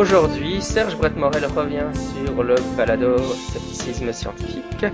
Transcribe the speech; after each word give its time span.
Aujourd'hui, 0.00 0.62
Serge 0.62 0.96
Brett-Morel 0.96 1.44
revient 1.44 1.90
sur 1.92 2.42
le 2.42 2.54
balado 2.74 3.18
scepticisme 3.18 4.10
scientifique 4.14 4.86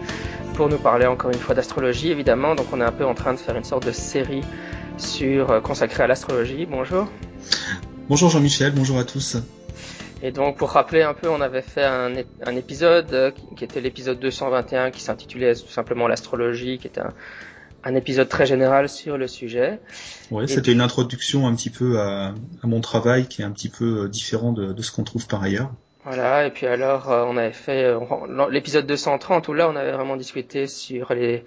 pour 0.55 0.69
nous 0.69 0.79
parler 0.79 1.07
encore 1.07 1.31
une 1.31 1.39
fois 1.39 1.55
d'astrologie 1.55 2.11
évidemment. 2.11 2.57
Donc 2.57 2.67
on 2.73 2.81
est 2.81 2.85
un 2.85 2.91
peu 2.91 3.05
en 3.05 3.15
train 3.15 3.33
de 3.33 3.39
faire 3.39 3.57
une 3.57 3.63
sorte 3.63 3.87
de 3.87 3.93
série 3.93 4.43
sur 4.99 5.53
euh, 5.53 5.61
consacrée 5.61 6.03
à 6.03 6.07
l'astrologie. 6.09 6.67
Bonjour. 6.67 7.07
Bonjour 8.09 8.31
Jean-Michel, 8.31 8.73
bonjour 8.75 8.99
à 8.99 9.05
tous. 9.05 9.37
Et 10.25 10.33
donc 10.33 10.57
pour 10.57 10.71
rappeler 10.71 11.03
un 11.03 11.15
peu, 11.15 11.29
on 11.29 11.41
avait 11.41 11.63
fait 11.63 11.85
un, 11.85 12.11
un 12.45 12.57
épisode 12.57 13.15
euh, 13.15 13.31
qui 13.57 13.63
était 13.63 13.81
l'épisode 13.81 14.19
221 14.19 14.91
qui 14.91 15.03
s'intitulait 15.03 15.55
tout 15.55 15.69
simplement 15.69 16.09
l'astrologie, 16.09 16.79
qui 16.79 16.89
était 16.89 17.03
un, 17.03 17.15
un 17.87 17.95
épisode 17.95 18.29
très 18.29 18.47
général 18.47 18.89
sur 18.89 19.17
le 19.17 19.29
sujet. 19.29 19.79
Ouais, 20.33 20.49
c'était 20.49 20.73
une 20.73 20.81
introduction 20.81 21.47
un 21.47 21.55
petit 21.55 21.71
peu 21.71 22.01
à, 22.01 22.35
à, 22.63 22.67
mon 22.67 22.81
travail 22.81 23.29
qui 23.29 23.43
est 23.43 23.45
un 23.45 23.53
petit 23.53 23.69
peu 23.69 24.03
euh, 24.03 24.09
différent 24.09 24.53
de, 24.53 24.73
de 24.73 24.83
ce 24.83 24.91
qu'on 24.91 25.05
trouve 25.05 25.29
par 25.29 25.43
ailleurs. 25.43 25.71
Voilà, 26.05 26.47
et 26.47 26.51
puis 26.51 26.67
alors 26.67 27.11
euh, 27.13 27.25
on 27.27 27.37
avait 27.37 27.53
fait 27.53 27.95
l'épisode 28.51 28.87
230 28.87 29.47
où 29.49 29.55
là 29.55 29.69
on 29.69 29.77
avait 29.77 29.93
vraiment 29.93 30.17
discuté 30.17 30.67
sur 30.67 31.15
les, 31.15 31.45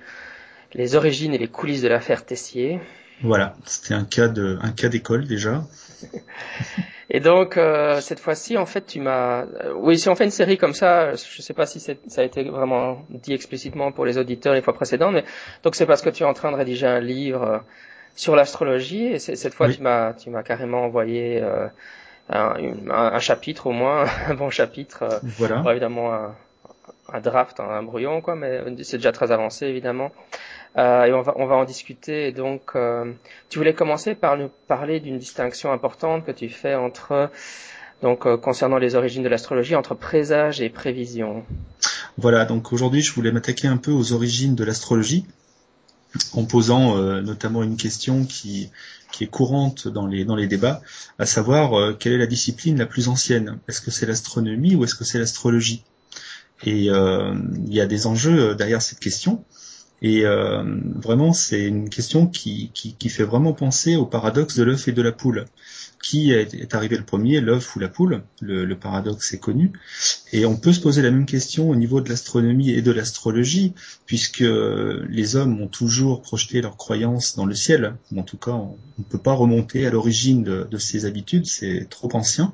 les 0.73 0.95
origines 0.95 1.33
et 1.33 1.37
les 1.37 1.47
coulisses 1.47 1.81
de 1.81 1.89
l'affaire 1.89 2.25
Tessier. 2.25 2.79
Voilà, 3.21 3.55
c'était 3.65 3.93
un 3.93 4.05
cas 4.05 4.29
de 4.29 4.57
un 4.61 4.71
cas 4.71 4.87
d'école 4.87 5.27
déjà. 5.27 5.65
Et 7.11 7.19
donc 7.19 7.57
euh, 7.57 8.01
cette 8.01 8.19
fois-ci, 8.19 8.57
en 8.57 8.65
fait, 8.65 8.85
tu 8.85 8.99
m'as. 8.99 9.41
Euh, 9.41 9.73
oui, 9.75 9.97
si 9.97 10.09
on 10.09 10.15
fait 10.15 10.25
une 10.25 10.31
série 10.31 10.57
comme 10.57 10.73
ça, 10.73 11.13
je 11.13 11.41
sais 11.41 11.53
pas 11.53 11.65
si 11.65 11.79
ça 11.79 11.93
a 12.17 12.23
été 12.23 12.43
vraiment 12.43 13.03
dit 13.09 13.33
explicitement 13.33 13.91
pour 13.91 14.05
les 14.05 14.17
auditeurs 14.17 14.53
les 14.53 14.61
fois 14.61 14.73
précédentes, 14.73 15.13
mais 15.13 15.23
donc 15.63 15.75
c'est 15.75 15.87
parce 15.87 16.01
que 16.01 16.09
tu 16.09 16.23
es 16.23 16.25
en 16.25 16.33
train 16.33 16.51
de 16.51 16.57
rédiger 16.57 16.85
un 16.85 16.99
livre 16.99 17.43
euh, 17.43 17.57
sur 18.15 18.35
l'astrologie 18.35 19.07
et 19.07 19.19
cette 19.19 19.53
fois 19.53 19.69
tu 19.69 19.81
m'as 19.81 20.13
tu 20.13 20.29
m'as 20.29 20.43
carrément 20.43 20.83
envoyé 20.83 21.41
euh, 21.41 21.67
un, 22.29 22.53
un, 22.91 23.19
chapitre 23.19 23.67
au 23.67 23.71
moins, 23.71 24.05
un 24.27 24.35
bon 24.35 24.51
chapitre. 24.51 25.19
Voilà. 25.39 25.63
évidemment 25.71 26.13
un, 26.13 26.35
un 27.11 27.19
draft, 27.19 27.59
un 27.59 27.83
brouillon 27.83 28.21
quoi, 28.21 28.35
mais 28.35 28.61
c'est 28.83 28.97
déjà 28.97 29.11
très 29.11 29.31
avancé 29.31 29.65
évidemment. 29.65 30.11
Euh, 30.77 31.05
et 31.05 31.13
on 31.13 31.21
va, 31.21 31.33
on 31.35 31.45
va 31.45 31.55
en 31.55 31.65
discuter. 31.65 32.31
donc, 32.31 32.71
euh, 32.75 33.11
tu 33.49 33.57
voulais 33.57 33.73
commencer 33.73 34.15
par 34.15 34.37
nous 34.37 34.49
parler 34.67 34.99
d'une 34.99 35.17
distinction 35.17 35.71
importante 35.71 36.25
que 36.25 36.31
tu 36.31 36.49
fais 36.49 36.75
entre, 36.75 37.31
donc, 38.01 38.25
euh, 38.25 38.37
concernant 38.37 38.77
les 38.77 38.95
origines 38.95 39.23
de 39.23 39.29
l'astrologie, 39.29 39.75
entre 39.75 39.95
présage 39.95 40.61
et 40.61 40.69
prévision. 40.69 41.43
Voilà, 42.17 42.45
donc 42.45 42.71
aujourd'hui, 42.71 43.01
je 43.01 43.13
voulais 43.13 43.31
m'attaquer 43.31 43.67
un 43.67 43.77
peu 43.77 43.91
aux 43.91 44.13
origines 44.13 44.55
de 44.55 44.63
l'astrologie, 44.63 45.25
en 46.33 46.43
posant 46.43 46.97
notamment 47.21 47.61
une 47.61 47.77
question 47.77 48.25
qui, 48.25 48.71
qui 49.11 49.25
est 49.25 49.27
courante 49.27 49.87
dans 49.87 50.07
les, 50.07 50.25
dans 50.25 50.35
les 50.35 50.47
débats, 50.47 50.81
à 51.19 51.27
savoir 51.27 51.97
quelle 51.99 52.13
est 52.13 52.17
la 52.17 52.25
discipline 52.25 52.79
la 52.79 52.87
plus 52.87 53.09
ancienne? 53.09 53.59
Est-ce 53.67 53.79
que 53.79 53.91
c'est 53.91 54.07
l'astronomie 54.07 54.75
ou 54.75 54.83
est-ce 54.83 54.95
que 54.95 55.03
c'est 55.03 55.19
l'astrologie? 55.19 55.83
Et 56.63 56.85
il 56.85 57.73
y 57.73 57.81
a 57.81 57.85
des 57.85 58.07
enjeux 58.07 58.55
derrière 58.55 58.81
cette 58.81 58.99
question. 58.99 59.43
Et 60.01 60.25
euh, 60.25 60.63
vraiment, 60.95 61.33
c'est 61.33 61.65
une 61.65 61.89
question 61.89 62.25
qui, 62.25 62.71
qui, 62.73 63.09
fait 63.09 63.23
vraiment 63.23 63.53
penser 63.53 63.95
au 63.97 64.05
paradoxe 64.05 64.55
de 64.55 64.63
l'œuf 64.63 64.87
et 64.87 64.91
de 64.93 65.01
la 65.01 65.11
poule. 65.11 65.45
Qui 66.01 66.31
est, 66.31 66.73
arrivé 66.73 66.95
le 66.95 67.03
premier, 67.03 67.41
l'œuf 67.41 67.75
ou 67.75 67.79
la 67.79 67.89
poule? 67.89 68.23
Le, 68.39 68.73
paradoxe 68.75 69.33
est 69.33 69.39
connu. 69.39 69.73
Et 70.31 70.45
on 70.45 70.55
peut 70.55 70.71
se 70.71 70.79
poser 70.79 71.01
la 71.01 71.11
même 71.11 71.25
question 71.25 71.69
au 71.69 71.75
niveau 71.75 71.99
de 71.99 72.07
l'astronomie 72.07 72.69
et 72.69 72.81
de 72.81 72.91
l'astrologie, 72.91 73.73
puisque 74.05 74.39
les 75.09 75.35
hommes 75.35 75.59
ont 75.61 75.67
toujours 75.67 76.21
projeté 76.21 76.61
leurs 76.61 76.77
croyances 76.77 77.35
dans 77.35 77.45
le 77.45 77.55
ciel. 77.55 77.95
En 78.15 78.23
tout 78.23 78.37
cas, 78.37 78.51
on 78.51 78.77
ne 78.99 79.03
peut 79.03 79.17
pas 79.17 79.33
remonter 79.33 79.85
à 79.85 79.89
l'origine 79.89 80.43
de 80.43 80.77
ces 80.77 81.03
habitudes, 81.03 81.45
c'est 81.45 81.87
trop 81.89 82.09
ancien. 82.13 82.53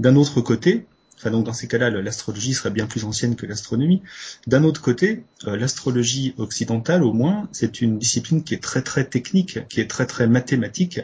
D'un 0.00 0.16
autre 0.16 0.40
côté, 0.40 0.86
Enfin, 1.20 1.30
donc 1.30 1.44
dans 1.44 1.52
ces 1.52 1.68
cas-là, 1.68 1.90
l'astrologie 1.90 2.54
serait 2.54 2.70
bien 2.70 2.86
plus 2.86 3.04
ancienne 3.04 3.36
que 3.36 3.44
l'astronomie. 3.44 4.00
D'un 4.46 4.64
autre 4.64 4.80
côté, 4.80 5.24
euh, 5.46 5.54
l'astrologie 5.54 6.34
occidentale, 6.38 7.02
au 7.02 7.12
moins, 7.12 7.46
c'est 7.52 7.82
une 7.82 7.98
discipline 7.98 8.42
qui 8.42 8.54
est 8.54 8.62
très 8.62 8.80
très 8.80 9.04
technique, 9.04 9.58
qui 9.68 9.82
est 9.82 9.90
très 9.90 10.06
très 10.06 10.26
mathématique. 10.26 11.00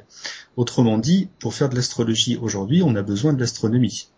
Autrement 0.57 0.97
dit, 0.97 1.29
pour 1.39 1.53
faire 1.53 1.69
de 1.69 1.77
l'astrologie 1.77 2.39
aujourd'hui, 2.41 2.83
on 2.83 2.97
a 2.97 3.03
besoin 3.03 3.35
de 3.35 3.41
l'astronomie. 3.41 4.09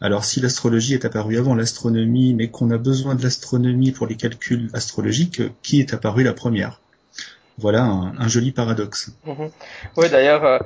Alors 0.00 0.24
si 0.24 0.40
l'astrologie 0.40 0.94
est 0.94 1.04
apparue 1.04 1.36
avant 1.36 1.56
l'astronomie, 1.56 2.32
mais 2.32 2.48
qu'on 2.48 2.70
a 2.70 2.78
besoin 2.78 3.16
de 3.16 3.22
l'astronomie 3.24 3.90
pour 3.90 4.06
les 4.06 4.16
calculs 4.16 4.70
astrologiques, 4.72 5.42
qui 5.62 5.80
est 5.80 5.92
apparue 5.92 6.22
la 6.22 6.32
première? 6.32 6.80
Voilà 7.58 7.82
un, 7.84 8.28
joli 8.28 8.52
paradoxe. 8.52 9.12
Mm-hmm. 9.26 9.50
Oui, 9.96 10.08
d'ailleurs, 10.08 10.44
euh, 10.44 10.58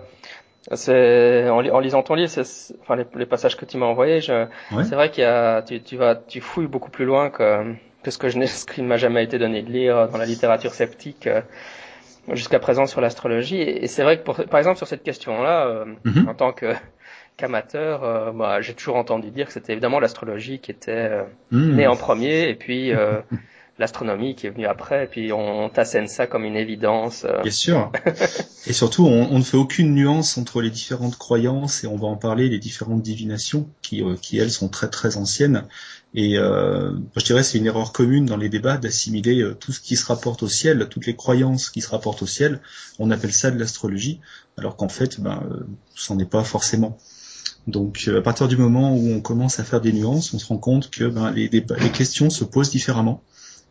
c'est 0.73 1.49
en, 1.49 1.59
en, 1.59 1.81
lisant 1.81 2.03
ton 2.03 2.15
livre, 2.15 2.33
enfin 2.81 2.97
les, 2.97 3.27
passages 3.27 3.57
que 3.57 3.65
tu 3.65 3.77
m'as 3.77 3.87
envoyés, 3.87 4.21
c'est 4.21 4.95
vrai 4.95 5.11
qu'il 5.11 5.23
y 5.23 5.27
a, 5.27 5.63
tu, 5.63 5.83
tu, 5.83 5.97
vas, 5.97 6.15
tu 6.15 6.41
fouilles 6.41 6.67
beaucoup 6.67 6.91
plus 6.91 7.05
loin 7.05 7.31
que, 7.31 7.75
que 8.03 8.11
ce 8.11 8.19
que 8.19 8.29
je 8.29 8.45
ce 8.47 8.65
qui 8.67 8.83
m'a 8.83 8.97
jamais 8.97 9.25
été 9.25 9.39
donné 9.39 9.63
de 9.63 9.71
lire 9.71 10.09
dans 10.09 10.19
la 10.19 10.27
littérature 10.27 10.73
sceptique 10.73 11.27
euh, 11.27 11.41
jusqu'à 12.33 12.59
présent 12.59 12.87
sur 12.87 13.01
l'astrologie. 13.01 13.61
Et, 13.61 13.87
c'est 13.89 14.03
vrai 14.03 14.19
que 14.19 14.23
pour, 14.23 14.37
par 14.37 14.59
exemple 14.59 14.79
sur 14.79 14.87
cette 14.87 15.03
question-là, 15.03 15.67
euh, 15.67 15.85
mm-hmm. 16.05 16.29
en 16.29 16.35
tant 16.35 16.53
que 16.53 16.73
qu'amateur, 17.37 18.05
euh, 18.05 18.31
bah, 18.31 18.61
j'ai 18.61 18.75
toujours 18.75 18.97
entendu 18.97 19.31
dire 19.31 19.47
que 19.47 19.53
c'était 19.53 19.73
évidemment 19.73 19.99
l'astrologie 19.99 20.61
qui 20.61 20.71
était 20.71 21.11
mm. 21.51 21.75
née 21.75 21.87
en 21.87 21.97
premier, 21.97 22.49
et 22.49 22.55
puis 22.55 22.93
l'astronomie 23.79 24.37
qui 24.37 24.47
est 24.47 24.51
venue 24.51 24.67
après, 24.67 25.05
et 25.05 25.07
puis 25.07 25.33
on, 25.33 25.69
t'assène 25.69 26.07
ça 26.07 26.27
comme 26.27 26.45
une 26.45 26.57
évidence. 26.57 27.25
Euh. 27.25 27.43
Bien 27.43 27.51
sûr. 27.51 27.91
et 28.67 28.73
surtout, 28.73 29.07
on, 29.07 29.37
ne 29.39 29.43
fait 29.43 29.57
aucune 29.57 29.95
nuance 29.95 30.39
entre 30.39 30.61
les 30.61 30.71
différentes 30.71 31.17
croyances, 31.17 31.83
et 31.83 31.87
on 31.87 31.97
va 31.97 32.07
en 32.07 32.17
parler, 32.17 32.49
les 32.49 32.59
différentes 32.59 33.03
divinations, 33.03 33.69
qui, 33.83 34.03
euh, 34.03 34.15
qui 34.21 34.39
elles 34.39 34.53
sont 34.53 34.69
très 34.69 34.89
très 34.89 35.17
anciennes. 35.17 35.67
Et 36.15 36.39
euh, 36.39 36.93
je 37.17 37.25
dirais 37.25 37.43
c'est 37.43 37.59
une 37.59 37.67
erreur 37.67 37.93
commune 37.93 38.27
dans 38.27 38.37
les 38.37 38.49
débats 38.49 38.77
d'assimiler 38.77 39.41
euh, 39.41 39.55
tout 39.55 39.73
ce 39.73 39.81
qui 39.81 39.97
se 39.97 40.07
rapporte 40.07 40.45
au 40.45 40.49
ciel, 40.49 40.87
toutes 40.89 41.07
les 41.07 41.17
croyances 41.17 41.71
qui 41.71 41.81
se 41.81 41.91
rapportent 41.91 42.23
au 42.23 42.29
ciel, 42.29 42.61
on 43.01 43.11
appelle 43.11 43.33
ça 43.33 43.51
de 43.51 43.59
l'astrologie, 43.59 44.21
alors 44.57 44.77
qu'en 44.77 44.89
fait, 44.89 45.21
ben, 45.21 45.43
c'en 45.97 46.17
est 46.21 46.31
pas 46.31 46.45
forcément. 46.45 46.97
Donc 47.67 48.09
à 48.15 48.21
partir 48.21 48.47
du 48.47 48.57
moment 48.57 48.95
où 48.95 49.11
on 49.11 49.21
commence 49.21 49.59
à 49.59 49.65
faire 49.65 49.81
des 49.81 49.93
nuances, 49.93 50.33
on 50.35 50.39
se 50.39 50.47
rend 50.47 50.59
compte 50.59 50.91
que 50.91 51.05
ben, 51.07 51.33
les, 51.33 51.49
les 51.49 51.91
questions 51.91 52.31
se 52.31 52.45
posent 52.45 52.71
différemment. 52.71 53.23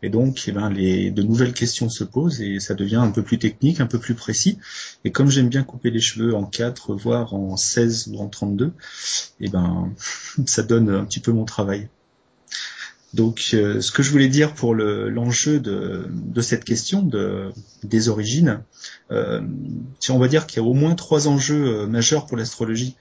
Et 0.04 0.10
donc, 0.10 0.44
eh 0.48 0.52
ben, 0.52 0.68
de 0.70 1.22
nouvelles 1.22 1.54
questions 1.54 1.88
se 1.88 2.04
posent 2.04 2.42
et 2.42 2.60
ça 2.60 2.74
devient 2.74 2.96
un 2.96 3.10
peu 3.10 3.22
plus 3.22 3.38
technique, 3.38 3.80
un 3.80 3.86
peu 3.86 3.98
plus 3.98 4.14
précis. 4.14 4.58
Et 5.06 5.10
comme 5.10 5.30
j'aime 5.30 5.48
bien 5.48 5.62
couper 5.62 5.90
les 5.90 6.00
cheveux 6.00 6.34
en 6.34 6.44
4, 6.44 6.94
voire 6.94 7.32
en 7.32 7.56
16 7.56 8.10
ou 8.12 8.18
en 8.18 8.28
32, 8.28 8.72
eh 9.40 9.48
ben, 9.48 9.94
ça 10.44 10.62
donne 10.62 10.90
un 10.90 11.06
petit 11.06 11.20
peu 11.20 11.32
mon 11.32 11.46
travail. 11.46 11.88
Donc, 13.14 13.52
euh, 13.54 13.80
ce 13.80 13.92
que 13.92 14.02
je 14.02 14.10
voulais 14.10 14.28
dire 14.28 14.52
pour 14.52 14.74
l'enjeu 14.74 15.58
de, 15.58 16.10
cette 16.42 16.64
question 16.64 17.00
de, 17.00 17.50
des 17.82 18.10
origines, 18.10 18.60
euh, 19.10 19.40
on 20.10 20.18
va 20.18 20.28
dire 20.28 20.46
qu'il 20.46 20.60
y 20.60 20.66
a 20.66 20.68
au 20.68 20.74
moins 20.74 20.96
trois 20.96 21.28
enjeux 21.28 21.64
euh, 21.64 21.86
majeurs 21.86 22.26
pour 22.26 22.36
l'astrologie, 22.36 22.96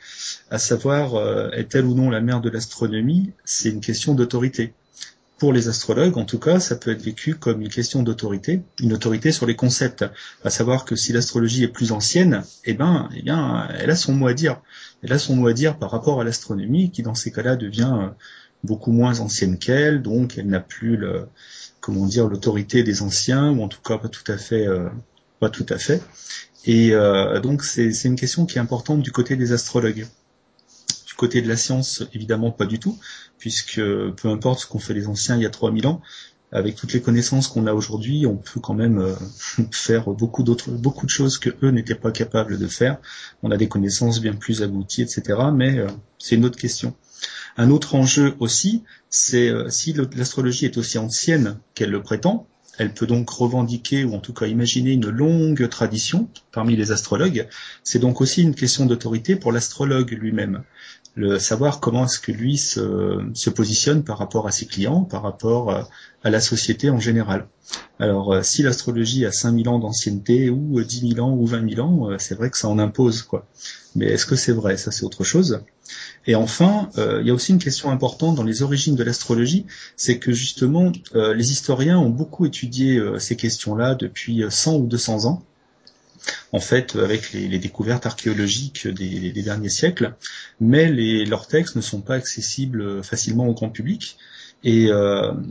à 0.49 0.57
savoir 0.57 1.51
est-elle 1.53 1.83
ou 1.83 1.95
non 1.95 2.09
la 2.09 2.21
mère 2.21 2.39
de 2.39 2.49
l'astronomie, 2.49 3.31
c'est 3.43 3.71
une 3.71 3.81
question 3.81 4.13
d'autorité 4.13 4.73
pour 5.37 5.51
les 5.51 5.67
astrologues, 5.67 6.17
en 6.17 6.25
tout 6.25 6.39
cas, 6.39 6.59
ça 6.59 6.75
peut 6.75 6.91
être 6.91 7.01
vécu 7.01 7.35
comme 7.35 7.61
une 7.61 7.69
question 7.69 8.03
d'autorité, 8.03 8.61
une 8.79 8.93
autorité 8.93 9.31
sur 9.31 9.45
les 9.45 9.55
concepts. 9.55 10.05
À 10.43 10.49
savoir 10.49 10.85
que 10.85 10.95
si 10.95 11.11
l'astrologie 11.11 11.63
est 11.63 11.67
plus 11.67 11.91
ancienne, 11.91 12.43
eh 12.65 12.73
ben, 12.73 13.09
eh 13.15 13.21
bien, 13.21 13.67
elle 13.77 13.89
a 13.89 13.95
son 13.95 14.13
mot 14.13 14.27
à 14.27 14.33
dire. 14.33 14.61
Elle 15.01 15.11
a 15.11 15.19
son 15.19 15.35
mot 15.35 15.47
à 15.47 15.53
dire 15.53 15.77
par 15.77 15.91
rapport 15.91 16.21
à 16.21 16.23
l'astronomie, 16.23 16.91
qui 16.91 17.03
dans 17.03 17.15
ces 17.15 17.31
cas-là 17.31 17.55
devient 17.55 17.93
euh, 17.93 18.07
beaucoup 18.63 18.91
moins 18.91 19.19
ancienne 19.19 19.57
qu'elle, 19.57 20.01
donc 20.01 20.37
elle 20.37 20.47
n'a 20.47 20.61
plus 20.61 20.95
le, 20.95 21.27
comment 21.81 22.05
dire, 22.05 22.27
l'autorité 22.27 22.83
des 22.83 23.01
anciens, 23.01 23.51
ou 23.51 23.63
en 23.63 23.67
tout 23.67 23.81
cas 23.81 23.97
pas 23.97 24.09
tout 24.09 24.31
à 24.31 24.37
fait, 24.37 24.67
euh, 24.67 24.87
pas 25.39 25.49
tout 25.49 25.65
à 25.69 25.77
fait. 25.77 26.01
Et 26.65 26.93
euh, 26.93 27.41
donc 27.41 27.63
c'est 27.63 27.91
une 28.05 28.15
question 28.15 28.45
qui 28.45 28.57
est 28.57 28.61
importante 28.61 29.01
du 29.01 29.11
côté 29.11 29.35
des 29.35 29.51
astrologues. 29.51 30.07
Du 31.13 31.17
côté 31.17 31.43
de 31.43 31.47
la 31.47 31.57
science, 31.57 32.01
évidemment 32.15 32.49
pas 32.49 32.65
du 32.65 32.79
tout, 32.79 32.97
puisque 33.37 33.79
peu 33.79 34.29
importe 34.29 34.61
ce 34.61 34.65
qu'ont 34.65 34.79
fait 34.79 34.95
les 34.95 35.07
anciens 35.07 35.35
il 35.35 35.43
y 35.43 35.45
a 35.45 35.51
3000 35.51 35.85
ans, 35.85 36.01
avec 36.51 36.75
toutes 36.75 36.91
les 36.93 37.01
connaissances 37.01 37.47
qu'on 37.47 37.67
a 37.67 37.73
aujourd'hui, 37.75 38.25
on 38.25 38.35
peut 38.35 38.59
quand 38.59 38.73
même 38.73 38.97
euh, 38.97 39.13
faire 39.71 40.09
beaucoup 40.09 40.41
d'autres, 40.41 40.71
beaucoup 40.71 41.05
de 41.05 41.11
choses 41.11 41.37
que 41.37 41.51
eux 41.61 41.69
n'étaient 41.69 41.93
pas 41.93 42.11
capables 42.11 42.57
de 42.57 42.65
faire. 42.65 42.97
On 43.43 43.51
a 43.51 43.57
des 43.57 43.67
connaissances 43.67 44.21
bien 44.21 44.33
plus 44.33 44.63
abouties, 44.63 45.03
etc. 45.03 45.39
Mais 45.53 45.77
euh, 45.77 45.87
c'est 46.17 46.33
une 46.33 46.45
autre 46.45 46.57
question. 46.57 46.95
Un 47.57 47.69
autre 47.69 47.93
enjeu 47.93 48.33
aussi, 48.39 48.81
c'est 49.11 49.49
euh, 49.49 49.69
si 49.69 49.93
l'astrologie 49.93 50.65
est 50.65 50.77
aussi 50.77 50.97
ancienne 50.97 51.59
qu'elle 51.75 51.91
le 51.91 52.01
prétend, 52.01 52.47
elle 52.79 52.93
peut 52.93 53.05
donc 53.05 53.29
revendiquer 53.29 54.03
ou 54.03 54.15
en 54.15 54.19
tout 54.19 54.33
cas 54.33 54.47
imaginer 54.47 54.91
une 54.93 55.09
longue 55.09 55.69
tradition 55.69 56.27
parmi 56.51 56.75
les 56.75 56.91
astrologues. 56.91 57.47
C'est 57.83 57.99
donc 57.99 58.21
aussi 58.21 58.41
une 58.41 58.55
question 58.55 58.85
d'autorité 58.85 59.35
pour 59.35 59.51
l'astrologue 59.51 60.11
lui-même. 60.11 60.63
Le 61.15 61.37
savoir 61.39 61.79
comment 61.79 62.05
est-ce 62.05 62.19
que 62.19 62.31
lui 62.31 62.57
se, 62.57 63.49
positionne 63.49 64.03
par 64.03 64.17
rapport 64.17 64.47
à 64.47 64.51
ses 64.51 64.65
clients, 64.65 65.03
par 65.03 65.21
rapport 65.21 65.71
à, 65.71 65.87
la 66.23 66.39
société 66.39 66.89
en 66.89 66.99
général. 66.99 67.47
Alors, 67.99 68.45
si 68.45 68.63
l'astrologie 68.63 69.25
a 69.25 69.31
5000 69.33 69.67
ans 69.67 69.79
d'ancienneté 69.79 70.49
ou 70.49 70.81
10 70.81 71.15
000 71.15 71.27
ans 71.27 71.33
ou 71.33 71.45
20 71.45 71.69
000 71.75 71.85
ans, 71.85 72.09
c'est 72.17 72.35
vrai 72.35 72.49
que 72.49 72.57
ça 72.57 72.69
en 72.69 72.79
impose, 72.79 73.23
quoi. 73.23 73.45
Mais 73.95 74.05
est-ce 74.05 74.25
que 74.25 74.37
c'est 74.37 74.53
vrai? 74.53 74.77
Ça, 74.77 74.91
c'est 74.91 75.03
autre 75.03 75.23
chose. 75.25 75.61
Et 76.25 76.35
enfin, 76.35 76.89
euh, 76.97 77.19
il 77.21 77.27
y 77.27 77.31
a 77.31 77.33
aussi 77.33 77.51
une 77.51 77.59
question 77.59 77.91
importante 77.91 78.35
dans 78.35 78.43
les 78.43 78.61
origines 78.61 78.95
de 78.95 79.03
l'astrologie, 79.03 79.65
c'est 79.97 80.19
que 80.19 80.31
justement, 80.31 80.91
euh, 81.15 81.33
les 81.33 81.51
historiens 81.51 81.99
ont 81.99 82.09
beaucoup 82.09 82.45
étudié 82.45 82.97
euh, 82.97 83.19
ces 83.19 83.35
questions-là 83.35 83.95
depuis 83.95 84.43
100 84.49 84.77
ou 84.77 84.87
200 84.87 85.25
ans. 85.25 85.43
En 86.51 86.59
fait, 86.59 86.95
avec 86.95 87.33
les, 87.33 87.59
découvertes 87.59 88.05
archéologiques 88.05 88.87
des, 88.87 89.31
derniers 89.31 89.69
siècles, 89.69 90.15
mais 90.59 90.89
leurs 91.25 91.47
textes 91.47 91.75
ne 91.75 91.81
sont 91.81 92.01
pas 92.01 92.15
accessibles 92.15 93.03
facilement 93.03 93.47
au 93.47 93.53
grand 93.53 93.69
public. 93.69 94.17
Et, 94.63 94.89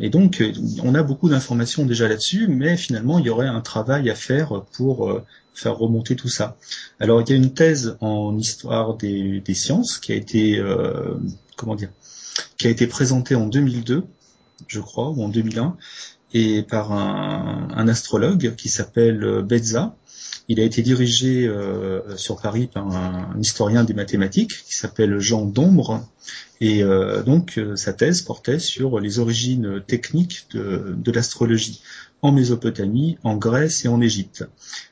et 0.01 0.09
donc, 0.09 0.43
on 0.83 0.95
a 0.95 1.03
beaucoup 1.03 1.29
d'informations 1.29 1.85
déjà 1.85 2.09
là-dessus, 2.09 2.47
mais 2.49 2.77
finalement, 2.77 3.19
il 3.19 3.27
y 3.27 3.31
aurait 3.31 3.49
un 3.49 3.61
travail 3.61 4.09
à 4.09 4.15
faire 4.15 4.63
pour 4.73 5.23
faire 5.55 5.77
remonter 5.77 6.17
tout 6.17 6.29
ça. 6.29 6.57
Alors 7.01 7.21
il 7.23 7.31
y 7.31 7.33
a 7.33 7.37
une 7.37 7.55
thèse 7.55 7.97
en 8.01 8.37
histoire 8.39 8.97
des, 8.97 9.43
sciences 9.55 9.99
qui 9.99 10.13
a 10.13 10.15
été 10.15 10.59
euh, 10.59 11.15
comment 11.57 11.75
dire 11.75 11.91
qui 12.57 12.67
a 12.67 12.71
été 12.71 12.87
présentée 12.87 13.35
en 13.35 13.47
2002, 13.47 14.05
je 14.67 14.81
crois, 14.81 15.11
ou 15.11 15.23
en 15.23 15.29
2001, 15.29 15.77
et 16.33 16.63
par 16.63 16.93
un, 16.93 17.89
astrologue 17.89 18.55
qui 18.57 18.69
s'appelle 18.71 19.43
Bezza. 19.43 19.95
Il 20.49 20.61
a 20.61 20.65
été 20.65 20.83
dirigé 20.83 21.47
euh, 21.47 22.17
sur 22.17 22.41
Paris 22.41 22.69
par 22.73 22.87
un, 22.89 23.37
historien 23.41 23.85
des 23.85 23.95
mathématiques 23.95 24.65
qui 24.65 24.75
s'appelle 24.75 25.19
Jean 25.19 25.45
Dombre, 25.45 26.07
et 26.61 26.83
euh, 26.83 27.23
donc 27.23 27.61
sa 27.77 27.93
thèse 27.93 28.23
portait 28.23 28.59
sur 28.59 29.01
les 29.01 29.19
origines 29.19 29.83
techniques 29.87 30.47
de 30.53 31.13
l'astrologie 31.13 31.83
en 32.23 32.31
Mésopotamie, 32.31 33.19
en 33.25 33.37
Grèce 33.37 33.85
et 33.85 33.89
en 33.89 34.01
Égypte. 34.01 34.45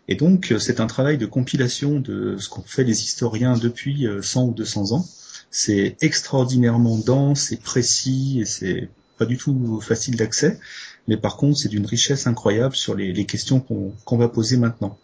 Et 0.09 0.17
donc, 0.17 0.51
euh, 0.51 0.59
c'est 0.59 0.81
un 0.81 0.89
travail 0.89 1.17
de 1.17 1.27
compilation 1.27 2.01
de 2.01 2.37
ce 2.39 2.49
qu'ont 2.49 2.65
fait 2.67 2.85
les 2.85 3.05
historiens 3.05 3.57
depuis 3.57 4.07
100 4.21 4.43
euh, 4.43 4.51
ou 4.51 4.53
200 4.53 4.93
ans. 4.93 5.07
C'est 5.53 5.97
extraordinairement 6.01 6.99
dense 6.99 7.53
et 7.53 7.57
précis 7.57 8.41
et 8.41 8.45
c'est 8.45 8.89
pas 9.17 9.27
du 9.27 9.37
tout 9.37 9.81
facile 9.81 10.17
d'accès, 10.17 10.59
mais 11.07 11.17
par 11.17 11.37
contre, 11.37 11.59
c'est 11.59 11.69
d'une 11.69 11.87
richesse 11.87 12.27
incroyable 12.27 12.75
sur 12.75 12.95
les, 12.95 13.27
questions 13.27 13.61
qu'on 13.61 14.17
va 14.17 14.29
poser 14.29 14.57
maintenant. 14.57 14.97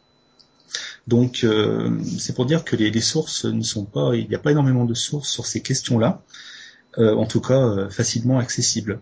Donc, 1.07 1.45
euh, 1.45 1.91
c'est 2.19 2.35
pour 2.35 2.47
dire 2.47 2.65
que 2.65 2.75
les, 2.77 3.01
sources 3.01 3.45
ne 3.45 3.63
sont 3.63 3.85
pas, 3.85 4.15
il 4.15 4.29
n'y 4.29 4.35
a 4.35 4.41
pas 4.41 4.51
énormément 4.51 4.85
de 4.85 4.95
sources 4.95 5.31
sur 5.31 5.47
ces 5.47 5.61
questions-là, 5.61 6.23
en 6.99 7.27
tout 7.27 7.43
cas 7.43 7.89
facilement 7.91 8.39
accessibles. 8.39 9.01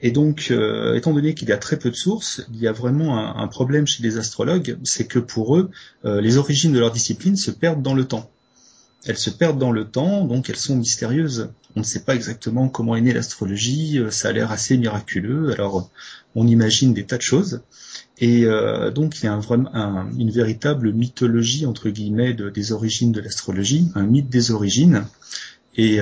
Et 0.00 0.10
donc, 0.10 0.48
euh, 0.50 0.94
étant 0.94 1.14
donné 1.14 1.34
qu'il 1.34 1.48
y 1.48 1.52
a 1.52 1.56
très 1.56 1.78
peu 1.78 1.90
de 1.90 1.96
sources, 1.96 2.42
il 2.52 2.60
y 2.60 2.68
a 2.68 2.72
vraiment 2.72 3.38
un, 3.38 3.48
problème 3.48 3.86
chez 3.86 4.02
les 4.02 4.18
astrologues, 4.18 4.78
c'est 4.84 5.06
que 5.06 5.18
pour 5.18 5.56
eux, 5.56 5.70
euh, 6.04 6.20
les 6.20 6.36
origines 6.36 6.72
de 6.72 6.78
leur 6.78 6.90
discipline 6.90 7.36
se 7.36 7.50
perdent 7.50 7.82
dans 7.82 7.94
le 7.94 8.04
temps. 8.04 8.30
Elles 9.06 9.16
se 9.16 9.30
perdent 9.30 9.58
dans 9.58 9.72
le 9.72 9.88
temps, 9.88 10.24
donc 10.24 10.50
elles 10.50 10.56
sont 10.56 10.76
mystérieuses. 10.76 11.50
On 11.76 11.80
ne 11.80 11.84
sait 11.84 12.00
pas 12.00 12.14
exactement 12.14 12.68
comment 12.68 12.96
est 12.96 13.00
née 13.00 13.12
l'astrologie, 13.12 13.98
euh, 13.98 14.10
ça 14.10 14.28
a 14.28 14.32
l'air 14.32 14.52
assez 14.52 14.76
miraculeux, 14.76 15.52
alors 15.52 15.90
on 16.34 16.46
imagine 16.46 16.92
des 16.92 17.06
tas 17.06 17.16
de 17.16 17.22
choses. 17.22 17.62
Et 18.18 18.46
donc 18.94 19.20
il 19.20 19.26
y 19.26 19.28
a 19.28 19.34
un, 19.34 20.10
une 20.18 20.30
véritable 20.30 20.92
mythologie, 20.92 21.66
entre 21.66 21.90
guillemets, 21.90 22.32
des 22.32 22.72
origines 22.72 23.12
de 23.12 23.20
l'astrologie, 23.20 23.90
un 23.94 24.06
mythe 24.06 24.30
des 24.30 24.52
origines. 24.52 25.04
Et 25.76 26.00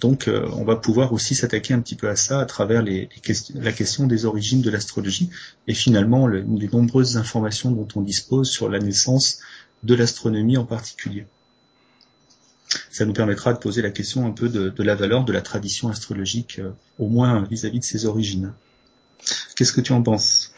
donc, 0.00 0.26
euh, 0.26 0.48
on 0.52 0.64
va 0.64 0.76
pouvoir 0.76 1.12
aussi 1.12 1.34
s'attaquer 1.34 1.72
un 1.72 1.80
petit 1.80 1.94
peu 1.94 2.08
à 2.08 2.16
ça 2.16 2.40
à 2.40 2.46
travers 2.46 2.82
la 2.82 3.72
question 3.72 4.06
des 4.06 4.24
origines 4.24 4.60
de 4.60 4.70
l'astrologie 4.70 5.30
et 5.68 5.74
finalement 5.74 6.26
les 6.26 6.42
nombreuses 6.42 7.16
informations 7.16 7.70
dont 7.70 7.86
on 7.94 8.00
dispose 8.00 8.50
sur 8.50 8.68
la 8.68 8.80
naissance 8.80 9.38
de 9.84 9.94
l'astronomie 9.94 10.56
en 10.56 10.64
particulier. 10.64 11.26
Ça 12.90 13.04
nous 13.04 13.12
permettra 13.12 13.52
de 13.52 13.58
poser 13.58 13.82
la 13.82 13.90
question 13.90 14.26
un 14.26 14.32
peu 14.32 14.48
de, 14.48 14.82
la 14.82 14.96
valeur 14.96 15.24
de 15.24 15.32
la 15.32 15.42
tradition 15.42 15.88
astrologique, 15.88 16.58
euh, 16.58 16.70
au 16.98 17.06
moins 17.06 17.44
vis-à-vis 17.44 17.78
de 17.78 17.84
ses 17.84 18.06
origines. 18.06 18.52
Qu'est-ce 19.54 19.72
que 19.72 19.80
tu 19.80 19.92
en 19.92 20.02
penses? 20.02 20.53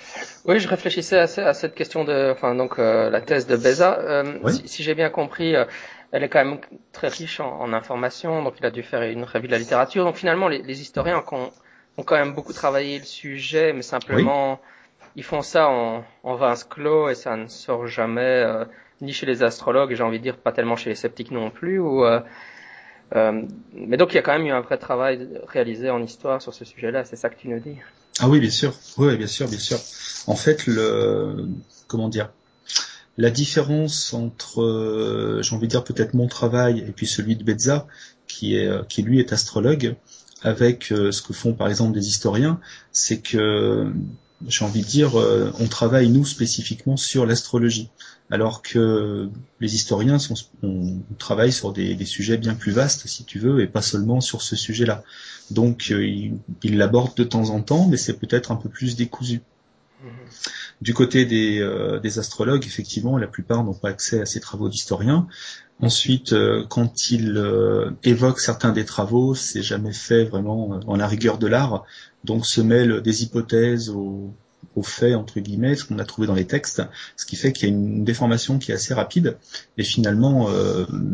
Oui, 0.47 0.61
je 0.61 0.69
réfléchissais 0.69 1.19
à, 1.19 1.55
cette 1.55 1.75
question 1.75 2.05
de, 2.05 2.31
enfin 2.33 2.55
donc 2.55 2.79
euh, 2.79 3.11
la 3.11 3.21
thèse 3.21 3.47
de 3.47 3.57
Beza. 3.57 4.23
Si, 4.65 4.83
j'ai 4.83 4.95
bien 4.95 5.11
compris, 5.11 5.55
elle 6.13 6.23
est 6.23 6.29
quand 6.29 6.45
même 6.45 6.61
très 6.93 7.09
riche 7.09 7.41
en, 7.41 7.73
informations, 7.73 8.43
donc 8.43 8.55
il 8.59 8.67
a 8.67 8.71
dû 8.71 8.83
faire 8.83 9.03
une 9.03 9.25
revue 9.25 9.49
de 9.49 9.53
la 9.53 9.59
littérature. 9.59 10.05
Donc 10.05 10.17
finalement, 10.17 10.49
les, 10.49 10.81
historiens 10.81 11.23
ont, 11.31 11.51
ont, 11.97 12.03
quand 12.03 12.17
même 12.17 12.35
beaucoup 12.35 12.53
travaillé 12.53 12.99
le 12.99 13.05
sujet, 13.05 13.73
mais 13.73 13.83
simplement, 13.83 14.61
ils 15.17 15.25
font 15.25 15.43
ça 15.43 15.69
en, 15.69 16.05
en 16.23 16.35
vase 16.37 16.65
clos 16.65 17.09
et 17.09 17.15
ça 17.15 17.37
ne 17.37 17.49
sort 17.49 17.87
jamais, 17.87 18.21
euh, 18.23 18.65
ni 19.01 19.13
chez 19.13 19.27
les 19.27 19.43
astrologues, 19.43 19.93
et 19.93 19.97
j'ai 19.97 20.03
envie 20.03 20.19
de 20.19 20.23
dire 20.23 20.37
pas 20.37 20.53
tellement 20.53 20.77
chez 20.77 20.91
les 20.91 20.97
sceptiques 20.97 21.31
non 21.31 21.51
plus. 21.51 21.79
Ou, 21.79 22.05
euh, 22.05 22.21
euh, 23.15 23.43
mais 23.73 23.97
donc 23.97 24.13
il 24.13 24.17
y 24.17 24.19
a 24.19 24.23
quand 24.23 24.33
même 24.33 24.47
eu 24.47 24.53
un 24.53 24.61
vrai 24.61 24.79
travail 24.79 25.29
réalisé 25.47 25.91
en 25.91 26.03
histoire 26.03 26.43
sur 26.43 26.55
ce 26.55 26.65
sujet-là, 26.65 27.05
c'est 27.05 27.17
ça 27.17 27.31
que 27.31 27.37
tu 27.37 27.49
nous 27.49 27.61
dis? 27.61 27.77
Ah 28.21 28.29
oui, 28.29 28.41
bien 28.41 28.51
sûr, 28.51 28.73
oui, 28.99 29.17
bien 29.17 29.27
sûr, 29.27 29.49
bien 29.49 29.59
sûr. 29.59 29.79
En 30.27 30.37
fait, 30.37 30.67
le 30.67 31.49
comment 31.89 32.09
dire 32.09 32.31
la 33.19 33.31
différence 33.31 34.13
entre, 34.13 34.63
euh, 34.63 35.43
j'ai 35.43 35.55
envie 35.55 35.67
de 35.67 35.71
dire 35.71 35.85
peut-être 35.85 36.15
mon 36.15 36.27
travail 36.27 36.81
et 36.81 36.93
puis 36.93 37.07
celui 37.07 37.37
de 37.37 37.45
Bezza, 37.45 37.87
qui 38.27 38.57
est, 38.57 38.67
euh, 38.67 38.83
qui 38.89 39.03
lui 39.03 39.21
est 39.21 39.33
astrologue, 39.33 39.97
avec 40.43 40.93
euh, 40.93 41.13
ce 41.13 41.23
que 41.23 41.33
font 41.33 41.55
par 41.55 41.69
exemple 41.69 41.93
des 41.93 42.09
historiens, 42.09 42.61
c'est 42.93 43.19
que 43.19 43.91
j'ai 44.47 44.67
envie 44.67 44.83
de 44.83 44.87
dire, 44.87 45.15
on 45.15 45.67
travaille 45.67 46.11
nous 46.11 46.27
spécifiquement 46.27 46.99
sur 46.99 47.25
l'astrologie, 47.25 47.89
alors 48.31 48.61
que 48.61 49.31
les 49.61 49.75
historiens 49.75 50.19
on 50.63 50.99
travaille 51.19 51.53
sur 51.53 51.73
des, 51.73 52.05
sujets 52.05 52.37
bien 52.37 52.55
plus 52.55 52.71
vastes, 52.71 53.07
si 53.07 53.25
tu 53.25 53.39
veux, 53.39 53.63
et 53.63 53.67
pas 53.67 53.81
seulement 53.81 54.21
sur 54.21 54.43
ce 54.43 54.55
sujet-là. 54.55 55.05
Donc, 55.51 55.89
ils 55.89 56.77
l'abordent 56.77 57.17
de 57.17 57.25
temps 57.25 57.49
en 57.49 57.63
temps, 57.63 57.87
mais 57.87 57.97
c'est 57.97 58.19
peut-être 58.19 58.53
un 58.53 58.57
peu 58.57 58.69
plus 58.69 58.95
décousu. 58.95 59.41
Du 60.83 60.93
côté 60.93 61.25
des, 61.25 61.59
euh, 61.61 61.99
des, 62.01 62.19
astrologues, 62.19 62.65
effectivement, 62.67 63.17
la 63.17 63.27
plupart 63.27 63.65
n'ont 63.65 63.75
pas 63.75 63.89
accès 63.89 64.21
à 64.21 64.27
ces 64.27 64.41
travaux 64.41 64.69
d'historiens. 64.69 65.27
Ensuite, 65.81 66.33
euh, 66.33 66.65
quand 66.69 67.11
ils 67.11 67.37
euh, 67.37 67.91
évoquent 68.05 68.41
certains 68.41 68.73
des 68.73 68.85
travaux, 68.85 69.35
c'est 69.35 69.63
jamais 69.63 69.93
fait 69.93 70.25
vraiment 70.25 70.79
dans 70.79 70.97
la 70.97 71.07
rigueur 71.07 71.39
de 71.39 71.47
l'art. 71.47 71.85
Donc 72.25 72.45
se 72.45 72.61
mêlent 72.61 73.01
des 73.01 73.23
hypothèses 73.23 73.89
aux, 73.89 74.35
aux 74.75 74.83
faits, 74.83 75.15
entre 75.15 75.41
guillemets, 75.41 75.77
ce 75.77 75.85
qu'on 75.85 75.99
a 75.99 76.05
trouvé 76.05 76.27
dans 76.27 76.35
les 76.35 76.47
textes, 76.47 76.83
ce 77.17 77.25
qui 77.25 77.37
fait 77.37 77.53
qu'il 77.53 77.69
y 77.69 77.73
a 77.73 77.75
une 77.75 78.05
déformation 78.05 78.59
qui 78.59 78.71
est 78.71 78.75
assez 78.75 78.93
rapide. 78.93 79.39
Et 79.79 79.85
finalement, 79.85 80.49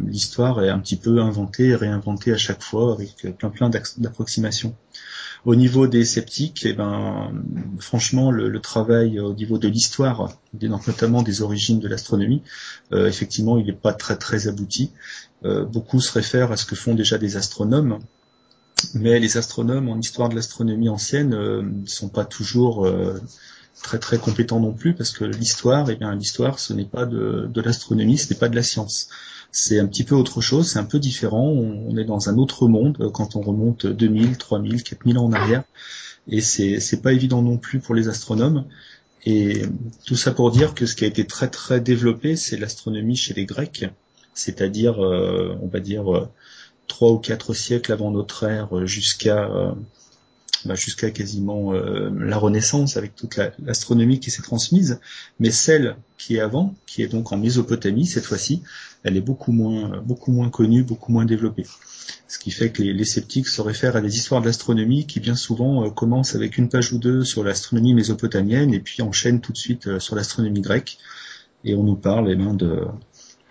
l'histoire 0.06 0.62
est 0.64 0.70
un 0.70 0.78
petit 0.78 0.96
peu 0.96 1.20
inventée 1.20 1.74
réinventée 1.74 2.32
à 2.32 2.38
chaque 2.38 2.62
fois 2.62 2.94
avec 2.94 3.26
plein 3.38 3.50
plein 3.50 3.70
d'approximations. 3.98 4.74
Au 5.44 5.56
niveau 5.56 5.88
des 5.88 6.04
sceptiques, 6.04 6.64
eh 6.64 6.72
ben, 6.72 7.32
franchement, 7.80 8.30
le, 8.30 8.60
travail 8.60 9.18
au 9.18 9.34
niveau 9.34 9.58
de 9.58 9.66
l'histoire, 9.66 10.38
notamment 10.60 11.22
des 11.22 11.42
origines 11.42 11.80
de 11.80 11.88
l'astronomie, 11.88 12.42
euh, 12.92 13.08
effectivement, 13.08 13.58
il 13.58 13.66
n'est 13.66 13.72
pas 13.72 13.92
très 13.92 14.16
très 14.16 14.46
abouti. 14.46 14.92
Euh, 15.44 15.64
beaucoup 15.64 16.00
se 16.00 16.12
réfèrent 16.12 16.52
à 16.52 16.56
ce 16.56 16.64
que 16.64 16.76
font 16.76 16.94
déjà 16.94 17.18
des 17.18 17.36
astronomes, 17.36 17.98
mais 18.94 19.18
les 19.18 19.36
astronomes 19.36 19.88
en 19.88 19.98
histoire 19.98 20.28
de 20.28 20.36
l'astronomie 20.36 20.88
ancienne 20.88 21.30
ne 21.30 21.36
euh, 21.36 21.64
sont 21.86 22.08
pas 22.08 22.24
toujours 22.24 22.86
très 23.82 23.98
très 23.98 24.18
compétents 24.18 24.60
non 24.60 24.72
plus, 24.72 24.94
parce 24.94 25.10
que 25.10 25.24
l'histoire, 25.24 25.90
eh 25.90 25.96
bien, 25.96 26.14
l'histoire, 26.14 26.58
ce 26.58 26.72
n'est 26.72 26.84
pas 26.84 27.06
de, 27.06 27.48
de 27.52 27.60
l'astronomie, 27.60 28.18
ce 28.18 28.32
n'est 28.32 28.38
pas 28.38 28.48
de 28.48 28.56
la 28.56 28.62
science 28.62 29.08
c'est 29.52 29.78
un 29.78 29.86
petit 29.86 30.02
peu 30.02 30.14
autre 30.14 30.40
chose, 30.40 30.70
c'est 30.70 30.78
un 30.78 30.84
peu 30.84 30.98
différent. 30.98 31.46
On, 31.46 31.96
est 31.98 32.04
dans 32.04 32.30
un 32.30 32.38
autre 32.38 32.66
monde 32.66 32.96
euh, 33.00 33.10
quand 33.10 33.36
on 33.36 33.42
remonte 33.42 33.86
2000, 33.86 34.38
3000, 34.38 34.82
4000 34.82 35.18
ans 35.18 35.26
en 35.26 35.32
arrière. 35.32 35.62
Et 36.26 36.40
c'est, 36.40 36.80
c'est 36.80 37.02
pas 37.02 37.12
évident 37.12 37.42
non 37.42 37.58
plus 37.58 37.78
pour 37.78 37.94
les 37.94 38.08
astronomes. 38.08 38.64
Et 39.24 39.62
tout 40.06 40.16
ça 40.16 40.32
pour 40.32 40.50
dire 40.50 40.74
que 40.74 40.86
ce 40.86 40.96
qui 40.96 41.04
a 41.04 41.06
été 41.06 41.26
très 41.26 41.48
très 41.48 41.80
développé, 41.80 42.34
c'est 42.34 42.56
l'astronomie 42.56 43.14
chez 43.14 43.34
les 43.34 43.44
Grecs, 43.44 43.84
c'est-à-dire, 44.34 45.04
euh, 45.04 45.56
on 45.62 45.68
va 45.68 45.80
dire, 45.80 46.12
euh, 46.12 46.28
trois 46.88 47.12
ou 47.12 47.18
quatre 47.18 47.52
siècles 47.54 47.92
avant 47.92 48.10
notre 48.10 48.44
ère 48.44 48.86
jusqu'à 48.86 49.48
bah, 50.66 50.74
jusqu'à 50.74 51.10
quasiment 51.10 51.72
euh, 51.72 52.10
la 52.18 52.38
Renaissance 52.38 52.96
avec 52.96 53.14
toute 53.14 53.38
l'astronomie 53.58 54.20
qui 54.20 54.30
s'est 54.30 54.42
transmise, 54.42 55.00
mais 55.40 55.50
celle 55.50 55.96
qui 56.18 56.36
est 56.36 56.40
avant, 56.40 56.74
qui 56.86 57.02
est 57.02 57.08
donc 57.08 57.32
en 57.32 57.36
Mésopotamie 57.36 58.06
cette 58.06 58.24
fois-ci, 58.24 58.62
elle 59.02 59.16
est 59.16 59.22
beaucoup 59.22 59.52
moins 59.52 60.02
beaucoup 60.04 60.32
moins 60.32 60.50
connue, 60.50 60.82
beaucoup 60.82 61.12
moins 61.12 61.24
développée. 61.24 61.66
Ce 62.28 62.38
qui 62.38 62.50
fait 62.50 62.70
que 62.70 62.82
les, 62.82 63.04
sceptiques 63.04 63.48
se 63.48 63.60
réfèrent 63.60 63.96
à 63.96 64.00
des 64.00 64.16
histoires 64.16 64.40
de 64.40 64.46
l'astronomie 64.46 65.06
qui 65.06 65.20
bien 65.20 65.34
souvent 65.34 65.84
euh, 65.84 65.90
commencent 65.90 66.34
avec 66.34 66.58
une 66.58 66.68
page 66.68 66.92
ou 66.92 66.98
deux 66.98 67.24
sur 67.24 67.44
l'astronomie 67.44 67.94
mésopotamienne 67.94 68.72
et 68.72 68.80
puis 68.80 69.02
enchaînent 69.02 69.40
tout 69.40 69.52
de 69.52 69.58
suite 69.58 69.86
euh, 69.86 70.00
sur 70.00 70.16
l'astronomie 70.16 70.60
grecque. 70.60 70.98
Et 71.64 71.74
on 71.74 71.84
nous 71.84 71.96
parle 71.96 72.30
eh 72.30 72.34
ben, 72.34 72.54
de 72.54 72.80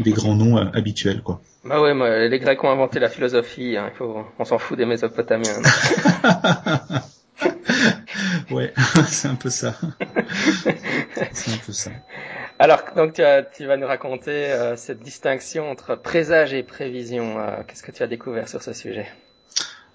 des 0.01 0.11
grands 0.11 0.35
noms 0.35 0.57
habituels, 0.57 1.21
quoi. 1.21 1.41
Bah 1.63 1.79
ouais, 1.81 2.27
les 2.27 2.39
Grecs 2.39 2.63
ont 2.63 2.71
inventé 2.71 2.99
la 2.99 3.09
philosophie. 3.09 3.77
Hein, 3.77 3.91
faut, 3.95 4.25
on 4.39 4.45
s'en 4.45 4.57
fout 4.57 4.77
des 4.77 4.85
Mésopotamiens. 4.85 5.61
ouais, 8.51 8.73
c'est 9.07 9.27
un 9.27 9.35
peu 9.35 9.49
ça. 9.49 9.75
c'est 11.31 11.51
un 11.51 11.57
peu 11.65 11.71
ça. 11.71 11.91
Alors, 12.57 12.83
donc 12.95 13.13
tu, 13.13 13.21
tu 13.55 13.65
vas 13.65 13.77
nous 13.77 13.87
raconter 13.87 14.51
euh, 14.51 14.75
cette 14.75 14.99
distinction 14.99 15.69
entre 15.69 15.95
présage 15.95 16.53
et 16.53 16.63
prévision. 16.63 17.39
Euh, 17.39 17.63
qu'est-ce 17.67 17.83
que 17.83 17.91
tu 17.91 18.03
as 18.03 18.07
découvert 18.07 18.47
sur 18.47 18.61
ce 18.61 18.73
sujet? 18.73 19.07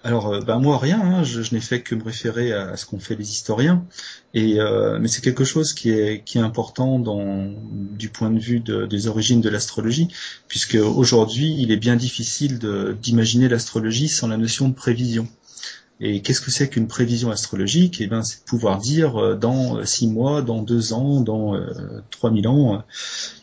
Alors, 0.03 0.27
euh, 0.27 0.41
bah 0.41 0.57
moi 0.57 0.77
rien, 0.77 1.01
hein, 1.01 1.23
je, 1.23 1.41
n'ai 1.53 1.59
fait 1.59 1.81
que 1.81 1.95
me 1.95 2.03
référer 2.03 2.53
à, 2.53 2.77
ce 2.77 2.85
qu'ont 2.85 2.99
fait 2.99 3.15
les 3.15 3.29
historiens, 3.29 3.85
et 4.33 4.59
mais 4.99 5.07
c'est 5.07 5.21
quelque 5.21 5.43
chose 5.43 5.73
qui 5.73 5.89
est 5.89 6.23
qui 6.23 6.37
est 6.37 6.41
important 6.41 6.99
dans 6.99 7.51
du 7.65 8.09
point 8.09 8.29
de 8.29 8.39
vue 8.39 8.59
des 8.59 9.07
origines 9.07 9.41
de 9.41 9.49
l'astrologie, 9.49 10.07
puisque 10.47 10.75
aujourd'hui 10.75 11.55
il 11.59 11.71
est 11.71 11.77
bien 11.77 11.95
difficile 11.95 12.59
d'imaginer 13.01 13.49
l'astrologie 13.49 14.07
sans 14.07 14.27
la 14.27 14.37
notion 14.37 14.69
de 14.69 14.73
prévision. 14.73 15.27
Et 15.99 16.21
qu'est-ce 16.21 16.41
que 16.41 16.51
c'est 16.51 16.69
qu'une 16.69 16.87
prévision 16.87 17.31
astrologique? 17.31 18.01
Eh 18.01 18.07
bien, 18.07 18.21
c'est 18.21 18.39
de 18.39 18.43
pouvoir 18.43 18.77
dire 18.77 19.17
euh, 19.17 19.35
dans 19.35 19.77
euh, 19.77 19.85
six 19.85 20.07
mois, 20.07 20.43
dans 20.43 20.61
deux 20.61 20.93
ans, 20.93 21.21
dans 21.21 21.55
euh, 21.55 22.03
trois 22.11 22.29
mille 22.29 22.47
ans, 22.47 22.83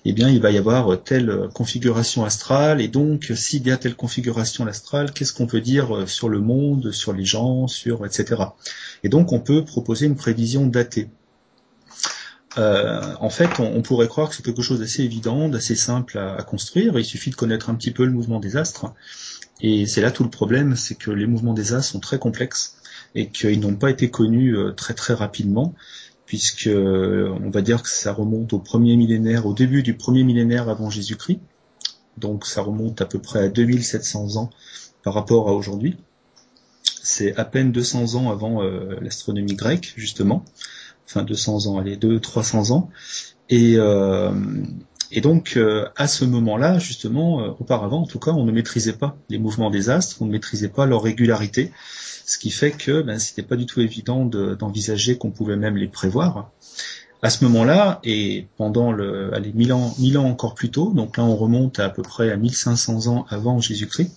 eh 0.04 0.12
bien, 0.12 0.28
il 0.28 0.40
va 0.40 0.52
y 0.52 0.58
avoir 0.58 1.02
telle 1.02 1.48
configuration 1.52 2.24
astrale. 2.24 2.80
Et 2.80 2.86
donc, 2.86 3.32
s'il 3.34 3.66
y 3.66 3.72
a 3.72 3.76
telle 3.76 3.96
configuration 3.96 4.66
astrale, 4.66 5.12
qu'est-ce 5.12 5.32
qu'on 5.32 5.48
peut 5.48 5.60
dire 5.60 6.04
sur 6.06 6.28
le 6.28 6.38
monde, 6.38 6.92
sur 6.92 7.12
les 7.12 7.24
gens, 7.24 7.66
sur 7.66 8.06
etc. 8.06 8.42
Et 9.02 9.08
donc, 9.08 9.32
on 9.32 9.40
peut 9.40 9.64
proposer 9.64 10.06
une 10.06 10.16
prévision 10.16 10.66
datée. 10.66 11.08
en 12.56 13.30
fait, 13.30 13.58
on, 13.58 13.82
pourrait 13.82 14.06
croire 14.06 14.28
que 14.28 14.36
c'est 14.36 14.44
quelque 14.44 14.62
chose 14.62 14.78
d'assez 14.78 15.02
évident, 15.02 15.48
d'assez 15.48 15.74
simple 15.74 16.18
à, 16.18 16.42
construire. 16.44 16.96
Il 16.98 17.04
suffit 17.04 17.30
de 17.30 17.36
connaître 17.36 17.68
un 17.68 17.74
petit 17.74 17.90
peu 17.90 18.04
le 18.04 18.12
mouvement 18.12 18.38
des 18.38 18.56
astres 18.56 18.92
et 19.60 19.86
c'est 19.86 20.00
là 20.00 20.10
tout 20.10 20.24
le 20.24 20.30
problème, 20.30 20.76
c'est 20.76 20.94
que 20.94 21.10
les 21.10 21.26
mouvements 21.26 21.54
des 21.54 21.72
As 21.72 21.82
sont 21.82 22.00
très 22.00 22.18
complexes 22.18 22.76
et 23.14 23.28
qu'ils 23.28 23.60
n'ont 23.60 23.76
pas 23.76 23.90
été 23.90 24.10
connus 24.10 24.56
euh, 24.56 24.72
très 24.72 24.94
très 24.94 25.14
rapidement, 25.14 25.74
puisque 26.26 26.66
euh, 26.66 27.32
on 27.42 27.50
va 27.50 27.62
dire 27.62 27.82
que 27.82 27.88
ça 27.88 28.12
remonte 28.12 28.52
au 28.52 28.58
premier 28.58 28.96
millénaire, 28.96 29.46
au 29.46 29.54
début 29.54 29.82
du 29.82 29.94
premier 29.94 30.24
millénaire 30.24 30.68
avant 30.68 30.90
Jésus-Christ. 30.90 31.40
Donc 32.18 32.46
ça 32.46 32.62
remonte 32.62 33.00
à 33.00 33.06
peu 33.06 33.18
près 33.18 33.40
à 33.40 33.48
2700 33.48 34.36
ans 34.36 34.50
par 35.02 35.14
rapport 35.14 35.48
à 35.48 35.52
aujourd'hui. 35.52 35.96
C'est 37.02 37.36
à 37.36 37.44
peine 37.44 37.70
200 37.70 38.14
ans 38.14 38.30
avant 38.30 38.62
euh, 38.62 38.96
l'astronomie 39.00 39.54
grecque, 39.54 39.92
justement. 39.96 40.44
Enfin 41.06 41.22
200 41.22 41.66
ans, 41.66 41.78
allez, 41.78 41.96
2 41.96 42.18
300 42.18 42.70
ans. 42.70 42.90
Et, 43.50 43.76
et 45.16 45.20
donc, 45.20 45.54
euh, 45.56 45.86
à 45.94 46.08
ce 46.08 46.24
moment-là, 46.24 46.80
justement, 46.80 47.40
euh, 47.40 47.50
auparavant, 47.60 48.02
en 48.02 48.06
tout 48.06 48.18
cas, 48.18 48.32
on 48.32 48.44
ne 48.44 48.50
maîtrisait 48.50 48.94
pas 48.94 49.16
les 49.28 49.38
mouvements 49.38 49.70
des 49.70 49.88
astres, 49.88 50.16
on 50.20 50.24
ne 50.24 50.32
maîtrisait 50.32 50.68
pas 50.68 50.86
leur 50.86 51.04
régularité, 51.04 51.70
ce 52.26 52.36
qui 52.36 52.50
fait 52.50 52.72
que 52.72 53.00
ben, 53.00 53.20
c'était 53.20 53.44
pas 53.44 53.54
du 53.54 53.64
tout 53.64 53.80
évident 53.80 54.24
d'envisager 54.24 55.16
qu'on 55.16 55.30
pouvait 55.30 55.54
même 55.54 55.76
les 55.76 55.86
prévoir. 55.86 56.50
À 57.22 57.30
ce 57.30 57.44
moment-là, 57.44 58.00
et 58.02 58.48
pendant 58.56 58.90
le, 58.90 59.32
allez, 59.32 59.52
mille 59.52 59.72
ans, 59.72 59.94
mille 60.00 60.18
ans 60.18 60.26
encore 60.28 60.56
plus 60.56 60.72
tôt, 60.72 60.92
donc 60.92 61.16
là 61.16 61.24
on 61.24 61.36
remonte 61.36 61.78
à, 61.78 61.84
à 61.84 61.90
peu 61.90 62.02
près 62.02 62.32
à 62.32 62.36
1500 62.36 63.06
ans 63.06 63.24
avant 63.28 63.60
Jésus-Christ, 63.60 64.10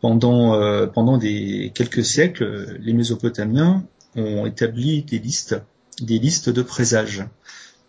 pendant, 0.00 0.54
euh, 0.54 0.86
pendant 0.86 1.18
des 1.18 1.72
quelques 1.74 2.06
siècles, 2.06 2.78
les 2.80 2.94
Mésopotamiens 2.94 3.84
ont 4.16 4.46
établi 4.46 5.02
des 5.02 5.18
listes, 5.18 5.60
des 6.00 6.18
listes 6.18 6.48
de 6.48 6.62
présages. 6.62 7.26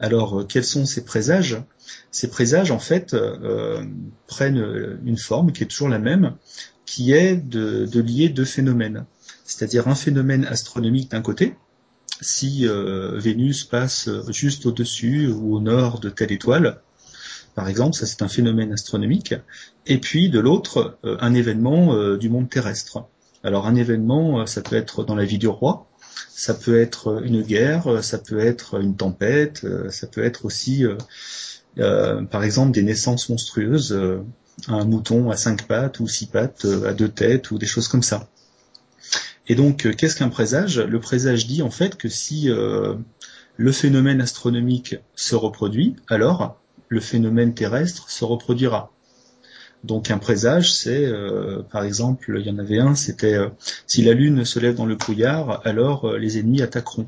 Alors, 0.03 0.45
quels 0.50 0.65
sont 0.65 0.86
ces 0.86 1.05
présages? 1.05 1.63
Ces 2.12 2.29
présages 2.29 2.72
en 2.72 2.79
fait 2.79 3.13
euh, 3.13 3.86
prennent 4.27 5.00
une 5.05 5.17
forme 5.17 5.53
qui 5.53 5.63
est 5.63 5.67
toujours 5.67 5.88
la 5.88 5.98
même, 5.98 6.36
qui 6.86 7.13
est 7.13 7.38
de, 7.38 7.88
lier 8.01 8.27
deux 8.27 8.43
phénomènes, 8.43 9.05
c'est-à-dire 9.45 9.88
un 9.88 9.95
phénomène 9.95 10.43
astronomique 10.43 11.12
d'un 11.12 11.22
côté, 11.22 11.55
si 12.19 12.67
euh, 12.67 13.17
Vénus 13.17 13.63
passe 13.63 14.10
juste 14.27 14.65
au-dessus 14.65 15.27
ou 15.27 15.55
au 15.55 15.62
nord 15.62 16.01
de 16.01 16.10
telle 16.10 16.33
étoile, 16.33 16.81
par 17.55 17.69
exemple, 17.69 17.95
ça 17.95 18.05
c'est 18.05 18.24
un 18.24 18.27
phénomène 18.27 18.74
astronomique, 18.74 19.36
et 19.86 20.00
puis 20.00 20.29
de 20.29 20.41
l'autre, 20.41 20.98
euh, 21.05 21.15
un 21.22 21.33
événement 21.33 22.17
du 22.17 22.27
monde 22.27 22.50
terrestre. 22.50 23.05
Alors 23.41 23.67
un 23.67 23.75
événement, 23.75 24.45
ça 24.48 24.62
peut 24.62 24.75
être 24.75 25.05
dans 25.05 25.15
la 25.15 25.24
vie 25.24 25.38
du 25.38 25.48
roi, 25.48 25.88
ça 26.29 26.53
peut 26.53 26.79
être 26.79 27.24
une 27.24 27.41
guerre, 27.41 28.03
ça 28.03 28.17
peut 28.17 28.39
être 28.39 28.79
une 28.82 28.96
tempête, 28.96 29.65
ça 29.89 30.08
peut 30.08 30.24
être 30.24 30.46
aussi 30.46 30.86
euh, 31.79 32.22
par 32.24 32.43
exemple 32.43 32.72
des 32.72 32.84
naissances 32.84 33.29
monstrueuses, 33.29 33.93
euh, 33.93 34.24
un 34.67 34.86
mouton 34.86 35.32
à 35.32 35.38
cinq 35.38 35.67
pattes 35.67 36.00
ou 36.00 36.08
six 36.08 36.27
pattes, 36.27 36.65
euh, 36.65 36.89
à 36.89 36.93
deux 36.93 37.10
têtes 37.10 37.50
ou 37.51 37.58
des 37.58 37.65
choses 37.65 37.88
comme 37.88 38.03
ça. 38.03 38.27
Et 39.48 39.55
donc, 39.55 39.93
qu'est-ce 39.98 40.15
qu'un 40.15 40.29
présage? 40.29 40.79
Le 40.79 41.00
présage 41.00 41.48
dit 41.48 41.62
en 41.62 41.72
fait 41.72 41.98
que 41.98 42.08
si 42.08 42.48
le 42.48 43.72
phénomène 43.74 44.22
astronomique 44.22 44.96
se 45.15 45.36
reproduit, 45.36 45.98
alors 46.08 46.58
le 46.88 47.01
phénomène 47.01 47.53
terrestre 47.53 48.10
se 48.10 48.24
reproduira. 48.24 48.93
Donc 49.84 50.12
un 50.12 50.18
présage, 50.18 50.74
c'est, 50.74 51.12
par 51.72 51.84
exemple, 51.84 52.38
il 52.40 52.48
y 52.48 52.50
en 52.50 52.58
avait 52.58 52.80
un, 52.80 52.96
c'était 52.96 53.38
si 53.86 54.02
la 54.02 54.13
Lune 54.13 54.46
se 54.46 54.60
lève 54.60 54.75
dans 54.75 54.86
le 54.86 54.96
brouillard, 54.96 55.62
alors 55.66 56.13
les 56.13 56.38
ennemis 56.38 56.62
attaqueront. 56.62 57.08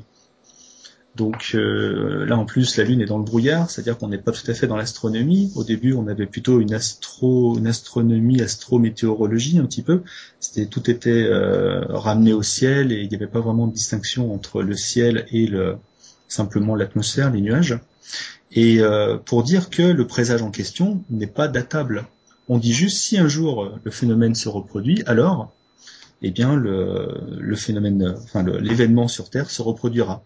Donc 1.16 1.52
euh, 1.54 2.26
là 2.26 2.36
en 2.36 2.44
plus 2.44 2.76
la 2.76 2.84
Lune 2.84 3.00
est 3.00 3.06
dans 3.06 3.16
le 3.16 3.24
brouillard, 3.24 3.70
c'est-à-dire 3.70 3.96
qu'on 3.96 4.08
n'est 4.08 4.18
pas 4.18 4.32
tout 4.32 4.48
à 4.50 4.54
fait 4.54 4.66
dans 4.66 4.76
l'astronomie. 4.76 5.50
Au 5.54 5.64
début 5.64 5.94
on 5.94 6.06
avait 6.08 6.26
plutôt 6.26 6.60
une 6.60 6.74
astro, 6.74 7.56
une 7.56 7.66
astronomie, 7.66 8.42
astrométéorologie 8.42 9.58
un 9.58 9.64
petit 9.64 9.82
peu. 9.82 10.02
C'était 10.40 10.66
tout 10.66 10.90
était 10.90 11.10
euh, 11.10 11.86
ramené 11.88 12.34
au 12.34 12.42
ciel 12.42 12.92
et 12.92 13.00
il 13.00 13.08
n'y 13.08 13.16
avait 13.16 13.26
pas 13.26 13.40
vraiment 13.40 13.66
de 13.66 13.72
distinction 13.72 14.34
entre 14.34 14.62
le 14.62 14.76
ciel 14.76 15.24
et 15.30 15.46
le 15.46 15.76
simplement 16.28 16.74
l'atmosphère, 16.74 17.30
les 17.32 17.40
nuages. 17.40 17.78
Et 18.52 18.80
euh, 18.80 19.16
pour 19.16 19.42
dire 19.42 19.70
que 19.70 19.82
le 19.82 20.06
présage 20.06 20.42
en 20.42 20.50
question 20.50 21.02
n'est 21.08 21.26
pas 21.26 21.48
datable. 21.48 22.04
On 22.48 22.58
dit 22.58 22.72
juste 22.72 22.98
si 22.98 23.18
un 23.18 23.28
jour 23.28 23.72
le 23.82 23.90
phénomène 23.90 24.34
se 24.34 24.48
reproduit, 24.48 25.02
alors 25.06 25.52
eh 26.22 26.30
bien 26.30 26.56
le, 26.56 27.54
phénomène, 27.56 28.14
enfin 28.22 28.42
l'événement 28.42 29.08
sur 29.08 29.30
Terre 29.30 29.50
se 29.50 29.62
reproduira. 29.62 30.22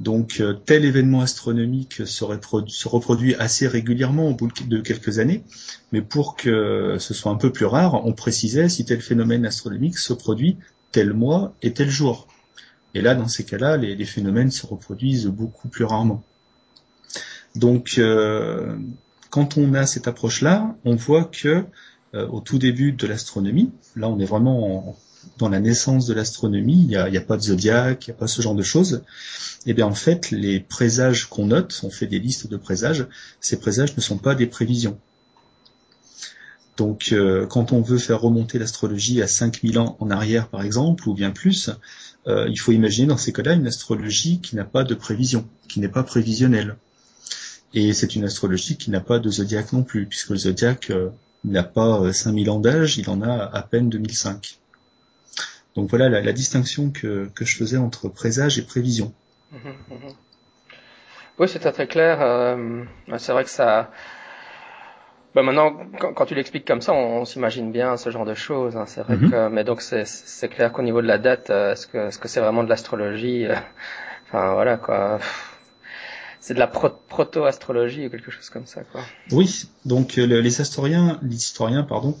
Donc 0.00 0.38
euh, 0.40 0.54
tel 0.54 0.84
événement 0.84 1.20
astronomique 1.20 2.06
se, 2.06 2.24
reproduit 2.24 3.34
assez 3.36 3.68
régulièrement 3.68 4.28
au 4.28 4.34
bout 4.34 4.50
de 4.66 4.80
quelques 4.80 5.18
années, 5.18 5.44
mais 5.92 6.02
pour 6.02 6.36
que 6.36 6.96
ce 6.98 7.14
soit 7.14 7.30
un 7.30 7.36
peu 7.36 7.52
plus 7.52 7.66
rare, 7.66 8.04
on 8.06 8.12
précisait 8.12 8.68
si 8.68 8.84
tel 8.84 9.00
phénomène 9.00 9.46
astronomique 9.46 9.98
se 9.98 10.12
produit 10.12 10.56
tel 10.90 11.12
mois 11.12 11.54
et 11.62 11.72
tel 11.72 11.90
jour. 11.90 12.26
Et 12.94 13.02
là, 13.02 13.14
dans 13.14 13.28
ces 13.28 13.44
cas-là, 13.44 13.76
les, 13.76 14.04
phénomènes 14.04 14.52
se 14.52 14.66
reproduisent 14.66 15.26
beaucoup 15.26 15.68
plus 15.68 15.84
rarement. 15.84 16.22
Donc, 17.56 17.96
euh, 17.98 18.76
quand 19.34 19.58
on 19.58 19.74
a 19.74 19.84
cette 19.84 20.06
approche-là, 20.06 20.76
on 20.84 20.94
voit 20.94 21.24
que 21.24 21.64
euh, 22.14 22.28
au 22.28 22.38
tout 22.40 22.60
début 22.60 22.92
de 22.92 23.04
l'astronomie, 23.08 23.72
là, 23.96 24.08
on 24.08 24.20
est 24.20 24.24
vraiment 24.24 24.90
en, 24.90 24.96
dans 25.38 25.48
la 25.48 25.58
naissance 25.58 26.06
de 26.06 26.14
l'astronomie, 26.14 26.82
il 26.82 26.86
n'y 26.86 27.16
a, 27.16 27.20
pas 27.20 27.36
de 27.36 27.42
zodiaque, 27.42 28.06
il 28.06 28.10
n'y 28.10 28.16
a 28.16 28.18
pas 28.20 28.28
ce 28.28 28.40
genre 28.42 28.54
de 28.54 28.62
choses. 28.62 29.02
Et 29.66 29.70
eh 29.70 29.74
bien 29.74 29.86
en 29.86 29.94
fait, 29.94 30.30
les 30.30 30.60
présages 30.60 31.28
qu'on 31.28 31.46
note, 31.46 31.80
on 31.82 31.90
fait 31.90 32.06
des 32.06 32.20
listes 32.20 32.46
de 32.46 32.56
présages, 32.56 33.08
ces 33.40 33.58
présages 33.58 33.96
ne 33.96 34.00
sont 34.00 34.18
pas 34.18 34.36
des 34.36 34.46
prévisions. 34.46 35.00
Donc 36.76 37.08
euh, 37.10 37.44
quand 37.44 37.72
on 37.72 37.80
veut 37.80 37.98
faire 37.98 38.20
remonter 38.20 38.60
l'astrologie 38.60 39.20
à 39.20 39.26
5000 39.26 39.80
ans 39.80 39.96
en 39.98 40.12
arrière 40.12 40.46
par 40.46 40.62
exemple, 40.62 41.08
ou 41.08 41.14
bien 41.14 41.32
plus, 41.32 41.70
euh, 42.28 42.46
il 42.48 42.60
faut 42.60 42.70
imaginer 42.70 43.08
dans 43.08 43.16
ces 43.16 43.32
cas-là 43.32 43.54
une 43.54 43.66
astrologie 43.66 44.40
qui 44.40 44.54
n'a 44.54 44.64
pas 44.64 44.84
de 44.84 44.94
prévision, 44.94 45.48
qui 45.66 45.80
n'est 45.80 45.88
pas 45.88 46.04
prévisionnelle. 46.04 46.76
Et 47.74 47.92
c'est 47.92 48.14
une 48.14 48.24
astrologie 48.24 48.76
qui 48.76 48.90
n'a 48.90 49.00
pas 49.00 49.18
de 49.18 49.28
zodiaque 49.28 49.72
non 49.72 49.82
plus, 49.82 50.06
puisque 50.06 50.30
le 50.30 50.36
zodiaque 50.36 50.90
euh, 50.90 51.10
n'a 51.44 51.64
pas 51.64 52.12
5000 52.12 52.50
ans 52.50 52.60
d'âge, 52.60 52.98
il 52.98 53.10
en 53.10 53.20
a 53.20 53.34
à 53.34 53.62
peine 53.62 53.88
2005. 53.88 54.58
Donc 55.76 55.90
voilà 55.90 56.08
la, 56.08 56.32
distinction 56.32 56.90
que, 56.90 57.28
je 57.40 57.56
faisais 57.56 57.76
entre 57.76 58.08
présage 58.08 58.58
et 58.58 58.62
prévision. 58.62 59.12
Mhm, 59.52 59.74
mhm. 59.90 60.12
Oui, 61.38 61.48
c'était 61.48 61.72
très 61.72 61.88
clair. 61.88 62.18
Euh, 62.20 62.84
c'est 63.18 63.32
vrai 63.32 63.42
que 63.42 63.50
ça. 63.50 63.90
Bah 65.34 65.42
maintenant, 65.42 65.76
quand, 65.98 66.26
tu 66.26 66.36
l'expliques 66.36 66.64
comme 66.64 66.80
ça, 66.80 66.92
on, 66.92 67.24
s'imagine 67.24 67.72
bien 67.72 67.96
ce 67.96 68.08
genre 68.10 68.24
de 68.24 68.34
choses. 68.34 68.76
Hein. 68.76 68.84
C'est 68.86 69.00
vrai 69.00 69.16
que, 69.16 69.48
mais 69.48 69.64
donc 69.64 69.82
c'est 69.82 70.48
clair 70.48 70.72
qu'au 70.72 70.82
niveau 70.82 71.02
de 71.02 71.08
la 71.08 71.18
date, 71.18 71.50
euh, 71.50 71.72
est-ce 71.72 71.88
que 71.88 71.98
est-ce 72.06 72.20
que 72.20 72.28
c'est 72.28 72.38
vraiment 72.38 72.62
de 72.62 72.68
l'astrologie 72.68 73.46
euh, 73.46 73.56
Enfin 74.28 74.54
voilà 74.54 74.76
quoi. 74.76 75.18
C'est 76.46 76.52
de 76.52 76.58
la 76.58 76.66
proto-astrologie 76.66 78.06
ou 78.06 78.10
quelque 78.10 78.30
chose 78.30 78.50
comme 78.50 78.66
ça 78.66 78.82
quoi. 78.84 79.00
Oui, 79.30 79.64
donc 79.86 80.16
les 80.16 80.60
historiens, 80.60 81.18
les 81.22 81.36
historiens 81.36 81.84
pardon, 81.84 82.18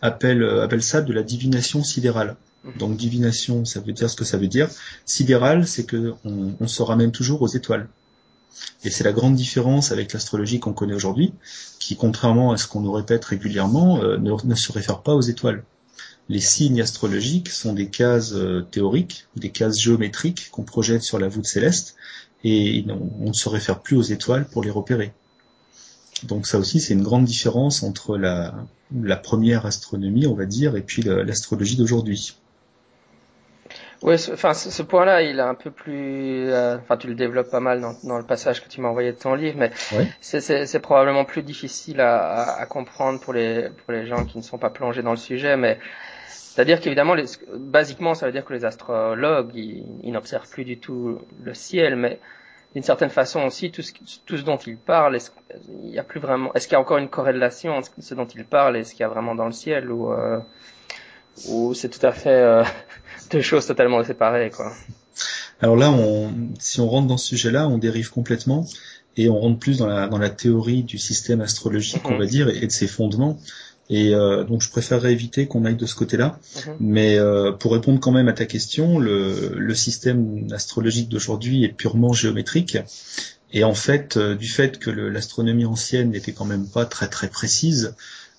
appellent 0.00 0.48
appellent 0.60 0.82
ça 0.82 1.02
de 1.02 1.12
la 1.12 1.22
divination 1.22 1.84
sidérale. 1.84 2.36
Donc 2.78 2.96
divination, 2.96 3.66
ça 3.66 3.80
veut 3.80 3.92
dire 3.92 4.08
ce 4.10 4.16
que 4.16 4.24
ça 4.24 4.38
veut 4.38 4.48
dire. 4.48 4.68
Sidéral, 5.04 5.66
c'est 5.66 5.84
que 5.84 6.14
on, 6.24 6.66
se 6.66 6.82
ramène 6.82 7.12
toujours 7.12 7.42
aux 7.42 7.48
étoiles. 7.48 7.86
Et 8.82 8.90
c'est 8.90 9.04
la 9.04 9.12
grande 9.12 9.36
différence 9.36 9.92
avec 9.92 10.14
l'astrologie 10.14 10.58
qu'on 10.58 10.72
connaît 10.72 10.94
aujourd'hui, 10.94 11.34
qui, 11.78 11.96
contrairement 11.96 12.52
à 12.52 12.56
ce 12.56 12.66
qu'on 12.66 12.80
nous 12.80 12.92
répète 12.92 13.24
régulièrement, 13.26 14.02
euh, 14.02 14.16
ne, 14.16 14.54
se 14.54 14.72
réfère 14.72 15.02
pas 15.02 15.14
aux 15.14 15.20
étoiles. 15.20 15.62
Les 16.28 16.40
signes 16.40 16.80
astrologiques 16.80 17.50
sont 17.50 17.74
des 17.74 17.88
cases 17.88 18.32
euh, 18.32 18.66
théoriques, 18.70 19.26
des 19.36 19.50
cases 19.50 19.78
géométriques 19.78 20.48
qu'on 20.50 20.64
projette 20.64 21.02
sur 21.02 21.18
la 21.18 21.28
voûte 21.28 21.46
céleste, 21.46 21.96
et 22.44 22.84
on 23.20 23.28
ne 23.28 23.32
se 23.32 23.48
réfère 23.48 23.80
plus 23.80 23.96
aux 23.96 24.02
étoiles 24.02 24.46
pour 24.46 24.62
les 24.62 24.70
repérer. 24.70 25.12
Donc 26.24 26.46
ça 26.46 26.58
aussi, 26.58 26.80
c'est 26.80 26.94
une 26.94 27.02
grande 27.02 27.24
différence 27.24 27.82
entre 27.82 28.16
la, 28.16 28.54
la 29.02 29.16
première 29.16 29.66
astronomie, 29.66 30.26
on 30.26 30.34
va 30.34 30.46
dire, 30.46 30.76
et 30.76 30.82
puis 30.82 31.02
l'astrologie 31.02 31.76
d'aujourd'hui. 31.76 32.36
Oui, 34.02 34.14
enfin, 34.32 34.52
ce, 34.52 34.82
point-là, 34.82 35.22
il 35.22 35.38
est 35.38 35.42
un 35.42 35.54
peu 35.54 35.70
plus, 35.70 36.50
euh, 36.50 36.76
enfin, 36.76 36.98
tu 36.98 37.08
le 37.08 37.14
développes 37.14 37.50
pas 37.50 37.60
mal 37.60 37.80
dans, 37.80 37.96
dans, 38.04 38.18
le 38.18 38.24
passage 38.24 38.62
que 38.62 38.68
tu 38.68 38.80
m'as 38.80 38.88
envoyé 38.88 39.12
de 39.12 39.16
ton 39.16 39.34
livre, 39.34 39.56
mais 39.58 39.70
c'est 40.20 40.80
probablement 40.80 41.24
plus 41.24 41.42
difficile 41.42 42.00
à, 42.00 42.58
à, 42.58 42.66
comprendre 42.66 43.20
pour 43.20 43.32
les 43.32 43.70
pour 43.70 43.92
les 43.92 44.06
gens 44.06 44.24
qui 44.26 44.36
ne 44.36 44.42
sont 44.42 44.58
pas 44.58 44.68
plongés 44.68 45.02
dans 45.02 45.12
le 45.12 45.16
sujet, 45.16 45.56
mais 45.56 45.78
c'est-à-dire 46.56 46.80
qu'évidemment, 46.80 47.14
basiquement, 47.54 48.14
ça 48.14 48.24
veut 48.24 48.32
dire 48.32 48.42
que 48.42 48.54
les 48.54 48.64
astrologues, 48.64 49.50
ils, 49.54 49.84
ils 50.02 50.10
n'observent 50.10 50.48
plus 50.48 50.64
du 50.64 50.78
tout 50.78 51.18
le 51.44 51.52
ciel, 51.52 51.96
mais 51.96 52.18
d'une 52.74 52.82
certaine 52.82 53.10
façon 53.10 53.42
aussi, 53.42 53.70
tout 53.70 53.82
ce, 53.82 53.92
tout 54.24 54.38
ce 54.38 54.42
dont 54.42 54.56
ils 54.56 54.78
parlent, 54.78 55.16
est-ce, 55.16 55.32
il 55.84 55.90
y 55.90 55.98
a 55.98 56.02
plus 56.02 56.18
vraiment, 56.18 56.54
est-ce 56.54 56.66
qu'il 56.66 56.72
y 56.72 56.76
a 56.76 56.80
encore 56.80 56.96
une 56.96 57.10
corrélation 57.10 57.76
entre 57.76 57.90
ce 57.98 58.14
dont 58.14 58.24
ils 58.24 58.46
parlent 58.46 58.78
et 58.78 58.84
ce 58.84 58.92
qu'il 58.92 59.00
y 59.00 59.04
a 59.04 59.08
vraiment 59.08 59.34
dans 59.34 59.44
le 59.44 59.52
ciel, 59.52 59.92
ou 59.92 60.10
euh, 60.10 60.38
ou 61.48 61.74
c'est 61.74 61.90
tout 61.90 62.06
à 62.06 62.12
fait 62.12 62.30
euh, 62.30 62.64
deux 63.30 63.42
choses 63.42 63.66
totalement 63.66 64.02
séparées, 64.02 64.48
quoi. 64.48 64.72
Alors 65.60 65.76
là, 65.76 65.90
on, 65.90 66.32
si 66.58 66.80
on 66.80 66.88
rentre 66.88 67.06
dans 67.06 67.18
ce 67.18 67.26
sujet-là, 67.26 67.68
on 67.68 67.76
dérive 67.76 68.10
complètement 68.10 68.64
et 69.18 69.28
on 69.28 69.38
rentre 69.38 69.58
plus 69.58 69.76
dans 69.76 69.88
la, 69.88 70.08
dans 70.08 70.18
la 70.18 70.30
théorie 70.30 70.84
du 70.84 70.96
système 70.96 71.42
astrologique, 71.42 72.00
on 72.06 72.12
mhm. 72.12 72.18
va 72.18 72.24
dire, 72.24 72.48
et 72.48 72.66
de 72.66 72.72
ses 72.72 72.86
fondements. 72.86 73.36
Et 73.88 74.14
euh, 74.14 74.42
donc 74.44 74.62
je 74.62 74.70
préférerais 74.70 75.12
éviter 75.12 75.46
qu'on 75.46 75.64
aille 75.64 75.76
de 75.76 75.86
ce 75.86 75.94
côté-là. 75.94 76.38
Mhm. 76.66 76.76
Mais 76.80 77.18
euh, 77.18 77.52
pour 77.52 77.72
répondre 77.72 78.00
quand 78.00 78.12
même 78.12 78.28
à 78.28 78.32
ta 78.32 78.46
question, 78.46 78.98
le, 78.98 79.54
le 79.56 79.74
système 79.74 80.46
astrologique 80.52 81.08
d'aujourd'hui 81.08 81.64
est 81.64 81.68
purement 81.68 82.12
géométrique. 82.12 82.78
Et 83.52 83.64
en 83.64 83.74
fait, 83.74 84.16
euh, 84.16 84.34
du 84.34 84.48
fait 84.48 84.78
que 84.78 84.90
l'astronomie 84.90 85.64
ancienne 85.64 86.10
n'était 86.10 86.32
quand 86.32 86.44
même 86.44 86.66
pas 86.66 86.84
très 86.84 87.08
très 87.08 87.28
précise, 87.28 87.94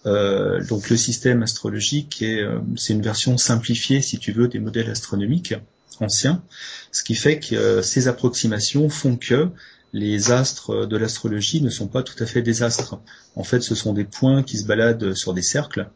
euh, 0.05 0.63
donc 0.63 0.89
le 0.89 0.97
système 0.97 1.43
astrologique 1.43 2.21
est 2.21 2.41
euh, 2.41 2.59
c'est 2.75 2.93
une 2.93 3.01
version 3.01 3.37
simplifiée, 3.37 4.01
si 4.01 4.19
tu 4.19 4.31
veux, 4.31 4.47
des 4.47 4.59
modèles 4.59 4.89
astronomiques 4.89 5.55
anciens, 5.99 6.43
ce 6.91 7.03
qui 7.03 7.15
fait 7.15 7.39
que 7.39 7.81
ces 7.81 8.07
approximations 8.07 8.89
font 8.89 9.15
que 9.15 9.49
les 9.97 10.31
astres 10.31 10.85
de 10.85 10.97
l'astrologie 10.97 11.61
ne 11.61 11.69
sont 11.69 11.87
pas 11.87 12.03
tout 12.03 12.21
à 12.21 12.25
fait 12.25 12.41
des 12.41 12.63
astres. 12.63 12.99
En 13.35 13.43
fait, 13.43 13.61
ce 13.61 13.75
sont 13.75 13.93
des 13.93 14.03
points 14.03 14.43
qui 14.43 14.57
se 14.57 14.65
baladent 14.65 15.13
sur 15.13 15.33
des 15.33 15.41
cercles, 15.41 15.89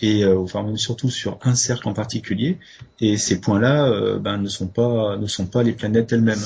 et 0.00 0.24
enfin 0.24 0.62
même 0.62 0.78
surtout 0.78 1.10
sur 1.10 1.38
un 1.42 1.54
cercle 1.54 1.88
en 1.88 1.92
particulier. 1.92 2.58
Et 3.00 3.16
ces 3.16 3.40
points-là, 3.40 4.18
ben, 4.18 4.38
ne 4.38 4.48
sont 4.48 4.66
pas 4.66 5.16
ne 5.16 5.26
sont 5.26 5.46
pas 5.46 5.62
les 5.62 5.72
planètes 5.72 6.12
elles-mêmes. 6.12 6.44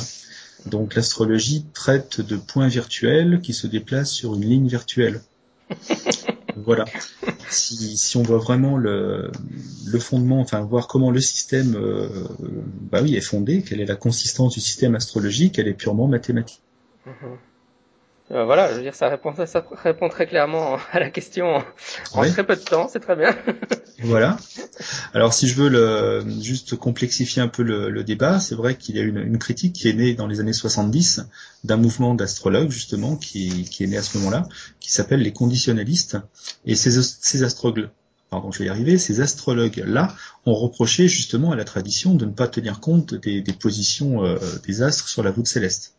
Donc 0.67 0.95
l'astrologie 0.95 1.65
traite 1.73 2.21
de 2.21 2.37
points 2.37 2.69
virtuels 2.69 3.41
qui 3.41 3.55
se 3.55 3.67
déplacent 3.67 4.13
sur 4.13 4.35
une 4.35 4.45
ligne 4.45 4.69
virtuelle. 4.69 5.21
Voilà. 6.65 6.87
Si, 7.51 7.99
si 7.99 8.17
on 8.17 8.23
voit 8.23 8.39
vraiment 8.39 8.79
le, 8.79 9.31
le 9.87 9.99
fondement, 9.99 10.41
enfin 10.41 10.61
voir 10.61 10.89
comment 10.89 11.11
le 11.11 11.21
système, 11.21 11.77
euh, 11.77 12.09
bah 12.91 13.01
oui, 13.03 13.15
est 13.15 13.21
fondé, 13.21 13.63
quelle 13.63 13.81
est 13.81 13.87
la 13.87 13.95
consistance 13.95 14.55
du 14.55 14.61
système 14.61 14.95
astrologique, 14.95 15.59
elle 15.59 15.69
est 15.69 15.75
purement 15.75 16.09
mathématique. 16.09 16.63
Mhm. 17.07 17.39
Euh, 18.33 18.45
voilà, 18.45 18.73
je 18.73 18.79
veux 18.79 18.83
dire, 18.83 18.95
ça 18.97 19.09
répond, 19.09 19.33
ça 19.47 19.65
répond 19.85 20.09
très 20.09 20.27
clairement 20.27 20.79
à 20.93 20.99
la 20.99 21.11
question 21.11 21.63
en 22.13 22.23
très 22.29 22.45
peu 22.45 22.57
de 22.57 22.61
temps, 22.61 22.89
c'est 22.89 22.99
très 22.99 23.15
bien. 23.15 23.37
voilà. 24.03 24.37
Alors, 25.15 25.33
si 25.33 25.47
je 25.47 25.55
veux 25.55 25.69
le, 25.69 26.25
juste 26.43 26.75
complexifier 26.75 27.41
un 27.41 27.47
peu 27.47 27.63
le, 27.63 27.89
le 27.89 28.03
débat, 28.03 28.41
c'est 28.41 28.57
vrai 28.57 28.75
qu'il 28.75 28.97
y 28.97 28.99
a 28.99 29.03
une, 29.03 29.19
une 29.19 29.39
critique 29.39 29.75
qui 29.75 29.89
est 29.89 29.93
née 29.93 30.15
dans 30.15 30.27
les 30.27 30.41
années 30.41 30.53
70 30.53 31.29
d'un 31.63 31.77
mouvement 31.77 32.15
d'astrologues, 32.15 32.71
justement, 32.71 33.15
qui, 33.15 33.63
qui 33.71 33.85
est 33.85 33.87
né 33.87 33.97
à 33.97 34.03
ce 34.03 34.19
moment-là, 34.19 34.49
qui 34.81 34.93
s'appelle 34.93 35.21
les 35.21 35.33
conditionnalistes. 35.33 36.19
Et 36.65 36.75
ces, 36.75 37.01
ces 37.01 37.45
astrologues, 37.45 37.91
pardon, 38.29 38.51
je 38.51 38.59
vais 38.59 38.65
y 38.65 38.69
arriver, 38.69 38.99
ces 38.99 39.21
astrologues-là 39.21 40.13
ont 40.47 40.55
reproché 40.55 41.07
justement 41.07 41.53
à 41.53 41.57
la 41.57 41.65
tradition 41.65 42.15
de 42.15 42.25
ne 42.25 42.33
pas 42.33 42.49
tenir 42.49 42.81
compte 42.81 43.15
des, 43.15 43.41
des 43.41 43.53
positions 43.53 44.25
euh, 44.25 44.37
des 44.67 44.83
astres 44.83 45.09
sur 45.09 45.23
la 45.23 45.31
voûte 45.31 45.47
céleste. 45.47 45.96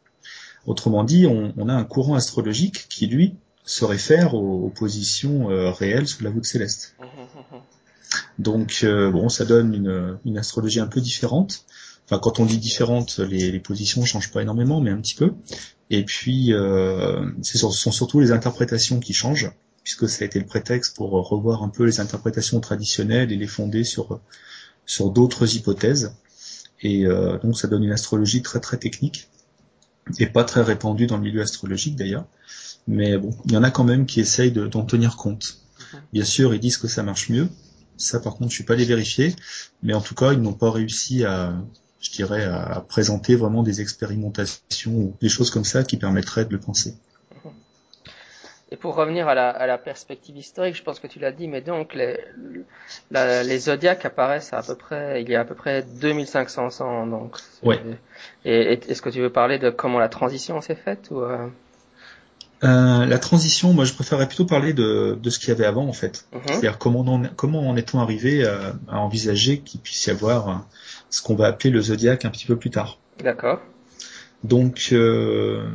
Autrement 0.68 1.06
dit, 1.06 1.26
on, 1.26 1.70
a 1.70 1.74
un 1.74 1.86
courant 1.86 2.16
astrologique 2.16 2.88
qui, 2.90 3.08
lui, 3.08 3.36
se 3.64 3.86
réfère 3.86 4.34
aux, 4.34 4.70
positions 4.70 5.50
euh, 5.50 5.72
réelles 5.72 6.10
sous 6.10 6.26
la 6.26 6.30
voûte 6.30 6.44
céleste. 6.44 6.98
Donc, 8.38 8.82
euh, 8.84 9.10
bon, 9.10 9.30
ça 9.30 9.46
donne 9.46 10.20
une, 10.26 10.38
astrologie 10.38 10.82
un 10.82 10.88
peu 10.88 11.00
différente. 11.00 11.66
Enfin, 12.06 12.20
quand 12.20 12.42
on 12.42 12.46
dit 12.46 12.58
différente, 12.58 13.20
les, 13.20 13.60
positions 13.60 14.02
ne 14.02 14.06
changent 14.06 14.30
pas 14.30 14.42
énormément, 14.42 14.82
mais 14.82 14.92
un 14.92 14.98
petit 14.98 15.16
peu. 15.16 15.34
Et 15.90 16.04
puis, 16.04 16.52
euh, 16.52 17.26
ce 17.44 17.58
sont 17.58 17.92
surtout 17.92 18.20
les 18.20 18.34
interprétations 18.34 19.00
qui 19.00 19.14
changent, 19.14 19.50
puisque 19.84 20.10
ça 20.10 20.24
a 20.24 20.28
été 20.28 20.38
le 20.38 20.46
prétexte 20.46 20.98
pour 20.98 21.12
revoir 21.12 21.64
un 21.64 21.70
peu 21.70 21.86
les 21.86 22.02
interprétations 22.02 22.60
traditionnelles 22.60 23.32
et 23.32 23.38
les 23.38 23.48
fonder 23.48 23.86
sur 23.86 24.20
sur 24.86 25.12
d'autres 25.12 25.56
hypothèses. 25.56 26.14
Et 26.82 27.06
donc, 27.42 27.58
ça 27.58 27.68
donne 27.70 27.86
une 27.86 27.92
astrologie 27.92 28.42
très 28.42 28.60
très 28.60 28.78
technique 28.78 29.30
et 30.20 30.28
pas 30.28 30.44
très 30.44 30.62
répandu 30.62 31.08
dans 31.08 31.18
le 31.18 31.24
milieu 31.24 31.42
astrologique 31.42 31.96
d'ailleurs. 31.96 32.26
Mais 32.88 33.18
bon, 33.18 33.36
il 33.46 33.52
y 33.52 33.58
en 33.58 33.64
a 33.64 33.72
quand 33.72 33.84
même 33.84 34.06
qui 34.06 34.20
essayent 34.20 34.52
d'en 34.52 34.84
tenir 34.84 35.18
compte. 35.18 35.60
Mhm. 35.94 36.00
Bien 36.14 36.24
sûr, 36.24 36.54
ils 36.54 36.60
disent 36.60 36.78
que 36.78 36.88
ça 36.88 37.04
marche 37.04 37.30
mieux. 37.30 37.50
Ça, 37.98 38.20
par 38.20 38.36
contre, 38.36 38.52
je 38.52 38.56
suis 38.56 38.64
pas 38.64 38.76
les 38.76 38.86
vérifier. 38.86 39.36
Mais 39.84 39.94
en 39.94 40.02
tout 40.02 40.16
cas, 40.16 40.34
ils 40.34 40.42
n'ont 40.42 40.54
pas 40.54 40.72
réussi 40.72 41.26
à, 41.26 41.54
je 42.00 42.12
dirais, 42.12 42.44
à 42.44 42.84
présenter 42.88 43.36
vraiment 43.36 43.64
des 43.64 43.82
expérimentations 43.82 44.94
ou 44.94 45.16
des 45.22 45.30
choses 45.30 45.50
comme 45.50 45.66
ça 45.66 45.84
qui 45.84 45.98
permettraient 45.98 46.46
de 46.46 46.52
le 46.52 46.60
penser. 46.60 46.96
Et 48.70 48.76
pour 48.76 48.96
revenir 48.96 49.28
à 49.30 49.36
la, 49.36 49.50
à 49.50 49.66
la, 49.66 49.78
perspective 49.78 50.36
historique, 50.36 50.76
je 50.76 50.84
pense 50.84 51.00
que 51.00 51.08
tu 51.08 51.20
l'as 51.20 51.32
dit, 51.32 51.48
mais 51.48 51.62
donc 51.62 51.94
les, 51.94 52.20
la, 53.12 53.42
les 53.44 53.60
zodiaques 53.60 54.04
apparaissent 54.06 54.52
à, 54.52 54.62
peu 54.62 54.76
près, 54.76 55.22
il 55.22 55.30
y 55.30 55.36
a 55.36 55.42
à 55.42 55.46
peu 55.46 55.56
près 55.56 55.84
2500 55.84 56.82
ans. 56.82 57.08
Donc, 57.08 57.38
ouais. 57.64 57.80
Et, 58.44 58.74
est-ce 58.74 59.02
que 59.02 59.10
tu 59.10 59.22
veux 59.22 59.30
parler 59.30 59.58
de 59.58 59.70
comment 59.70 60.00
la 60.00 60.10
transition 60.10 60.60
s'est 60.62 60.76
faite 60.76 61.08
ou 61.12 61.22
euh... 61.22 61.48
Euh, 62.64 63.06
la 63.06 63.20
transition, 63.20 63.72
moi 63.72 63.86
je 63.86 63.94
préférerais 63.94 64.28
plutôt 64.28 64.46
parler 64.46 64.74
de, 64.74 65.16
de 65.22 65.30
ce 65.30 65.38
qu'il 65.38 65.50
y 65.50 65.52
avait 65.52 65.66
avant 65.66 65.88
en 65.88 65.94
fait. 65.94 66.26
Mhm. 66.34 66.42
C'est-à-dire 66.48 66.80
comment 66.80 67.02
en 67.06 67.76
est-on 67.78 68.00
arrivé 68.00 68.48
à, 68.48 68.74
à 68.90 68.98
envisager 68.98 69.60
qu'il 69.60 69.80
puisse 69.80 70.08
y 70.08 70.10
avoir 70.10 70.66
ce 71.12 71.22
qu'on 71.22 71.36
va 71.36 71.46
appeler 71.46 71.70
le 71.70 71.82
zodiaque 71.82 72.26
un 72.26 72.32
petit 72.32 72.48
peu 72.48 72.56
plus 72.56 72.72
tard. 72.72 72.98
D'accord. 73.20 73.60
Donc 74.44 74.90
euh, 74.92 75.68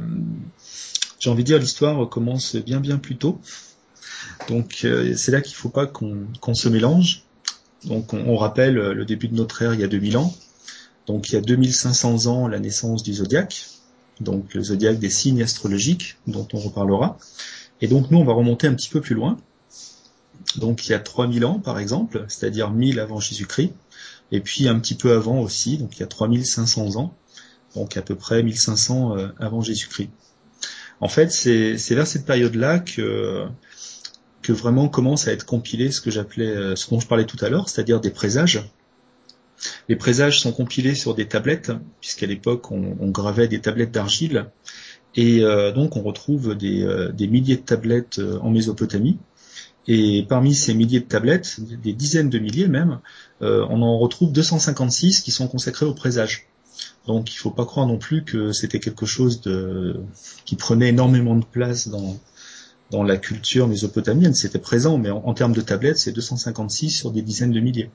j'ai 1.23 1.31
envie 1.31 1.45
de 1.45 1.47
dire 1.47 1.59
l'histoire 1.61 2.09
commence 2.09 2.57
bien 2.57 2.81
bien 2.81 2.99
plus 2.99 3.17
tôt. 3.17 3.41
Donc 4.49 4.81
euh, 4.85 5.15
c'est 5.17 5.31
là 5.31 5.41
qu'il 5.41 5.55
faut 5.55 5.69
pas 5.69 5.87
qu'on 5.87 6.55
se 6.55 6.69
mélange. 6.69 7.23
Donc 7.85 8.13
on, 8.13 8.37
rappelle 8.37 8.75
le 8.75 9.05
début 9.05 9.29
de 9.29 9.35
notre 9.35 9.63
ère 9.63 9.73
il 9.73 9.81
y 9.81 9.85
a 9.85 9.89
2000 9.89 10.17
ans. 10.17 10.35
Donc 11.07 11.31
il 11.31 11.35
y 11.35 11.39
a 11.39 11.41
2500 11.41 12.27
ans 12.27 12.49
la 12.49 12.59
naissance 12.59 13.05
du 13.05 13.15
zodiaque, 13.15 13.67
donc 14.21 14.53
le 14.55 14.65
zodiaque 14.65 14.99
des 14.99 15.11
signes 15.11 15.43
astrologiques 15.43 16.17
dont 16.27 16.47
on 16.55 16.59
reparlera. 16.59 17.17
Et 17.81 17.87
donc 17.87 18.11
nous 18.11 18.19
on 18.19 18.25
va 18.25 18.33
remonter 18.33 18.67
un 18.67 18.75
petit 18.75 18.89
peu 18.89 19.01
plus 19.01 19.15
loin. 19.15 19.37
Donc 20.57 20.87
il 20.87 20.91
y 20.91 20.95
a 20.95 20.99
3000 20.99 21.45
ans 21.45 21.61
par 21.61 21.79
exemple, 21.79 22.25
c'est-à-dire 22.27 22.71
1000 22.71 22.99
avant 22.99 23.21
Jésus-Christ, 23.21 23.73
et 24.33 24.41
puis 24.41 24.67
un 24.67 24.79
petit 24.81 24.97
peu 24.97 25.13
avant 25.13 25.39
aussi, 25.39 25.79
donc 25.79 25.97
il 25.97 26.01
y 26.01 26.03
a 26.03 26.09
3500 26.09 26.97
ans, 26.97 27.15
donc 27.77 27.97
à 27.97 28.03
peu 28.03 28.17
près 28.17 28.43
1500 28.43 29.17
euh, 29.17 29.29
avant 29.39 29.61
Jésus-Christ. 29.61 30.11
En 31.03 31.09
fait, 31.09 31.33
c'est 31.33 31.95
vers 31.95 32.07
cette 32.07 32.25
période-là 32.25 32.79
que 32.79 33.45
que 34.41 34.53
vraiment 34.53 34.89
commence 34.89 35.29
à 35.29 35.33
être 35.33 35.47
compilé 35.47 35.91
ce 35.93 36.01
que 36.01 36.11
j'appelais, 36.11 36.49
euh, 36.49 36.77
ce 36.77 36.91
dont 36.91 37.01
je 37.01 37.07
parlais 37.07 37.27
tout 37.27 37.37
à 37.45 37.49
l'heure, 37.49 37.69
c'est-à-dire 37.69 38.01
des 38.01 38.11
présages. 38.11 38.69
Les 39.89 39.95
présages 39.95 40.41
sont 40.41 40.53
compilés 40.53 40.97
sur 40.97 41.15
des 41.15 41.27
tablettes, 41.27 41.71
puisqu'à 42.01 42.27
l'époque 42.27 42.73
on, 42.73 43.11
gravait 43.11 43.47
des 43.47 43.61
tablettes 43.61 43.93
d'argile, 43.93 44.47
et 45.15 45.45
euh, 45.45 45.71
donc 45.71 45.97
on 45.97 46.03
retrouve 46.03 46.57
des, 46.57 46.83
euh, 46.83 47.11
des, 47.13 47.29
milliers 47.29 47.57
de 47.57 47.63
tablettes 47.63 48.21
en 48.41 48.51
Mésopotamie. 48.51 49.19
Et 49.89 50.25
parmi 50.29 50.55
ces 50.55 50.75
milliers 50.75 51.01
de 51.01 51.07
tablettes, 51.07 51.59
des 51.61 51.93
dizaines 51.93 52.31
de 52.31 52.39
milliers 52.39 52.69
même, 52.69 53.01
on 53.41 53.83
en 53.83 53.99
retrouve 53.99 54.31
256 54.31 55.21
qui 55.23 55.33
sont 55.33 55.49
consacrés 55.49 55.87
aux 55.87 55.95
présages. 55.95 56.47
Donc 57.07 57.33
il 57.33 57.37
faut 57.37 57.51
pas 57.51 57.65
croire 57.65 57.87
non 57.87 57.99
plus 57.99 58.25
que 58.25 58.53
c'était 58.53 58.79
quelque 58.79 59.07
chose 59.07 59.43
qui 60.45 60.57
prenait 60.57 60.89
énormément 60.89 61.37
de 61.37 61.45
place 61.45 61.89
dans 61.89 63.03
la 63.03 63.17
culture 63.17 63.67
mésopotamienne. 63.67 64.35
C'était 64.35 64.59
présent, 64.59 64.99
mais 64.99 65.11
en, 65.11 65.35
termes 65.35 65.53
de 65.53 65.61
tablettes, 65.61 65.99
c'est 65.99 66.13
256 66.13 66.91
sur 66.91 67.11
des 67.11 67.23
dizaines 67.23 67.53
de 67.53 67.61
milliers. 67.61 67.91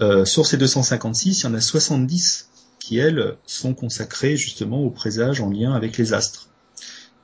Euh, 0.00 0.24
sur 0.24 0.46
ces 0.46 0.56
256, 0.56 1.40
il 1.40 1.44
y 1.44 1.46
en 1.46 1.54
a 1.54 1.60
70 1.60 2.50
qui 2.78 2.98
elles 2.98 3.36
sont 3.46 3.74
consacrées 3.74 4.36
justement 4.36 4.82
aux 4.82 4.90
présages 4.90 5.40
en 5.40 5.50
lien 5.50 5.72
avec 5.72 5.98
les 5.98 6.12
astres. 6.12 6.48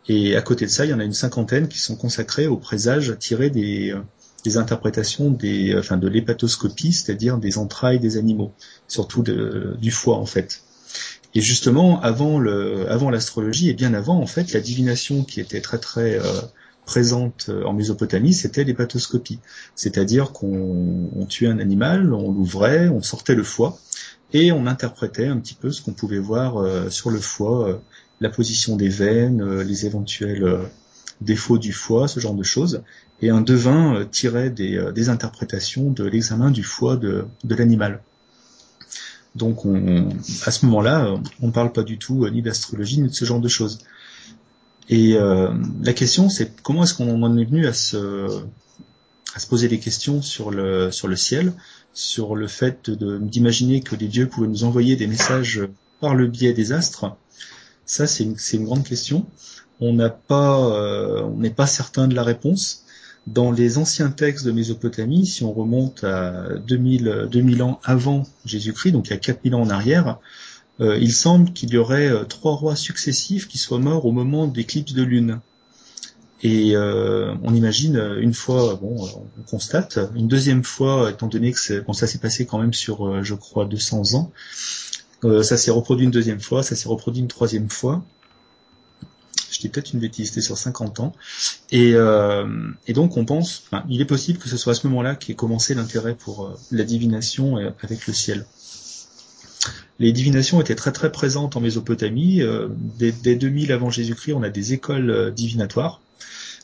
Et 0.08 0.36
à 0.36 0.42
côté 0.42 0.66
de 0.66 0.70
ça, 0.70 0.84
il 0.84 0.90
y 0.90 0.94
en 0.94 1.00
a 1.00 1.04
une 1.04 1.14
cinquantaine 1.14 1.68
qui 1.68 1.78
sont 1.78 1.96
consacrées 1.96 2.46
aux 2.46 2.56
présages 2.56 3.16
tirés 3.18 3.50
des, 3.50 3.94
des 4.44 4.56
interprétations 4.58 5.36
enfin 5.78 5.96
de 5.96 6.08
l'hépatoscopie, 6.08 6.92
c'est-à-dire 6.92 7.38
des 7.38 7.58
entrailles 7.58 8.00
des 8.00 8.16
animaux, 8.16 8.52
surtout 8.88 9.22
du 9.22 9.90
foie 9.90 10.16
en 10.16 10.26
fait. 10.26 10.62
Et 11.34 11.40
justement, 11.40 12.00
avant 12.00 12.38
l'astrologie 13.10 13.68
et 13.68 13.74
bien 13.74 13.92
avant, 13.92 14.20
en 14.20 14.26
fait, 14.26 14.52
la 14.52 14.60
divination 14.60 15.24
qui 15.24 15.40
était 15.40 15.60
très 15.60 15.78
très 15.78 16.18
euh, 16.18 16.22
présente 16.86 17.46
euh, 17.48 17.64
en 17.64 17.72
Mésopotamie, 17.72 18.32
c'était 18.32 18.62
l'hépatoscopie. 18.62 19.40
C'est-à-dire 19.74 20.32
qu'on 20.32 21.26
tuait 21.28 21.48
un 21.48 21.58
animal, 21.58 22.12
on 22.12 22.30
l'ouvrait, 22.30 22.88
on 22.88 23.02
sortait 23.02 23.34
le 23.34 23.42
foie, 23.42 23.78
et 24.32 24.52
on 24.52 24.66
interprétait 24.66 25.26
un 25.26 25.38
petit 25.38 25.54
peu 25.54 25.72
ce 25.72 25.82
qu'on 25.82 25.92
pouvait 25.92 26.18
voir 26.18 26.58
euh, 26.58 26.88
sur 26.88 27.10
le 27.10 27.18
foie, 27.18 27.82
la 28.20 28.30
position 28.30 28.76
des 28.76 28.88
veines, 28.88 29.60
les 29.62 29.86
éventuels 29.86 30.68
défauts 31.20 31.58
du 31.58 31.72
foie, 31.72 32.08
ce 32.08 32.20
genre 32.20 32.34
de 32.34 32.42
choses. 32.42 32.82
Et 33.22 33.30
un 33.30 33.40
devin 33.40 34.04
tirait 34.10 34.50
des, 34.50 34.92
des 34.94 35.08
interprétations 35.08 35.90
de 35.90 36.04
l'examen 36.04 36.50
du 36.50 36.62
foie 36.62 36.96
de, 36.96 37.26
l'animal. 37.48 38.00
Donc 39.34 39.64
on, 39.64 40.08
à 40.44 40.50
ce 40.50 40.64
moment-là, 40.66 41.14
on 41.40 41.48
ne 41.48 41.52
parle 41.52 41.72
pas 41.72 41.82
du 41.82 41.98
tout 41.98 42.24
euh, 42.24 42.30
ni 42.30 42.42
d'astrologie 42.42 43.00
ni 43.00 43.08
de 43.08 43.14
ce 43.14 43.24
genre 43.24 43.40
de 43.40 43.48
choses. 43.48 43.78
Et 44.88 45.14
euh, 45.14 45.52
la 45.82 45.92
question, 45.92 46.28
c'est 46.28 46.62
comment 46.62 46.84
est-ce 46.84 46.94
qu'on 46.94 47.22
en 47.22 47.36
est 47.36 47.44
venu 47.44 47.66
à 47.66 47.72
se, 47.72 48.42
poser 49.48 49.68
des 49.68 49.80
questions 49.80 50.22
sur 50.22 50.50
le, 50.50 50.90
ciel, 51.16 51.52
sur 51.92 52.36
le 52.36 52.46
fait 52.46 52.90
d'imaginer 52.90 53.80
que 53.80 53.96
les 53.96 54.08
dieux 54.08 54.28
pouvaient 54.28 54.46
nous 54.46 54.64
envoyer 54.64 54.94
des 54.94 55.06
messages 55.06 55.62
par 56.00 56.14
le 56.14 56.26
biais 56.26 56.52
des 56.52 56.72
astres? 56.72 57.16
Ça, 57.86 58.06
c'est 58.06 58.24
une, 58.24 58.64
grande 58.64 58.84
question. 58.84 59.26
Euh, 59.82 61.22
on 61.22 61.38
n'est 61.38 61.50
pas 61.50 61.66
certain 61.66 62.08
de 62.08 62.14
la 62.14 62.22
réponse. 62.22 62.84
Dans 63.26 63.50
les 63.50 63.78
anciens 63.78 64.10
textes 64.10 64.44
de 64.44 64.52
Mésopotamie, 64.52 65.26
si 65.26 65.44
on 65.44 65.52
remonte 65.52 66.04
à 66.04 66.58
2000, 66.66 67.28
2000 67.30 67.62
ans 67.62 67.80
avant 67.82 68.24
Jésus-Christ, 68.44 68.92
donc 68.92 69.08
il 69.08 69.10
y 69.10 69.14
a 69.14 69.18
4000 69.18 69.54
ans 69.54 69.62
en 69.62 69.70
arrière, 69.70 70.18
euh, 70.80 70.98
il 71.00 71.12
semble 71.12 71.52
qu'il 71.52 71.70
y 71.70 71.78
aurait 71.78 72.08
euh, 72.08 72.24
trois 72.24 72.54
rois 72.54 72.76
successifs 72.76 73.48
qui 73.48 73.56
soient 73.56 73.78
morts 73.78 74.04
au 74.04 74.12
moment 74.12 74.46
d'éclipse 74.46 74.92
de 74.92 75.02
lune. 75.02 75.40
Et 76.46 76.76
on 76.76 77.54
imagine 77.54 77.96
une 78.20 78.34
fois, 78.34 78.74
bon, 78.74 79.08
on 79.38 79.42
constate, 79.44 79.98
une 80.14 80.28
deuxième 80.28 80.62
fois, 80.62 81.10
étant 81.10 81.26
donné 81.26 81.52
que 81.52 81.80
bon, 81.80 81.94
ça 81.94 82.06
s'est 82.06 82.18
passé 82.18 82.44
quand 82.44 82.58
même 82.58 82.74
sur, 82.74 83.24
je 83.24 83.32
crois, 83.32 83.64
200 83.64 84.12
ans, 84.12 84.30
ça 85.42 85.56
s'est 85.56 85.70
reproduit 85.70 86.04
une 86.04 86.10
deuxième 86.10 86.40
fois, 86.40 86.62
ça 86.62 86.76
s'est 86.76 86.90
reproduit 86.90 87.22
une 87.22 87.28
troisième 87.28 87.70
fois, 87.70 88.04
je 89.64 89.68
dis 89.68 89.72
peut-être 89.72 89.94
une 89.94 90.00
bêtise, 90.00 90.28
c'était 90.28 90.42
sur 90.42 90.58
50 90.58 91.00
ans. 91.00 91.14
Euh, 91.72 92.46
et, 92.86 92.92
donc 92.92 93.16
on 93.16 93.24
pense, 93.24 93.64
il 93.88 94.00
est 94.00 94.06
possible 94.06 94.38
que 94.38 94.48
ce 94.48 94.58
soit 94.58 94.72
à 94.72 94.74
ce 94.74 94.86
moment-là 94.88 95.14
qu'ait 95.14 95.34
commencé 95.34 95.74
l'intérêt 95.74 96.14
pour 96.14 96.44
euh, 96.44 96.54
la 96.70 96.84
divination 96.84 97.56
avec 97.82 98.06
le 98.06 98.12
ciel. 98.12 98.44
Les 99.98 100.12
divinations 100.12 100.60
étaient 100.60 100.74
très 100.74 100.92
très 100.92 101.10
présentes 101.10 101.56
en 101.56 101.60
Mésopotamie. 101.60 102.42
Euh, 102.42 102.68
dès, 102.98 103.36
2000 103.36 103.72
avant 103.72 103.88
Jésus-Christ, 103.88 104.34
on 104.34 104.42
a 104.42 104.50
des 104.50 104.74
écoles 104.74 105.32
divinatoires. 105.34 106.02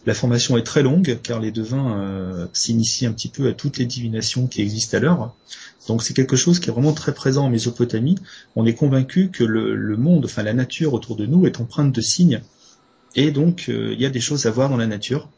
La 0.04 0.14
formation 0.14 0.58
est 0.58 0.62
très 0.62 0.82
longue 0.82 1.18
car 1.22 1.40
les 1.40 1.50
devins 1.50 2.48
s'initient 2.54 3.06
un 3.06 3.12
petit 3.12 3.28
peu 3.28 3.48
à 3.48 3.52
toutes 3.52 3.76
les 3.76 3.84
divinations 3.84 4.46
qui 4.46 4.62
existent 4.62 4.96
à 4.96 5.00
l'heure. 5.00 5.34
Donc 5.88 6.02
c'est 6.02 6.14
quelque 6.14 6.36
chose 6.36 6.58
qui 6.58 6.70
est 6.70 6.72
vraiment 6.72 6.94
très 6.94 7.12
présent 7.12 7.44
en 7.44 7.50
Mésopotamie. 7.50 8.16
On 8.56 8.64
est 8.64 8.74
convaincu 8.74 9.28
que 9.28 9.44
le, 9.44 9.96
monde, 9.98 10.24
enfin 10.24 10.42
la 10.42 10.54
nature 10.54 10.94
autour 10.94 11.16
de 11.16 11.26
nous 11.26 11.46
est 11.46 11.60
empreinte 11.60 11.92
de 11.92 12.00
signes 12.00 12.40
et 13.14 13.30
donc, 13.30 13.66
euh, 13.68 13.92
il 13.92 14.00
y 14.00 14.06
a 14.06 14.10
des 14.10 14.20
choses 14.20 14.46
à 14.46 14.50
voir 14.50 14.68
dans 14.68 14.76
la 14.76 14.86
nature. 14.86 15.28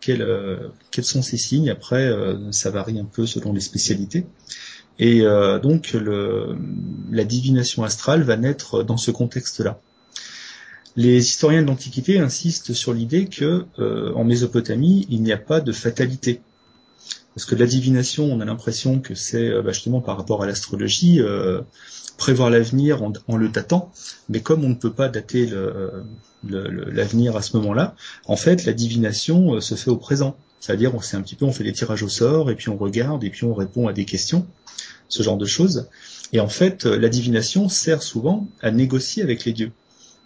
Quels, 0.00 0.22
euh, 0.22 0.68
quels 0.90 1.04
sont 1.04 1.22
ces 1.22 1.36
signes? 1.36 1.70
Après, 1.70 2.06
euh, 2.06 2.50
ça 2.52 2.70
varie 2.70 2.98
un 2.98 3.04
peu 3.04 3.26
selon 3.26 3.52
les 3.52 3.60
spécialités. 3.60 4.26
Et 4.98 5.22
donc, 5.62 5.96
la 7.10 7.24
divination 7.24 7.84
astrale 7.84 8.22
va 8.22 8.36
naître 8.36 8.82
dans 8.82 8.98
ce 8.98 9.10
contexte-là. 9.10 9.80
Les 10.94 11.16
historiens 11.16 11.62
de 11.62 11.68
l'Antiquité 11.68 12.18
insistent 12.18 12.74
sur 12.74 12.92
l'idée 12.92 13.24
que 13.24 13.64
en 13.78 14.24
Mésopotamie, 14.24 15.06
il 15.08 15.22
n'y 15.22 15.32
a 15.32 15.38
pas 15.38 15.62
de 15.62 15.72
fatalité. 15.72 16.42
Parce 17.34 17.46
que 17.46 17.54
la 17.54 17.64
divination, 17.64 18.24
on 18.24 18.40
a 18.40 18.44
l'impression 18.44 19.00
que 19.00 19.14
c'est 19.14 19.50
bah, 19.62 19.72
justement 19.72 20.02
par 20.02 20.18
rapport 20.18 20.42
à 20.42 20.46
l'astrologie, 20.46 21.22
prévoir 22.20 22.50
l'avenir 22.50 23.02
en, 23.02 23.36
le 23.36 23.48
datant, 23.48 23.90
mais 24.28 24.40
comme 24.40 24.62
on 24.62 24.68
ne 24.68 24.74
peut 24.74 24.92
pas 24.92 25.08
dater 25.08 25.50
l'avenir 26.44 27.34
à 27.34 27.42
ce 27.42 27.56
moment-là, 27.56 27.96
en 28.26 28.36
fait, 28.36 28.66
la 28.66 28.74
divination 28.74 29.54
euh, 29.54 29.60
se 29.60 29.74
fait 29.74 29.90
au 29.90 29.96
présent. 29.96 30.36
C'est-à-dire, 30.60 30.94
on 30.94 31.00
sait 31.00 31.16
un 31.16 31.22
petit 31.22 31.34
peu, 31.34 31.46
on 31.46 31.52
fait 31.52 31.64
des 31.64 31.72
tirages 31.72 32.02
au 32.02 32.10
sort, 32.10 32.50
et 32.50 32.54
puis 32.54 32.68
on 32.68 32.76
regarde, 32.76 33.24
et 33.24 33.30
puis 33.30 33.44
on 33.44 33.54
répond 33.54 33.88
à 33.88 33.94
des 33.94 34.04
questions, 34.04 34.46
ce 35.08 35.22
genre 35.22 35.38
de 35.38 35.46
choses. 35.46 35.88
Et 36.34 36.40
en 36.40 36.50
fait, 36.50 36.84
euh, 36.84 36.98
la 36.98 37.08
divination 37.08 37.70
sert 37.70 38.02
souvent 38.02 38.46
à 38.60 38.70
négocier 38.70 39.22
avec 39.22 39.46
les 39.46 39.54
dieux. 39.54 39.72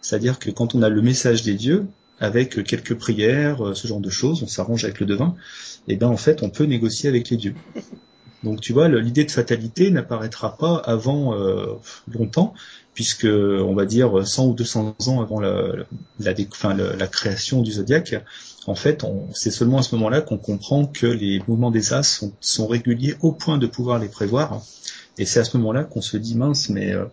C'est-à-dire 0.02 0.40
que 0.40 0.50
quand 0.50 0.74
on 0.74 0.83
a 0.83 0.88
le 0.88 1.00
message 1.00 1.44
des 1.44 1.54
dieux, 1.54 1.87
avec 2.18 2.64
quelques 2.64 2.94
prières, 2.94 3.64
euh, 3.64 3.74
ce 3.74 3.87
genre 3.87 4.00
de 4.00 4.11
choses, 4.11 4.42
on 4.42 4.48
s'arrange 4.48 4.83
avec 4.83 4.98
le 4.98 5.07
devin, 5.07 5.37
et 5.87 5.94
ben 5.94 6.09
en 6.09 6.16
fait, 6.16 6.42
on 6.42 6.50
peut 6.50 6.64
négocier 6.64 7.09
avec 7.09 7.30
les 7.30 7.37
dieux. 7.37 7.54
Donc 8.44 8.61
tu 8.61 8.72
vois, 8.72 8.88
l'idée 8.88 9.24
de 9.24 9.30
fatalité 9.30 9.90
n'apparaîtra 9.90 10.57
pas 10.57 10.76
avant 10.76 11.35
euh, 11.35 11.74
longtemps, 12.12 12.54
puisque 12.92 13.26
on 13.26 13.74
va 13.74 13.87
dire 13.87 14.26
100 14.26 14.48
ou 14.48 14.54
200 14.54 14.96
ans 15.07 15.20
avant 15.20 15.40
la, 15.40 17.07
création 17.09 17.62
du 17.62 17.72
zodiaque, 17.72 18.14
en 18.66 18.74
fait, 18.74 19.04
c'est 19.33 19.50
seulement 19.50 19.78
à 19.78 19.83
ce 19.83 19.94
moment-là 19.96 20.20
qu'on 20.20 20.38
comprend 20.38 20.87
que 20.87 21.07
les 21.07 21.42
mouvements 21.48 21.70
des 21.70 21.92
as 21.92 22.20
sont, 22.40 22.66
réguliers 22.66 23.16
au 23.20 23.33
point 23.33 23.59
de 23.59 23.66
pouvoir 23.66 23.98
les 23.98 24.09
prévoir. 24.09 24.62
Et 25.16 25.26
c'est 25.26 25.40
à 25.40 25.44
ce 25.44 25.57
moment-là 25.59 25.85
qu'on 25.85 26.00
se 26.00 26.16
dit 26.16 26.35
mince, 26.35 26.68
mais 26.70 26.92
euh, 26.92 27.04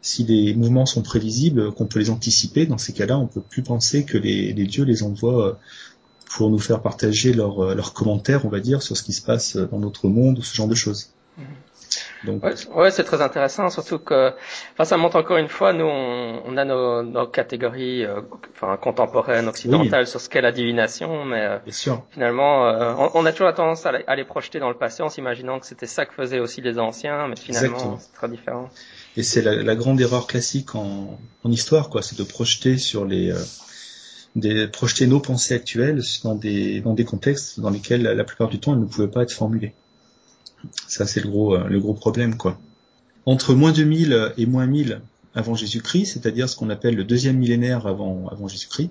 si 0.00 0.22
les 0.24 0.54
mouvements 0.54 0.86
sont 0.86 1.02
prévisibles, 1.02 1.72
qu'on 1.72 1.86
peut 1.86 1.98
les 1.98 2.10
anticiper, 2.10 2.66
dans 2.66 2.78
ces 2.78 2.92
cas-là, 2.92 3.18
on 3.18 3.26
peut 3.26 3.40
plus 3.40 3.62
penser 3.62 4.04
que 4.04 4.16
les, 4.16 4.52
dieux 4.52 4.84
les 4.84 5.02
envoient 5.02 5.48
euh, 5.48 5.52
pour 6.28 6.50
nous 6.50 6.58
faire 6.58 6.82
partager 6.82 7.30
euh, 7.30 7.74
leurs 7.74 7.92
commentaires, 7.94 8.44
on 8.44 8.48
va 8.48 8.60
dire, 8.60 8.82
sur 8.82 8.96
ce 8.96 9.02
qui 9.02 9.12
se 9.12 9.22
passe 9.22 9.56
dans 9.56 9.78
notre 9.78 10.08
monde, 10.08 10.42
ce 10.42 10.54
genre 10.54 10.68
de 10.68 10.74
choses. 10.74 11.10
Mhm. 11.36 11.44
Donc... 12.24 12.44
Ouais, 12.74 12.90
c'est 12.90 13.04
très 13.04 13.22
intéressant, 13.22 13.70
surtout 13.70 14.00
que, 14.00 14.32
enfin, 14.72 14.84
ça 14.84 14.96
montre 14.96 15.16
encore 15.16 15.36
une 15.36 15.48
fois, 15.48 15.72
nous, 15.72 15.86
on, 15.86 16.56
a 16.56 16.64
nos, 16.64 17.02
nos 17.02 17.26
catégories, 17.28 18.04
euh, 18.04 18.20
enfin, 18.52 18.76
contemporaines, 18.76 19.48
occidentales, 19.48 20.06
sur 20.06 20.20
ce 20.20 20.28
qu'est 20.28 20.40
la 20.40 20.50
divination, 20.50 21.24
mais 21.24 21.42
euh, 21.42 21.58
finalement, 22.10 22.64
on, 23.14 23.24
a 23.24 23.32
toujours 23.32 23.46
la 23.46 23.52
tendance 23.52 23.86
à, 23.86 24.16
les 24.16 24.24
projeter 24.24 24.58
dans 24.58 24.68
le 24.68 24.76
passé 24.76 25.02
en 25.02 25.08
s'imaginant 25.08 25.60
que 25.60 25.66
c'était 25.66 25.86
ça 25.86 26.06
que 26.06 26.12
faisaient 26.12 26.40
aussi 26.40 26.60
les 26.60 26.78
anciens, 26.78 27.28
mais 27.28 27.36
finalement, 27.36 27.98
c'est 28.00 28.12
très 28.12 28.28
différent. 28.28 28.68
Et 29.16 29.22
c'est 29.22 29.40
la, 29.40 29.54
la, 29.54 29.76
grande 29.76 30.00
erreur 30.00 30.26
classique 30.26 30.74
en, 30.74 31.18
en 31.44 31.50
histoire, 31.50 31.88
quoi, 31.88 32.02
c'est 32.02 32.18
de 32.18 32.24
projeter 32.24 32.78
sur 32.78 33.04
les 33.04 33.32
de 34.36 34.66
projeter 34.66 35.06
nos 35.06 35.20
pensées 35.20 35.54
actuelles 35.54 36.02
dans 36.22 36.34
des, 36.34 36.80
dans 36.80 36.94
des 36.94 37.04
contextes 37.04 37.60
dans 37.60 37.70
lesquels 37.70 38.02
la 38.02 38.24
plupart 38.24 38.48
du 38.48 38.58
temps 38.58 38.74
elles 38.74 38.80
ne 38.80 38.86
pouvaient 38.86 39.08
pas 39.08 39.22
être 39.22 39.32
formulées. 39.32 39.72
Ça 40.86 41.06
c'est 41.06 41.20
le 41.20 41.28
gros, 41.28 41.56
le 41.56 41.80
gros 41.80 41.94
problème 41.94 42.36
quoi. 42.36 42.58
Entre 43.26 43.54
moins 43.54 43.72
2000 43.72 44.32
et 44.36 44.46
moins 44.46 44.66
1000 44.66 45.00
avant 45.34 45.54
Jésus-Christ, 45.54 46.06
c'est-à-dire 46.14 46.48
ce 46.48 46.56
qu'on 46.56 46.70
appelle 46.70 46.96
le 46.96 47.04
deuxième 47.04 47.36
millénaire 47.36 47.86
avant, 47.86 48.28
avant 48.28 48.48
Jésus-Christ, 48.48 48.90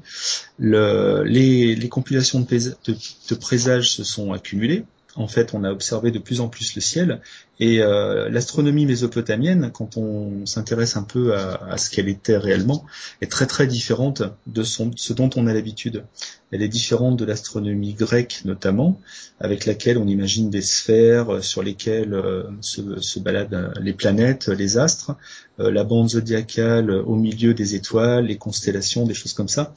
le, 0.60 1.24
les, 1.24 1.76
les 1.76 1.90
compilations 1.90 2.40
de 2.42 3.36
présages 3.36 3.92
se 3.92 4.04
sont 4.04 4.32
accumulées 4.32 4.86
en 5.18 5.28
fait, 5.28 5.54
on 5.54 5.64
a 5.64 5.72
observé 5.72 6.12
de 6.12 6.20
plus 6.20 6.42
en 6.42 6.48
plus 6.48 6.76
le 6.76 6.82
ciel. 6.82 7.22
Et 7.60 7.82
euh, 7.82 8.30
l'astronomie 8.30 8.86
mésopotamienne, 8.86 9.72
quand 9.74 9.98
on 9.98 10.46
s'intéresse 10.46 10.96
un 10.96 11.04
peu 11.04 11.36
à, 11.36 11.78
ce 11.78 11.90
qu'elle 11.90 12.08
était 12.08 12.38
réellement, 12.38 12.86
est 13.22 13.32
très 13.32 13.48
très 13.48 13.68
différente 13.68 14.24
de 14.46 14.64
ce 14.64 15.14
dont 15.14 15.30
on 15.36 15.48
a 15.48 15.54
l'habitude. 15.54 16.06
Elle 16.52 16.62
est 16.62 16.70
différente 16.70 17.18
de 17.18 17.26
l'astronomie 17.26 17.94
grecque 17.94 18.42
notamment, 18.46 19.00
avec 19.40 19.66
laquelle 19.66 19.98
on 19.98 20.08
imagine 20.08 20.50
des 20.50 20.62
sphères 20.62 21.44
sur 21.44 21.62
lesquelles 21.62 22.14
euh, 22.14 22.44
se, 22.62 23.20
baladent 23.20 23.74
les 23.82 23.94
planètes, 23.94 24.48
les 24.48 24.78
astres, 24.78 25.16
euh, 25.60 25.72
la 25.72 25.84
bande 25.84 26.10
zodiacale 26.10 26.92
au 26.92 27.16
milieu 27.16 27.54
des 27.54 27.76
étoiles, 27.76 28.28
les 28.28 28.38
constellations, 28.38 29.06
des 29.06 29.14
choses 29.14 29.34
comme 29.34 29.50
ça. 29.50 29.74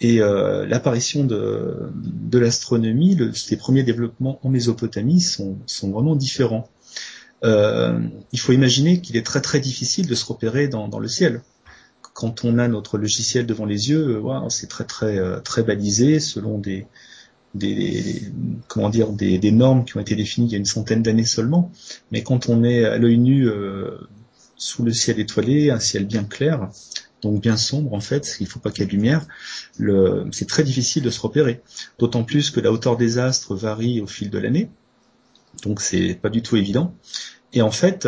Et 0.00 0.20
euh, 0.20 0.66
l'apparition 0.66 1.24
de, 1.24 1.90
l'astronomie, 2.32 3.14
le, 3.14 3.32
les 3.50 3.56
premiers 3.56 3.82
développements 3.82 4.40
en 4.42 4.48
Mésopotamie 4.48 5.20
sont, 5.20 5.58
vraiment 5.82 6.16
différents. 6.16 6.68
Euh, 7.44 8.00
il 8.32 8.40
faut 8.40 8.52
imaginer 8.52 9.00
qu'il 9.00 9.16
est 9.16 9.24
très 9.24 9.40
très 9.40 9.60
difficile 9.60 10.06
de 10.06 10.14
se 10.14 10.24
repérer 10.24 10.68
dans, 10.68 10.98
le 10.98 11.08
ciel. 11.08 11.42
Quand 12.20 12.44
on 12.44 12.58
a 12.58 12.68
notre 12.68 12.98
logiciel 12.98 13.46
devant 13.46 13.64
les 13.64 13.88
yeux, 13.88 14.18
wow, 14.18 14.50
c'est 14.50 14.66
très 14.66 14.84
très 14.84 15.18
euh, 15.18 15.40
très 15.40 15.62
balisé 15.62 16.20
selon 16.20 16.58
des, 16.58 16.86
des 17.54 18.30
comment 18.68 18.90
dire 18.90 19.08
des, 19.08 19.38
des, 19.38 19.52
normes 19.52 19.86
qui 19.86 19.96
ont 19.96 20.00
été 20.00 20.16
définies 20.16 20.48
il 20.48 20.52
y 20.52 20.54
a 20.54 20.58
une 20.58 20.66
centaine 20.66 21.02
d'années 21.02 21.24
seulement. 21.24 21.72
Mais 22.10 22.22
quand 22.22 22.50
on 22.50 22.62
est 22.62 22.84
à 22.84 22.98
l'œil 22.98 23.16
nu 23.16 23.48
euh, 23.48 23.92
sous 24.56 24.82
le 24.82 24.92
ciel 24.92 25.18
étoilé, 25.18 25.70
un 25.70 25.80
ciel 25.80 26.04
bien 26.04 26.24
clair, 26.24 26.68
donc 27.22 27.40
bien 27.40 27.56
sombre 27.56 27.94
en 27.94 28.00
fait, 28.00 28.36
il 28.38 28.42
ne 28.42 28.50
faut 28.50 28.60
pas 28.60 28.70
qu'il 28.70 28.80
y 28.80 28.84
ait 28.84 28.86
de 28.88 28.92
lumière, 28.92 29.26
c'est 30.30 30.46
très 30.46 30.62
difficile 30.62 31.02
de 31.02 31.08
se 31.08 31.20
repérer. 31.22 31.62
D'autant 31.98 32.22
plus 32.22 32.50
que 32.50 32.60
la 32.60 32.70
hauteur 32.70 32.98
des 32.98 33.16
astres 33.16 33.54
varie 33.54 34.02
au 34.02 34.06
fil 34.06 34.28
de 34.28 34.38
l'année, 34.38 34.68
donc 35.62 35.80
c'est 35.80 36.18
pas 36.20 36.28
du 36.28 36.42
tout 36.42 36.58
évident. 36.58 36.94
Et 37.54 37.62
en 37.62 37.70
fait, 37.70 38.06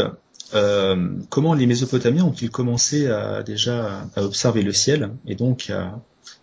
euh, 0.54 1.08
comment 1.30 1.54
les 1.54 1.66
Mésopotamiens 1.66 2.24
ont-ils 2.24 2.50
commencé 2.50 3.06
à 3.08 3.42
déjà 3.42 4.06
à 4.16 4.22
observer 4.22 4.62
le 4.62 4.72
ciel 4.72 5.10
et 5.26 5.34
donc 5.34 5.70
à 5.70 6.00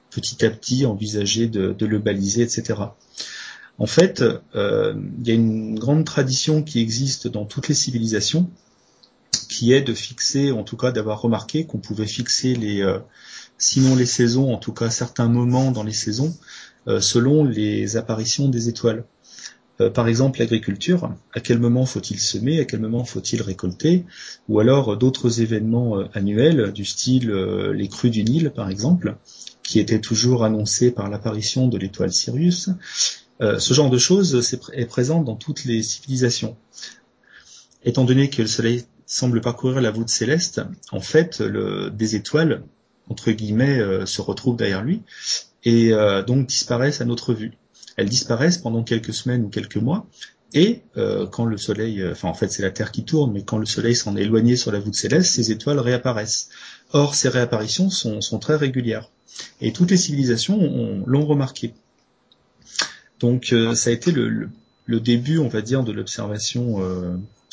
petit 0.10 0.44
à 0.44 0.50
petit 0.50 0.86
envisager 0.86 1.48
de, 1.48 1.86
le 1.86 2.00
baliser, 2.00 2.42
etc. 2.42 2.80
En 3.78 3.86
fait, 3.86 4.24
euh, 4.56 4.96
il 5.20 5.28
y 5.28 5.32
a 5.32 5.36
une 5.36 5.78
grande 5.78 6.06
tradition 6.06 6.64
qui 6.64 6.82
existe 6.82 7.28
dans 7.28 7.46
toutes 7.46 7.68
les 7.68 7.76
civilisations, 7.76 8.50
qui 9.48 9.72
est 9.72 9.82
de 9.82 9.94
fixer, 9.94 10.52
en 10.52 10.64
tout 10.64 10.78
cas 10.78 10.92
d'avoir 10.92 11.22
remarqué 11.22 11.66
qu'on 11.66 11.78
pouvait 11.78 12.08
fixer 12.08 12.56
les, 12.56 12.82
euh, 12.82 12.98
sinon 13.60 13.96
les 13.96 14.08
saisons, 14.08 14.52
en 14.54 14.58
tout 14.58 14.74
cas 14.74 14.90
certains 14.90 15.28
moments 15.28 15.72
dans 15.72 15.84
les 15.84 15.94
saisons, 15.94 16.36
selon 17.02 17.44
les 17.44 17.98
apparitions 17.98 18.50
des 18.50 18.68
étoiles. 18.68 19.04
Euh, 19.82 19.90
par 19.90 20.08
exemple 20.08 20.40
l'agriculture, 20.40 21.12
à 21.34 21.40
quel 21.40 21.60
moment 21.60 21.86
faut-il 21.86 22.20
semer, 22.20 22.60
à 22.60 22.66
quel 22.66 22.80
moment 22.80 23.06
faut-il 23.06 23.42
récolter, 23.42 24.06
ou 24.50 24.60
alors 24.60 24.94
euh, 24.94 24.96
d'autres 24.98 25.42
événements 25.42 26.00
euh, 26.00 26.06
annuels 26.14 26.72
du 26.74 26.86
style 26.86 27.32
les 27.32 27.88
crues 27.88 28.10
du 28.10 28.24
Nil 28.24 28.52
par 28.52 28.70
exemple, 28.70 29.16
qui 29.64 29.80
étaient 29.80 30.02
toujours 30.02 30.44
annoncés 30.44 30.92
par 30.92 31.10
l'apparition 31.10 31.68
de 31.68 31.78
l'étoile 31.78 32.12
Sirius. 32.12 32.70
ce 33.40 33.74
genre 33.74 33.90
de 33.90 33.98
choses 33.98 34.54
est, 34.74 34.86
présent 34.86 35.22
dans 35.22 35.36
toutes 35.36 35.64
les 35.64 35.84
civilisations. 35.84 36.58
Étant 37.84 38.04
donné 38.04 38.30
que 38.30 38.42
le 38.42 38.48
Soleil 38.48 38.84
semble 39.06 39.42
parcourir 39.42 39.80
la 39.80 39.92
voûte 39.92 40.10
céleste, 40.10 40.62
en 40.92 41.02
fait, 41.02 41.44
des 41.44 42.16
étoiles, 42.16 42.64
entre 43.10 43.32
guillemets, 43.32 43.80
se 44.06 44.22
retrouvent 44.22 44.58
derrière 44.58 44.84
lui 44.84 45.04
et 45.64 45.92
donc 46.26 46.48
disparaissent 46.48 47.02
à 47.02 47.06
notre 47.06 47.34
vue 47.34 47.54
elles 47.98 48.10
disparaissent 48.10 48.58
pendant 48.58 48.84
quelques 48.84 49.14
semaines 49.14 49.44
ou 49.44 49.50
quelques 49.50 49.78
mois. 49.78 50.08
Et 50.54 50.82
euh, 50.98 51.28
quand 51.28 51.46
le 51.46 51.58
Soleil, 51.58 52.02
euh, 52.02 52.14
enfin 52.14 52.30
en 52.30 52.34
fait 52.34 52.52
c'est 52.52 52.64
la 52.64 52.72
Terre 52.72 52.92
qui 52.92 53.04
tourne, 53.04 53.32
mais 53.32 53.44
quand 53.44 53.58
le 53.58 53.66
Soleil 53.66 53.96
s'en 53.96 54.16
est 54.16 54.24
éloigné 54.24 54.56
sur 54.56 54.72
la 54.72 54.80
voûte 54.80 54.96
céleste, 54.96 55.32
ces 55.34 55.52
étoiles 55.52 55.80
réapparaissent. 55.80 56.50
Or 56.92 57.14
ces 57.14 57.30
réapparitions 57.30 57.90
sont, 57.90 58.40
très 58.40 58.56
régulières. 58.56 59.12
Et 59.62 59.74
toutes 59.74 59.92
les 59.92 59.98
civilisations 59.98 61.04
l'ont 61.06 61.26
remarqué. 61.26 61.74
Donc 63.20 63.54
euh, 63.54 63.76
ça 63.76 63.92
a 63.92 63.94
été 63.94 64.12
le, 64.12 64.50
début, 64.88 65.38
on 65.38 65.50
va 65.50 65.62
dire, 65.62 65.84
de 65.84 65.92
l'observation, 65.92 66.80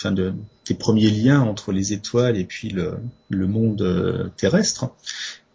des 0.07 0.75
premiers 0.75 1.11
liens 1.11 1.43
entre 1.43 1.73
les 1.73 1.93
étoiles 1.93 2.39
et 2.39 2.45
puis 2.45 2.71
le 2.71 3.47
monde 3.47 4.33
terrestre. 4.39 4.91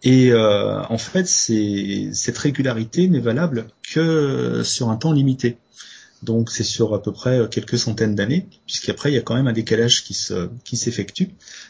Et 0.03 0.31
euh, 0.31 0.81
en 0.89 0.97
fait, 0.97 1.27
cette 1.27 2.37
régularité 2.37 3.07
n'est 3.07 3.19
valable 3.19 3.67
que 3.93 4.63
sur 4.63 4.89
un 4.89 4.97
temps 4.97 5.11
limité. 5.11 5.57
Donc 6.23 6.51
c'est 6.51 6.63
sur 6.63 6.93
à 6.93 7.01
peu 7.01 7.11
près 7.11 7.47
quelques 7.49 7.79
centaines 7.79 8.13
d'années, 8.13 8.47
puisqu'après 8.67 9.11
il 9.11 9.15
y 9.15 9.17
a 9.17 9.21
quand 9.21 9.33
même 9.33 9.47
un 9.47 9.53
décalage 9.53 10.03
qui 10.03 10.13
se 10.13 10.49
qui 10.63 10.77
s'effectue. 10.77 11.29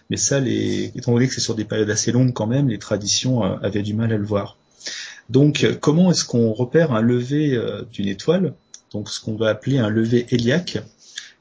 Mais 0.10 0.18
ça, 0.18 0.42
étant 0.46 1.14
donné 1.14 1.28
que 1.28 1.34
c'est 1.34 1.42
sur 1.42 1.56
des 1.56 1.64
périodes 1.64 1.90
assez 1.90 2.12
longues 2.12 2.34
quand 2.34 2.48
même, 2.48 2.68
les 2.68 2.80
traditions 2.80 3.46
euh, 3.46 3.56
avaient 3.62 3.82
du 3.82 3.94
mal 3.94 4.12
à 4.12 4.18
le 4.18 4.26
voir. 4.26 4.58
Donc 5.30 5.66
comment 5.80 6.12
est-ce 6.12 6.26
qu'on 6.26 6.52
repère 6.52 6.92
un 6.92 7.02
lever 7.02 7.56
euh, 7.56 7.84
d'une 7.94 8.10
étoile? 8.10 8.54
Donc 8.92 9.10
ce 9.10 9.22
qu'on 9.22 9.36
va 9.36 9.50
appeler 9.50 9.78
un 9.78 9.90
lever 9.90 10.26
héliaque. 10.32 10.80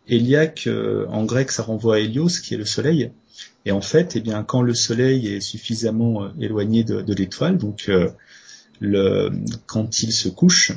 Héliaque 0.06 0.68
en 1.08 1.24
grec 1.24 1.50
ça 1.50 1.62
renvoie 1.62 1.96
à 1.96 1.98
Hélios 1.98 2.40
qui 2.42 2.54
est 2.54 2.58
le 2.58 2.64
soleil. 2.64 3.10
Et 3.66 3.72
en 3.72 3.80
fait, 3.80 4.16
eh 4.16 4.20
bien, 4.20 4.42
quand 4.42 4.62
le 4.62 4.74
Soleil 4.74 5.28
est 5.28 5.40
suffisamment 5.40 6.24
euh, 6.24 6.28
éloigné 6.40 6.84
de, 6.84 7.14
l'étoile, 7.14 7.58
donc 7.58 7.90
euh, 7.90 9.30
quand 9.66 10.02
il 10.02 10.12
se 10.12 10.28
couche, 10.28 10.72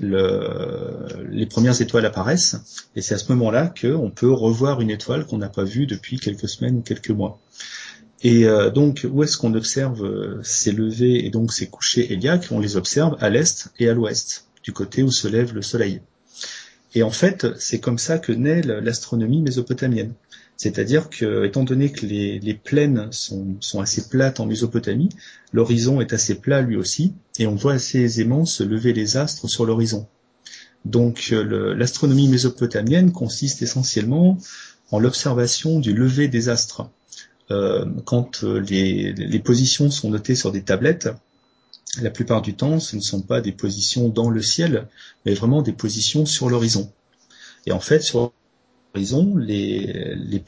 le, 0.00 1.06
les 1.30 1.46
premières 1.46 1.80
étoiles 1.80 2.06
apparaissent, 2.06 2.56
et 2.96 3.02
c'est 3.02 3.14
à 3.14 3.18
ce 3.18 3.30
moment-là 3.32 3.72
qu'on 3.80 4.10
peut 4.10 4.32
revoir 4.32 4.80
une 4.80 4.90
étoile 4.90 5.26
qu'on 5.26 5.38
n'a 5.38 5.48
pas 5.48 5.64
vue 5.64 5.86
depuis 5.86 6.18
quelques 6.18 6.48
semaines 6.48 6.76
ou 6.76 6.82
quelques 6.82 7.10
mois. 7.10 7.38
Et 8.22 8.46
euh, 8.46 8.70
donc, 8.70 9.06
où 9.10 9.22
est-ce 9.22 9.36
qu'on 9.36 9.54
observe 9.54 10.40
ces 10.42 10.72
levées 10.72 11.26
et 11.26 11.30
donc 11.30 11.52
ces 11.52 11.66
couchers 11.66 12.12
héliaques 12.12 12.48
On 12.50 12.60
les 12.60 12.76
observe 12.76 13.16
à 13.20 13.28
l'est 13.28 13.68
et 13.78 13.88
à 13.90 13.94
l'ouest, 13.94 14.46
du 14.62 14.72
côté 14.72 15.02
où 15.02 15.10
se 15.10 15.28
lève 15.28 15.54
le 15.54 15.62
Soleil. 15.62 16.00
Et 16.94 17.02
en 17.02 17.10
fait, 17.10 17.46
c'est 17.58 17.78
comme 17.78 17.98
ça 17.98 18.18
que 18.18 18.32
naît 18.32 18.62
l'astronomie 18.62 19.42
mésopotamienne. 19.42 20.14
C'est-à-dire 20.56 21.10
que, 21.10 21.44
étant 21.44 21.64
donné 21.64 21.92
que 21.92 22.06
les, 22.06 22.54
plaines 22.54 23.08
sont, 23.10 23.58
assez 23.78 24.08
plates 24.08 24.40
en 24.40 24.46
Mésopotamie, 24.46 25.10
l'horizon 25.52 26.00
est 26.00 26.14
assez 26.14 26.36
plat 26.36 26.62
lui 26.62 26.76
aussi, 26.76 27.12
et 27.38 27.46
on 27.46 27.54
voit 27.54 27.74
assez 27.74 28.00
aisément 28.00 28.46
se 28.46 28.62
lever 28.62 28.92
les 28.94 29.16
astres 29.18 29.48
sur 29.48 29.66
l'horizon. 29.66 30.06
Donc 30.86 31.28
l'astronomie 31.30 32.28
mésopotamienne 32.28 33.12
consiste 33.12 33.60
essentiellement 33.60 34.38
en 34.90 34.98
l'observation 34.98 35.80
du 35.80 35.92
lever 35.92 36.28
des 36.28 36.48
astres. 36.48 36.88
Euh, 37.50 37.84
quand 38.04 38.42
les, 38.42 39.12
les, 39.12 39.38
positions 39.38 39.90
sont 39.90 40.10
notées 40.10 40.34
sur 40.34 40.52
des 40.52 40.62
tablettes, 40.62 41.08
la 42.00 42.10
plupart 42.10 42.42
du 42.42 42.54
temps, 42.54 42.80
ce 42.80 42.96
ne 42.96 43.00
sont 43.00 43.20
pas 43.20 43.40
des 43.40 43.52
positions 43.52 44.08
dans 44.08 44.30
le 44.30 44.42
ciel, 44.42 44.88
mais 45.24 45.34
vraiment 45.34 45.62
des 45.62 45.72
positions 45.72 46.26
sur 46.26 46.48
l'horizon. 46.48 46.90
Et 47.66 47.72
en 47.72 47.80
fait, 47.80 48.00
sur 48.00 48.32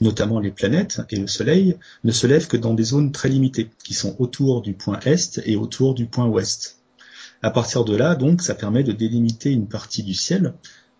notamment 0.00 0.40
les 0.40 0.50
planètes 0.50 1.00
et 1.10 1.16
le 1.16 1.26
Soleil, 1.26 1.76
ne 2.04 2.12
se 2.12 2.26
lèvent 2.26 2.48
que 2.48 2.56
dans 2.56 2.74
des 2.74 2.84
zones 2.84 3.12
très 3.12 3.28
limitées, 3.28 3.70
qui 3.84 3.94
sont 3.94 4.16
autour 4.18 4.62
du 4.62 4.74
point 4.74 5.00
Est 5.04 5.40
et 5.44 5.56
autour 5.56 5.94
du 5.94 6.06
point 6.06 6.26
Ouest. 6.26 6.78
À 7.42 7.50
partir 7.50 7.84
de 7.84 7.94
là, 7.94 8.14
donc, 8.14 8.42
ça 8.42 8.54
permet 8.54 8.82
de 8.82 8.92
délimiter 8.92 9.50
une 9.50 9.68
partie 9.68 10.02
du 10.02 10.14
ciel, 10.14 10.54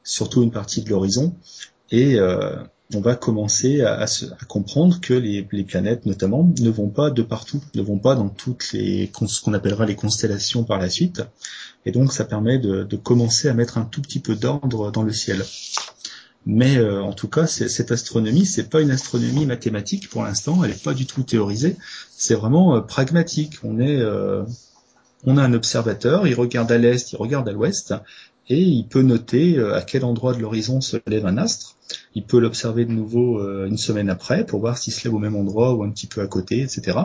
surtout 0.05 0.43
une 0.43 0.53
partie 0.53 0.83
de 0.83 0.91
l'horizon, 0.91 1.35
et 1.91 2.17
euh, 2.17 2.57
on 2.95 3.01
va 3.01 3.17
commencer 3.17 3.83
à, 3.83 4.07
comprendre 4.47 5.01
que 5.01 5.15
les, 5.15 5.43
planètes, 5.43 6.07
notamment, 6.07 6.51
ne 6.61 6.71
vont 6.71 6.89
pas 6.89 7.11
de 7.11 7.23
partout, 7.23 7.61
ne 7.75 7.83
vont 7.83 7.99
pas 7.99 8.15
dans 8.15 8.29
toutes 8.29 8.73
les 8.73 9.11
ce 9.27 9.43
qu'on 9.43 9.53
appellera 9.53 9.85
les 9.85 9.97
constellations 9.97 10.65
par 10.65 10.79
la 10.79 10.89
suite, 10.89 11.23
et 11.85 11.91
donc 11.91 12.13
ça 12.13 12.25
permet 12.25 12.59
de 12.59 12.97
commencer 12.97 13.49
à 13.49 13.55
mettre 13.55 13.79
un 13.79 13.85
tout 13.85 14.01
petit 14.01 14.21
peu 14.21 14.37
d'ordre 14.37 14.91
dans 14.93 15.03
le 15.03 15.13
ciel. 15.13 15.45
Mais 16.47 16.79
euh, 16.79 17.03
en 17.03 17.13
tout 17.13 17.29
cas, 17.29 17.47
cette 17.47 17.93
astronomie, 17.93 18.47
c'est 18.47 18.71
pas 18.71 18.81
une 18.81 18.91
astronomie 18.91 19.47
mathématique 19.47 20.09
pour 20.09 20.23
l'instant. 20.23 20.65
Elle 20.65 20.71
n'est 20.71 20.77
pas 20.77 20.95
du 20.95 21.07
tout 21.07 21.23
théorisée. 21.23 21.77
C'est 22.11 22.35
vraiment 22.35 22.77
euh, 22.77 22.81
pragmatique. 22.81 23.59
On 23.65 23.79
est, 23.81 24.01
euh, 24.01 24.45
on 25.25 25.37
a 25.37 25.43
un 25.43 25.53
observateur. 25.53 26.27
Il 26.27 26.35
regarde 26.35 26.73
à 26.73 26.79
l'est, 26.79 27.13
il 27.13 27.17
regarde 27.17 27.49
à 27.49 27.53
l'ouest, 27.53 27.95
et 28.49 28.63
il 28.63 28.87
peut 28.89 29.03
noter 29.03 29.61
à 29.61 29.83
quel 29.83 30.05
endroit 30.05 30.33
de 30.33 30.39
l'horizon 30.39 30.81
se 30.81 30.97
lève 31.07 31.27
un 31.27 31.37
astre. 31.37 31.77
Il 32.15 32.25
peut 32.25 32.39
l'observer 32.39 32.87
de 32.87 32.93
nouveau 32.93 33.47
une 33.67 33.77
semaine 33.77 34.09
après 34.09 34.47
pour 34.47 34.61
voir 34.61 34.79
s'il 34.79 34.95
se 34.95 35.05
lève 35.05 35.15
au 35.15 35.19
même 35.19 35.37
endroit 35.37 35.75
ou 35.75 35.85
un 35.85 35.91
petit 35.91 36.07
peu 36.07 36.23
à 36.23 36.27
côté, 36.27 36.63
etc. 36.63 36.99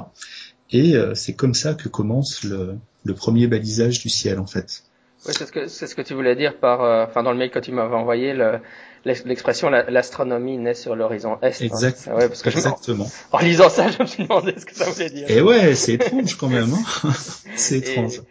Et 0.72 0.96
c'est 1.16 1.34
comme 1.34 1.54
ça 1.54 1.74
que 1.74 1.90
commence 1.90 2.46
le, 2.46 2.78
le 3.04 3.14
premier 3.14 3.48
balisage 3.48 4.00
du 4.00 4.08
ciel, 4.08 4.40
en 4.40 4.48
fait. 4.48 4.84
Oui, 5.26 5.34
c'est 5.38 5.46
ce 5.46 5.52
que 5.52 5.68
c'est 5.68 5.88
ce 5.88 5.96
que 5.96 6.02
tu 6.02 6.14
voulais 6.14 6.36
dire 6.36 6.58
par, 6.58 7.08
enfin 7.08 7.24
dans 7.24 7.32
le 7.32 7.38
mail 7.38 7.50
que 7.50 7.60
tu 7.60 7.72
m'avais 7.72 7.96
envoyé, 7.96 8.34
le, 8.34 8.60
l'expression 9.06 9.70
l'astronomie 9.70 10.58
naît 10.58 10.74
sur 10.74 10.96
l'horizon 10.96 11.38
est. 11.42 11.62
Hein. 11.62 11.66
Exact. 11.66 12.08
Ouais, 12.08 12.28
parce 12.28 12.42
que 12.42 12.50
Exactement. 12.50 13.10
en, 13.32 13.40
lisant 13.40 13.70
ça, 13.70 13.90
je 13.90 14.02
me 14.02 14.08
suis 14.08 14.24
demandé 14.24 14.54
ce 14.58 14.66
que 14.66 14.76
ça 14.76 14.90
voulait 14.90 15.10
dire. 15.10 15.30
Et 15.30 15.42
ouais, 15.42 15.76
c'est 15.76 15.94
étrange 15.94 16.36
quand 16.38 16.50
même. 16.50 16.74
Hein 16.74 17.12
c'est 17.56 17.78
étrange. 17.78 18.22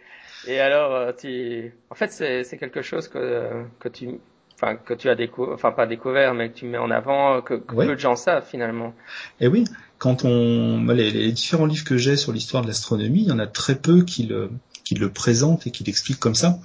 Et, 0.47 0.59
alors, 0.59 0.93
euh, 0.93 1.11
tu, 1.17 1.73
en 1.89 1.95
fait, 1.95 2.11
c'est 2.11 2.57
quelque 2.57 2.81
chose 2.81 3.07
que 3.07 3.49
que 3.79 3.87
tu, 3.87 4.19
enfin 4.55 4.75
que 4.75 4.93
tu 4.93 5.09
as 5.09 5.15
découvert, 5.15 5.53
enfin 5.53 5.71
pas 5.71 5.85
découvert, 5.85 6.33
mais 6.33 6.49
que 6.49 6.57
tu 6.57 6.65
mets 6.65 6.77
en 6.77 6.91
avant, 6.91 7.41
que, 7.41 7.55
peu 7.55 7.85
de 7.85 7.99
gens 7.99 8.15
savent 8.15 8.45
finalement. 8.45 8.93
Et 9.39 9.47
oui, 9.47 9.65
quand 9.99 10.25
on 10.25 10.85
les, 10.87 11.11
les 11.11 11.31
différents 11.31 11.65
livres 11.65 11.85
que 11.85 11.97
j'ai 11.97 12.17
sur 12.17 12.31
l'histoire 12.31 12.63
de 12.63 12.67
l'astronomie, 12.67 13.21
il 13.21 13.29
y 13.29 13.31
en 13.31 13.39
a 13.39 13.47
très 13.47 13.75
peu 13.75 14.03
qui 14.03 14.23
le 14.23 14.49
qui 14.83 14.95
le 14.95 15.09
présentent 15.09 15.65
et 15.65 15.71
qui 15.71 15.83
l'expliquent 15.83 16.19
comme 16.19 16.35
ça. 16.35 16.59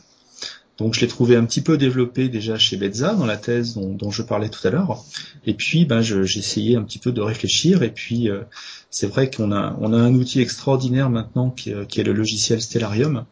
Donc 0.78 0.94
je 0.94 1.00
l'ai 1.00 1.08
trouvé 1.08 1.34
un 1.34 1.44
petit 1.44 1.60
peu 1.60 1.76
développé 1.76 2.28
déjà 2.28 2.56
chez 2.56 2.76
Betza 2.76 3.14
dans 3.14 3.26
la 3.26 3.36
thèse 3.36 3.74
dont, 3.74 4.10
je 4.10 4.22
parlais 4.22 4.48
tout 4.48 4.66
à 4.66 4.70
l'heure. 4.70 5.04
Et 5.44 5.54
puis 5.54 5.84
ben, 5.84 6.02
j'ai 6.02 6.38
essayé 6.38 6.76
un 6.76 6.84
petit 6.84 7.00
peu 7.00 7.10
de 7.10 7.20
réfléchir. 7.20 7.82
Et 7.82 7.90
puis 7.90 8.30
euh, 8.30 8.42
c'est 8.88 9.08
vrai 9.08 9.28
qu'on 9.28 9.50
a, 9.50 9.76
on 9.80 9.92
a 9.92 9.96
un 9.96 10.14
outil 10.14 10.40
extraordinaire 10.40 11.10
maintenant 11.10 11.50
qui, 11.50 11.70
est 11.70 12.04
le 12.04 12.12
logiciel 12.12 12.60
Stellarium, 12.60 13.24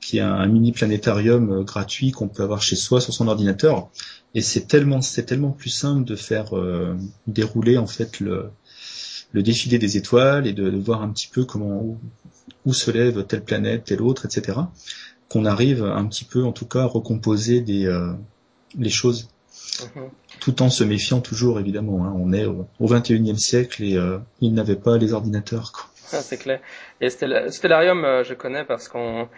qui 0.00 0.16
est 0.16 0.22
un, 0.22 0.46
mini 0.46 0.72
planétarium 0.72 1.50
euh, 1.52 1.62
gratuit 1.62 2.10
qu'on 2.10 2.28
peut 2.28 2.42
avoir 2.42 2.62
chez 2.62 2.76
soi 2.76 3.02
sur 3.02 3.12
son 3.12 3.28
ordinateur. 3.28 3.90
Et 4.34 4.40
c'est 4.40 4.66
tellement, 4.66 5.02
c'est 5.02 5.24
tellement 5.24 5.50
plus 5.50 5.70
simple 5.70 6.04
de 6.04 6.16
faire 6.16 6.56
euh, 6.56 6.96
dérouler 7.26 7.76
en 7.76 7.86
fait 7.86 8.18
le, 8.18 8.48
le 9.32 9.42
défilé 9.42 9.78
des 9.78 9.98
étoiles 9.98 10.46
et 10.46 10.54
de, 10.54 10.70
de 10.70 10.78
voir 10.78 11.02
un 11.02 11.10
petit 11.10 11.28
peu 11.30 11.44
comment 11.44 12.00
où 12.64 12.72
se 12.72 12.90
lève 12.90 13.26
telle 13.26 13.44
planète, 13.44 13.84
telle 13.84 14.00
autre, 14.00 14.24
etc 14.24 14.54
qu'on 15.34 15.46
arrive 15.46 15.82
un 15.82 16.06
petit 16.06 16.24
peu, 16.24 16.44
en 16.44 16.52
tout 16.52 16.66
cas, 16.66 16.82
à 16.82 16.86
recomposer 16.86 17.60
des, 17.60 17.86
euh, 17.86 18.12
les 18.78 18.88
choses. 18.88 19.28
Mhm. 19.96 20.08
Tout 20.38 20.62
en 20.62 20.70
se 20.70 20.84
méfiant 20.84 21.20
toujours, 21.20 21.58
évidemment. 21.58 22.04
Hein. 22.04 22.14
On 22.16 22.32
est 22.32 22.44
au, 22.44 22.68
au 22.78 22.86
21e 22.86 23.36
siècle 23.36 23.82
et 23.82 23.96
euh, 23.96 24.18
ils 24.40 24.54
n'avaient 24.54 24.76
pas 24.76 24.96
les 24.96 25.12
ordinateurs. 25.12 25.72
Quoi. 25.72 25.84
Ah, 26.12 26.20
c'est 26.20 26.36
clair. 26.36 26.60
Et 27.00 27.08
Stellarium, 27.08 28.04
euh, 28.04 28.22
je 28.22 28.34
connais 28.34 28.64
parce 28.64 28.86
qu'on 28.88 29.28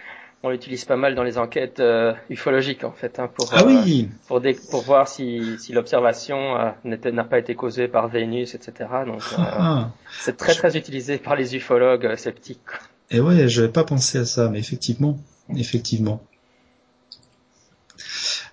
on 0.43 0.51
l'utilise 0.51 0.85
pas 0.85 0.97
mal 0.97 1.15
dans 1.15 1.23
les 1.23 1.39
enquêtes 1.39 1.81
euh, 1.81 2.13
ufologiques 2.29 2.85
en 2.85 2.93
fait, 2.93 3.19
hein, 3.19 3.31
pour 3.35 3.49
ah 3.55 3.65
oui. 3.65 4.11
pour, 4.29 4.43
pour 4.71 4.83
voir 4.83 5.09
si, 5.09 5.57
si 5.59 5.73
l'observation 5.73 6.75
n'a 6.85 7.25
pas 7.25 7.39
été 7.39 7.55
causée 7.55 7.89
par 7.89 8.09
Vénus, 8.09 8.55
etc. 8.55 8.91
Donc 9.07 9.23
ah. 9.39 9.89
c'est 10.21 10.37
très 10.37 10.55
très 10.55 10.77
utilisé 10.77 11.17
par 11.17 11.35
les 11.35 11.57
ufologues 11.57 12.15
sceptiques. 12.17 12.59
Et 13.11 13.21
ouais, 13.21 13.49
je 13.49 13.61
n'avais 13.61 13.73
pas 13.73 13.85
pensé 13.85 14.19
à 14.19 14.25
ça, 14.25 14.49
mais 14.49 14.59
effectivement, 14.59 15.19
effectivement. 15.55 16.23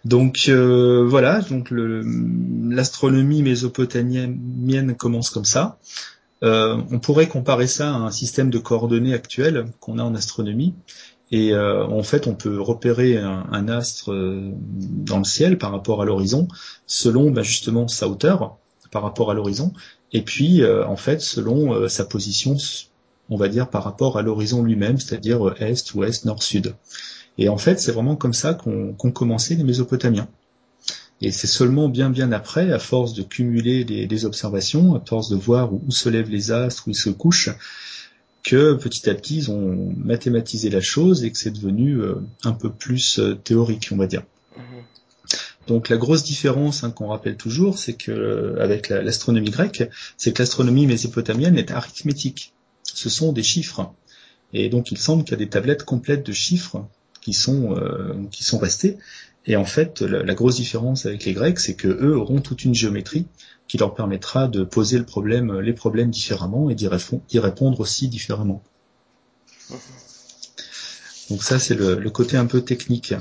Donc 0.06 0.46
euh, 0.50 1.06
voilà, 1.08 1.42
donc 1.42 1.70
l'astronomie 1.72 3.42
mésopotamienne 3.42 4.96
commence 4.98 5.30
comme 5.30 5.46
ça. 5.46 5.78
Euh, 6.44 6.78
on 6.92 7.00
pourrait 7.00 7.28
comparer 7.28 7.68
ça 7.68 7.90
à 7.90 7.98
un 7.98 8.12
système 8.12 8.50
de 8.50 8.58
coordonnées 8.58 9.14
actuel 9.14 9.68
qu'on 9.80 10.00
a 10.00 10.04
en 10.04 10.14
astronomie. 10.14 10.76
Et 11.32 11.54
euh, 11.54 11.86
en 11.86 12.04
fait, 12.04 12.28
on 12.28 12.36
peut 12.36 12.60
repérer 12.62 13.18
un, 13.18 13.68
astre 13.70 14.12
dans 14.12 15.18
le 15.18 15.24
ciel 15.24 15.58
par 15.58 15.72
rapport 15.72 16.02
à 16.02 16.06
l'horizon, 16.06 16.48
selon 16.86 17.32
bah, 17.32 17.42
justement 17.42 17.88
sa 17.88 18.08
hauteur 18.08 18.58
par 18.92 19.02
rapport 19.02 19.32
à 19.32 19.34
l'horizon, 19.34 19.74
et 20.12 20.22
puis 20.22 20.64
en 20.64 20.98
fait 20.98 21.20
selon 21.20 21.90
sa 21.90 22.06
position, 22.06 22.58
on 23.30 23.38
va 23.38 23.48
dire 23.48 23.70
par 23.70 23.84
rapport 23.84 24.18
à 24.18 24.22
l'horizon 24.22 24.64
lui-même, 24.64 25.00
c'est-à-dire 25.00 25.56
est, 25.60 25.94
ouest, 25.94 26.26
nord, 26.26 26.44
sud. 26.44 26.76
Et 27.38 27.50
en 27.50 27.58
fait, 27.58 27.80
c'est 27.80 27.92
vraiment 27.92 28.16
comme 28.16 28.34
ça 28.34 28.54
qu'ont 28.54 28.94
commencé 29.12 29.56
les 29.56 29.64
Mésopotamiens. 29.64 30.28
Et 31.22 31.32
c'est 31.32 31.48
seulement 31.48 31.88
bien 31.90 32.10
bien 32.10 32.32
après, 32.32 32.72
à 32.72 32.80
force 32.80 33.14
de 33.14 33.24
cumuler 33.24 33.86
des, 33.86 34.26
observations, 34.26 34.96
à 34.96 35.02
force 35.06 35.30
de 35.30 35.36
voir 35.36 35.74
où, 35.74 35.82
se 35.90 36.10
lèvent 36.10 36.30
les 36.30 36.52
astres, 36.52 36.84
où 36.88 36.92
ils 36.92 36.96
se 36.96 37.10
couchent, 37.10 37.50
que 38.44 38.74
petit 38.74 39.10
à 39.10 39.16
petit 39.16 39.38
ils 39.38 39.52
ont 39.52 39.94
mathématisé 39.98 40.70
la 40.70 40.82
chose 40.82 41.24
et 41.24 41.32
que 41.32 41.38
c'est 41.38 41.52
devenu 41.52 42.02
euh, 42.02 42.16
un 42.44 42.52
peu 42.52 42.70
plus 42.70 43.20
euh, 43.20 43.36
théorique, 43.36 43.90
on 43.94 43.96
va 43.96 44.06
dire. 44.06 44.24
Mm-hmm. 44.58 45.68
Donc 45.68 45.88
la 45.88 45.96
grosse 45.96 46.24
différence 46.24 46.84
hein, 46.84 46.92
qu'on 46.92 47.08
rappelle 47.08 47.38
toujours, 47.38 47.78
c'est 47.78 47.94
que 47.94 48.12
euh, 48.12 48.62
avec 48.62 48.90
l'astronomie 48.90 49.50
grecque, 49.50 49.90
c'est 50.18 50.34
que 50.34 50.42
l'astronomie 50.42 50.88
mésopotamienne 50.88 51.58
est 51.58 51.72
arithmétique. 51.72 52.54
Ce 52.94 53.10
sont 53.10 53.32
des 53.34 53.44
chiffres. 53.44 53.94
Et 54.54 54.70
donc 54.70 54.92
il 54.92 54.98
semble 54.98 55.24
qu'il 55.24 55.32
y 55.32 55.36
a 55.36 55.38
des 55.38 55.50
tablettes 55.50 55.84
complètes 55.84 56.26
de 56.26 56.32
chiffres 56.32 56.86
qui 57.22 57.34
sont 57.34 57.76
euh, 57.76 58.14
qui 58.32 58.44
sont 58.44 58.60
restés. 58.60 58.98
Et 59.46 59.56
en 59.58 59.66
fait, 59.66 60.02
la, 60.02 60.34
grosse 60.36 60.56
différence 60.56 61.06
avec 61.06 61.26
les 61.26 61.34
Grecs, 61.34 61.60
c'est 61.60 61.76
que 61.76 61.90
eux 61.90 62.18
auront 62.18 62.40
toute 62.40 62.64
une 62.64 62.74
géométrie 62.74 63.28
qui 63.68 63.78
leur 63.78 63.94
permettra 63.94 64.48
de 64.48 64.64
poser 64.64 64.98
le 64.98 65.04
problème, 65.06 65.60
les 65.60 65.74
problèmes 65.74 66.12
différemment 66.12 66.70
et 66.70 66.76
d'y 66.76 66.88
répondre 66.88 67.80
aussi 67.82 68.08
différemment. 68.08 68.64
Donc 71.30 71.44
ça, 71.44 71.60
c'est 71.60 71.76
le, 71.76 72.10
côté 72.10 72.38
un 72.38 72.46
peu 72.46 72.62
technique. 72.62 73.14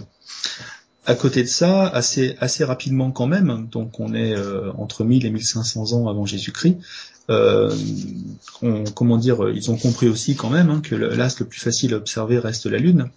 À 1.04 1.16
côté 1.16 1.42
de 1.42 1.48
ça, 1.48 1.88
assez, 1.88 2.36
assez 2.40 2.62
rapidement 2.62 3.10
quand 3.10 3.26
même, 3.26 3.66
donc 3.72 3.98
on 3.98 4.14
est 4.14 4.36
euh, 4.36 4.70
entre 4.78 5.02
1000 5.02 5.26
et 5.26 5.30
1500 5.30 5.94
ans 5.94 6.08
avant 6.08 6.26
Jésus-Christ, 6.26 6.76
euh, 7.28 7.74
comment 8.94 9.16
dire, 9.16 9.48
ils 9.48 9.70
ont 9.72 9.76
compris 9.76 10.08
aussi 10.08 10.36
quand 10.36 10.50
même 10.50 10.70
hein, 10.70 10.80
que 10.80 10.94
l'astre 10.94 11.42
le 11.42 11.48
plus 11.48 11.60
facile 11.60 11.94
à 11.94 11.96
observer 11.96 12.38
reste 12.38 12.66
la 12.66 12.78
Lune, 12.78 13.10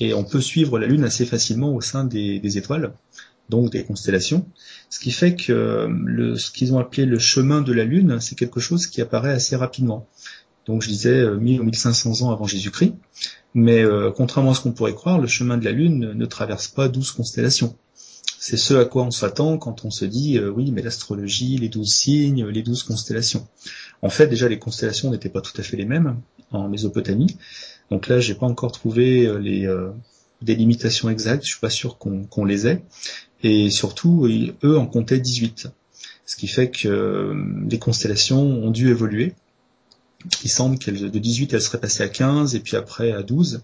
et 0.00 0.12
on 0.12 0.22
peut 0.22 0.42
suivre 0.42 0.78
la 0.78 0.86
Lune 0.86 1.04
assez 1.04 1.24
facilement 1.24 1.74
au 1.74 1.80
sein 1.80 2.04
des, 2.04 2.58
étoiles, 2.58 2.92
donc 3.48 3.70
des 3.70 3.84
constellations. 3.84 4.46
Ce 4.90 4.98
qui 4.98 5.10
fait 5.10 5.34
que 5.34 5.88
le, 5.88 6.36
ce 6.36 6.50
qu'ils 6.50 6.74
ont 6.74 6.78
appelé 6.78 7.06
le 7.06 7.18
chemin 7.18 7.62
de 7.62 7.72
la 7.72 7.84
Lune, 7.84 8.20
c'est 8.20 8.34
quelque 8.34 8.60
chose 8.60 8.86
qui 8.86 9.00
apparaît 9.00 9.32
assez 9.32 9.56
rapidement. 9.56 10.06
Donc 10.70 10.82
je 10.82 10.88
disais 10.88 11.28
1000 11.28 11.58
euh, 11.58 11.62
ou 11.62 11.64
1500 11.64 12.22
ans 12.22 12.30
avant 12.30 12.46
Jésus-Christ, 12.46 12.94
mais 13.54 13.82
euh, 13.82 14.12
contrairement 14.12 14.52
à 14.52 14.54
ce 14.54 14.60
qu'on 14.60 14.70
pourrait 14.70 14.94
croire, 14.94 15.18
le 15.18 15.26
chemin 15.26 15.58
de 15.58 15.64
la 15.64 15.72
Lune 15.72 16.12
ne 16.12 16.26
traverse 16.26 16.68
pas 16.68 16.86
12 16.88 17.10
constellations. 17.10 17.76
C'est 18.38 18.56
ce 18.56 18.74
à 18.74 18.84
quoi 18.84 19.02
on 19.02 19.10
s'attend 19.10 19.58
quand 19.58 19.84
on 19.84 19.90
se 19.90 20.04
dit 20.04 20.38
euh, 20.38 20.48
oui, 20.48 20.70
mais 20.70 20.80
l'astrologie, 20.80 21.58
les 21.58 21.68
douze 21.68 21.92
signes, 21.92 22.46
les 22.46 22.62
douze 22.62 22.84
constellations. 22.84 23.48
En 24.00 24.10
fait, 24.10 24.28
déjà 24.28 24.48
les 24.48 24.60
constellations 24.60 25.10
n'étaient 25.10 25.28
pas 25.28 25.40
tout 25.40 25.60
à 25.60 25.64
fait 25.64 25.76
les 25.76 25.86
mêmes 25.86 26.20
en 26.52 26.68
Mésopotamie. 26.68 27.36
Donc 27.90 28.06
là, 28.06 28.20
j'ai 28.20 28.34
pas 28.34 28.46
encore 28.46 28.70
trouvé 28.70 29.28
les 29.40 29.68
délimitations 30.40 31.10
exactes. 31.10 31.42
Je 31.44 31.50
suis 31.50 31.60
pas 31.60 31.70
sûr 31.70 31.98
qu'on 31.98 32.44
les 32.44 32.68
ait. 32.68 32.84
Et 33.42 33.70
surtout, 33.70 34.28
eux 34.62 34.78
en 34.78 34.86
comptaient 34.86 35.18
18. 35.18 35.66
Ce 36.24 36.36
qui 36.36 36.46
fait 36.46 36.70
que 36.70 37.34
les 37.68 37.78
constellations 37.80 38.40
ont 38.40 38.70
dû 38.70 38.88
évoluer. 38.88 39.34
Il 40.44 40.50
semble 40.50 40.78
qu'elles 40.78 41.10
de 41.10 41.18
18, 41.18 41.54
elles 41.54 41.62
seraient 41.62 41.80
passées 41.80 42.02
à 42.02 42.08
15 42.08 42.54
et 42.54 42.60
puis 42.60 42.76
après 42.76 43.12
à 43.12 43.22
12. 43.22 43.62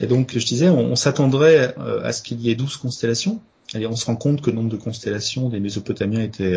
Et 0.00 0.06
donc, 0.06 0.36
je 0.36 0.44
disais, 0.44 0.68
on, 0.68 0.96
s'attendrait 0.96 1.74
à 2.02 2.12
ce 2.12 2.22
qu'il 2.22 2.40
y 2.40 2.50
ait 2.50 2.54
12 2.54 2.76
constellations. 2.76 3.40
Et 3.74 3.86
on 3.86 3.96
se 3.96 4.06
rend 4.06 4.16
compte 4.16 4.40
que 4.42 4.50
le 4.50 4.56
nombre 4.56 4.70
de 4.70 4.76
constellations 4.76 5.48
des 5.48 5.60
Mésopotamiens 5.60 6.22
était 6.22 6.56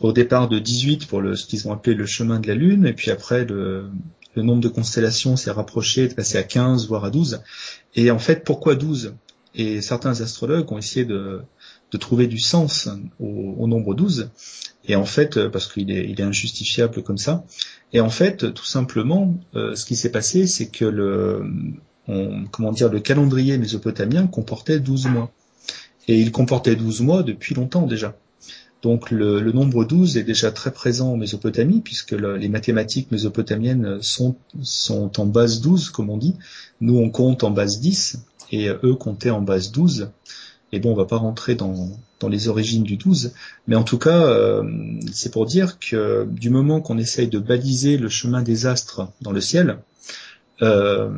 au 0.00 0.12
départ 0.12 0.48
de 0.48 0.58
18 0.58 1.06
pour 1.06 1.20
le, 1.20 1.36
ce 1.36 1.46
qu'ils 1.46 1.68
ont 1.68 1.72
appelé 1.72 1.94
le 1.94 2.06
chemin 2.06 2.40
de 2.40 2.48
la 2.48 2.54
Lune, 2.54 2.86
et 2.86 2.92
puis 2.92 3.10
après 3.10 3.44
le, 3.44 3.90
le 4.34 4.42
nombre 4.42 4.60
de 4.60 4.68
constellations 4.68 5.36
s'est 5.36 5.50
rapproché, 5.50 6.08
de 6.08 6.14
passer 6.14 6.38
à 6.38 6.42
15, 6.42 6.86
voire 6.86 7.04
à 7.04 7.10
12. 7.10 7.42
Et 7.94 8.10
en 8.10 8.18
fait, 8.18 8.44
pourquoi 8.44 8.74
12 8.74 9.14
Et 9.54 9.80
certains 9.80 10.20
astrologues 10.20 10.70
ont 10.72 10.78
essayé 10.78 11.04
de, 11.04 11.42
trouver 11.96 12.26
du 12.26 12.38
sens 12.38 12.88
au, 13.20 13.66
nombre 13.66 13.94
12. 13.94 14.30
Et 14.86 14.96
en 14.96 15.04
fait, 15.04 15.48
parce 15.48 15.72
qu'il 15.72 15.90
est, 15.90 16.08
il 16.08 16.20
est 16.20 16.24
injustifiable 16.24 17.02
comme 17.02 17.18
ça. 17.18 17.44
Et 17.92 18.00
en 18.00 18.10
fait, 18.10 18.52
tout 18.52 18.64
simplement, 18.64 19.34
euh, 19.54 19.74
ce 19.74 19.84
qui 19.84 19.96
s'est 19.96 20.10
passé, 20.10 20.46
c'est 20.46 20.68
que 20.68 20.84
le, 20.84 21.42
comment 22.50 22.72
dire, 22.72 22.90
le 22.90 23.00
calendrier 23.00 23.58
mésopotamien 23.58 24.26
comportait 24.26 24.80
12 24.80 25.06
mois. 25.06 25.32
Et 26.06 26.20
il 26.20 26.32
comportait 26.32 26.76
12 26.76 27.02
mois 27.02 27.22
depuis 27.22 27.54
longtemps 27.54 27.86
déjà. 27.86 28.16
Donc 28.82 29.10
le, 29.10 29.40
nombre 29.52 29.84
12 29.84 30.16
est 30.16 30.22
déjà 30.22 30.52
très 30.52 30.70
présent 30.70 31.12
en 31.12 31.16
Mésopotamie, 31.16 31.80
puisque 31.80 32.12
les 32.12 32.48
mathématiques 32.48 33.10
mésopotamiennes 33.10 34.00
sont, 34.02 34.36
sont 34.62 35.20
en 35.20 35.26
base 35.26 35.60
12, 35.60 35.90
comme 35.90 36.10
on 36.10 36.16
dit. 36.16 36.36
Nous, 36.80 36.96
on 36.96 37.10
compte 37.10 37.42
en 37.42 37.50
base 37.50 37.80
10, 37.80 38.20
et 38.52 38.68
eux 38.68 38.94
comptaient 38.94 39.30
en 39.30 39.42
base 39.42 39.72
12. 39.72 40.10
Et 40.72 40.80
bon, 40.80 40.92
on 40.92 40.94
va 40.94 41.06
pas 41.06 41.16
rentrer 41.16 41.54
dans, 41.54 41.90
les 42.28 42.48
origines 42.48 42.82
du 42.82 42.96
12, 42.96 43.32
mais 43.66 43.76
en 43.76 43.84
tout 43.84 43.98
cas, 43.98 44.24
euh, 44.24 44.62
c'est 45.12 45.32
pour 45.32 45.46
dire 45.46 45.78
que 45.78 46.26
du 46.30 46.50
moment 46.50 46.80
qu'on 46.80 46.98
essaye 46.98 47.28
de 47.28 47.38
baliser 47.38 47.96
le 47.96 48.08
chemin 48.08 48.42
des 48.42 48.66
astres 48.66 49.08
dans 49.22 49.32
le 49.32 49.40
ciel, 49.40 49.78
euh, 50.62 51.10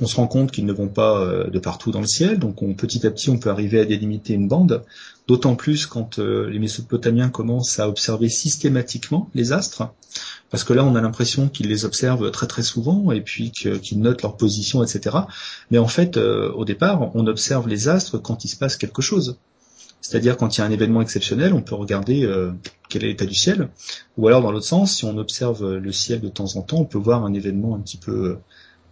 on 0.00 0.06
se 0.06 0.16
rend 0.16 0.26
compte 0.26 0.50
qu'ils 0.50 0.66
ne 0.66 0.72
vont 0.72 0.88
pas 0.88 1.20
euh, 1.20 1.48
de 1.48 1.58
partout 1.58 1.90
dans 1.90 2.00
le 2.00 2.06
ciel, 2.06 2.38
donc 2.38 2.62
on, 2.62 2.74
petit 2.74 3.06
à 3.06 3.10
petit 3.10 3.30
on 3.30 3.38
peut 3.38 3.50
arriver 3.50 3.80
à 3.80 3.84
délimiter 3.84 4.34
une 4.34 4.48
bande, 4.48 4.84
d'autant 5.26 5.56
plus 5.56 5.86
quand 5.86 6.18
euh, 6.18 6.48
les 6.50 6.58
Mésopotamiens 6.58 7.28
commencent 7.28 7.78
à 7.78 7.88
observer 7.88 8.28
systématiquement 8.28 9.28
les 9.34 9.52
astres, 9.52 9.92
parce 10.50 10.64
que 10.64 10.72
là 10.72 10.84
on 10.84 10.94
a 10.94 11.00
l'impression 11.00 11.48
qu'ils 11.48 11.68
les 11.68 11.84
observent 11.84 12.30
très 12.30 12.46
très 12.46 12.62
souvent 12.62 13.10
et 13.12 13.20
puis 13.20 13.50
qu'ils 13.50 14.00
notent 14.00 14.22
leur 14.22 14.36
position, 14.36 14.82
etc. 14.82 15.16
Mais 15.70 15.78
en 15.78 15.88
fait, 15.88 16.16
euh, 16.16 16.50
au 16.52 16.64
départ, 16.64 17.14
on 17.14 17.26
observe 17.26 17.68
les 17.68 17.88
astres 17.88 18.18
quand 18.18 18.44
il 18.44 18.48
se 18.48 18.56
passe 18.56 18.76
quelque 18.76 19.02
chose. 19.02 19.38
C'est-à-dire 20.00 20.36
quand 20.38 20.56
il 20.56 20.60
y 20.60 20.64
a 20.64 20.66
un 20.66 20.70
événement 20.70 21.02
exceptionnel, 21.02 21.52
on 21.52 21.60
peut 21.60 21.74
regarder 21.74 22.26
quel 22.88 23.04
est 23.04 23.08
l'état 23.08 23.26
du 23.26 23.34
ciel, 23.34 23.68
ou 24.16 24.26
alors 24.26 24.40
dans 24.40 24.50
l'autre 24.50 24.66
sens, 24.66 24.96
si 24.96 25.04
on 25.04 25.18
observe 25.18 25.74
le 25.74 25.92
ciel 25.92 26.22
de 26.22 26.30
temps 26.30 26.56
en 26.56 26.62
temps, 26.62 26.78
on 26.78 26.84
peut 26.86 26.98
voir 26.98 27.22
un 27.22 27.34
événement 27.34 27.76
un 27.76 27.80
petit 27.80 27.98
peu 27.98 28.38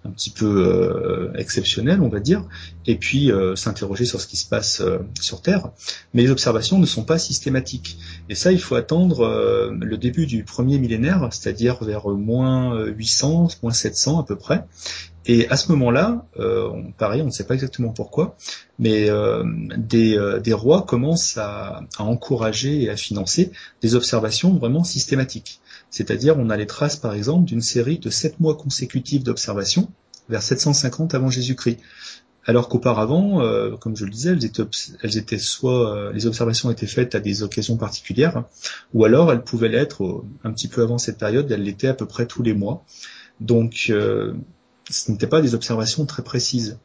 un 0.05 0.11
petit 0.11 0.31
peu 0.31 0.47
euh, 0.47 1.33
exceptionnel, 1.37 2.01
on 2.01 2.09
va 2.09 2.21
dire, 2.21 2.45
et 2.87 2.97
puis 2.97 3.31
euh, 3.31 3.57
s'interroger 3.57 4.05
sur 4.05 4.21
ce 4.21 4.27
qui 4.27 4.37
se 4.37 4.49
passe 4.49 4.81
euh, 4.81 4.99
sur 5.21 5.43
Terre. 5.43 5.71
Mais 6.15 6.23
les 6.23 6.31
observations 6.31 6.79
ne 6.79 6.87
sont 6.87 7.05
pas 7.05 7.19
systématiques. 7.19 7.99
Et 8.29 8.35
ça, 8.35 8.53
il 8.53 8.61
faut 8.61 8.75
attendre 8.75 9.71
le 9.71 9.97
début 9.97 10.27
du 10.27 10.45
premier 10.45 10.79
millénaire, 10.79 11.29
c'est-à-dire 11.31 11.83
vers 11.83 12.09
moins 12.09 12.85
800, 12.85 13.49
moins 13.63 13.73
700 13.73 14.21
à 14.21 14.25
peu 14.25 14.37
près. 14.37 14.65
Et 15.27 15.49
à 15.49 15.57
ce 15.57 15.71
moment-là, 15.73 16.27
pareil, 16.97 17.21
on 17.23 17.27
ne 17.27 17.31
sait 17.31 17.47
pas 17.47 17.55
exactement 17.55 17.91
pourquoi, 17.91 18.37
mais 18.79 19.11
des, 19.77 20.39
des, 20.43 20.53
rois 20.55 20.83
commencent 20.83 21.37
à, 21.37 21.83
à 21.99 22.05
encourager 22.05 22.83
et 22.83 22.91
à 22.91 22.97
financer 22.97 23.53
des 23.83 23.95
observations 23.95 24.55
vraiment 24.55 24.85
systématiques. 24.85 25.61
C'est-à-dire, 25.91 26.39
on 26.39 26.51
a 26.51 26.57
les 26.57 26.67
traces, 26.67 26.97
par 26.97 27.15
exemple, 27.15 27.45
d'une 27.45 27.61
série 27.61 27.99
de 27.99 28.11
sept 28.11 28.41
mois 28.41 28.57
consécutifs 28.57 29.23
d'observation 29.23 29.91
vers 30.29 30.43
750 30.43 31.15
avant 31.15 31.31
Jésus-Christ. 31.31 31.79
Alors 32.45 32.71
qu'auparavant, 32.71 33.43
euh, 33.43 33.77
comme 33.77 33.95
je 33.95 34.07
le 34.07 34.11
disais, 34.11 34.31
elles 35.03 35.19
étaient, 35.19 35.39
soit 35.39 35.95
euh, 35.95 36.13
les 36.15 36.27
observations 36.27 36.71
étaient 36.71 36.87
faites 36.87 37.15
à 37.15 37.21
des 37.21 37.43
occasions 37.43 37.77
particulières, 37.77 38.45
ou 38.95 39.05
alors 39.05 39.31
elles 39.33 39.43
pouvaient 39.43 39.69
l'être 39.69 40.25
un 40.45 40.53
petit 40.53 40.69
peu 40.69 40.83
avant 40.83 40.97
cette 40.97 41.19
période, 41.19 41.51
elles 41.53 41.63
l'étaient 41.63 41.89
à 41.89 41.95
peu 41.95 42.07
près 42.07 42.27
tous 42.27 42.43
les 42.43 42.55
mois. 42.55 42.85
Donc, 43.41 43.89
euh, 43.91 44.33
ce 44.91 45.11
n'étaient 45.11 45.27
pas 45.27 45.41
des 45.41 45.55
observations 45.55 46.07
très 46.07 46.23
précises. 46.23 46.79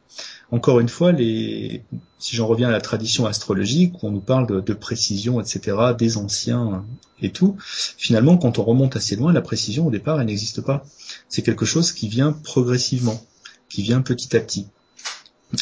Encore 0.50 0.80
une 0.80 0.88
fois, 0.88 1.12
si 1.16 2.36
j'en 2.36 2.46
reviens 2.46 2.68
à 2.68 2.72
la 2.72 2.80
tradition 2.80 3.26
astrologique, 3.26 4.02
où 4.02 4.08
on 4.08 4.10
nous 4.10 4.20
parle 4.20 4.46
de, 4.46 4.60
de, 4.60 4.74
précision, 4.74 5.40
etc., 5.40 5.76
des 5.98 6.16
anciens 6.16 6.84
et 7.20 7.30
tout, 7.30 7.56
finalement, 7.58 8.36
quand 8.36 8.58
on 8.58 8.64
remonte 8.64 8.96
assez 8.96 9.16
loin, 9.16 9.32
la 9.32 9.40
précision, 9.40 9.86
au 9.86 9.90
départ, 9.90 10.20
elle 10.20 10.26
n'existe 10.26 10.60
pas. 10.60 10.84
C'est 11.28 11.42
quelque 11.42 11.64
chose 11.64 11.92
qui 11.92 12.08
vient 12.08 12.32
progressivement, 12.32 13.24
qui 13.68 13.82
vient 13.82 14.02
petit 14.02 14.36
à 14.36 14.40
petit. 14.40 14.68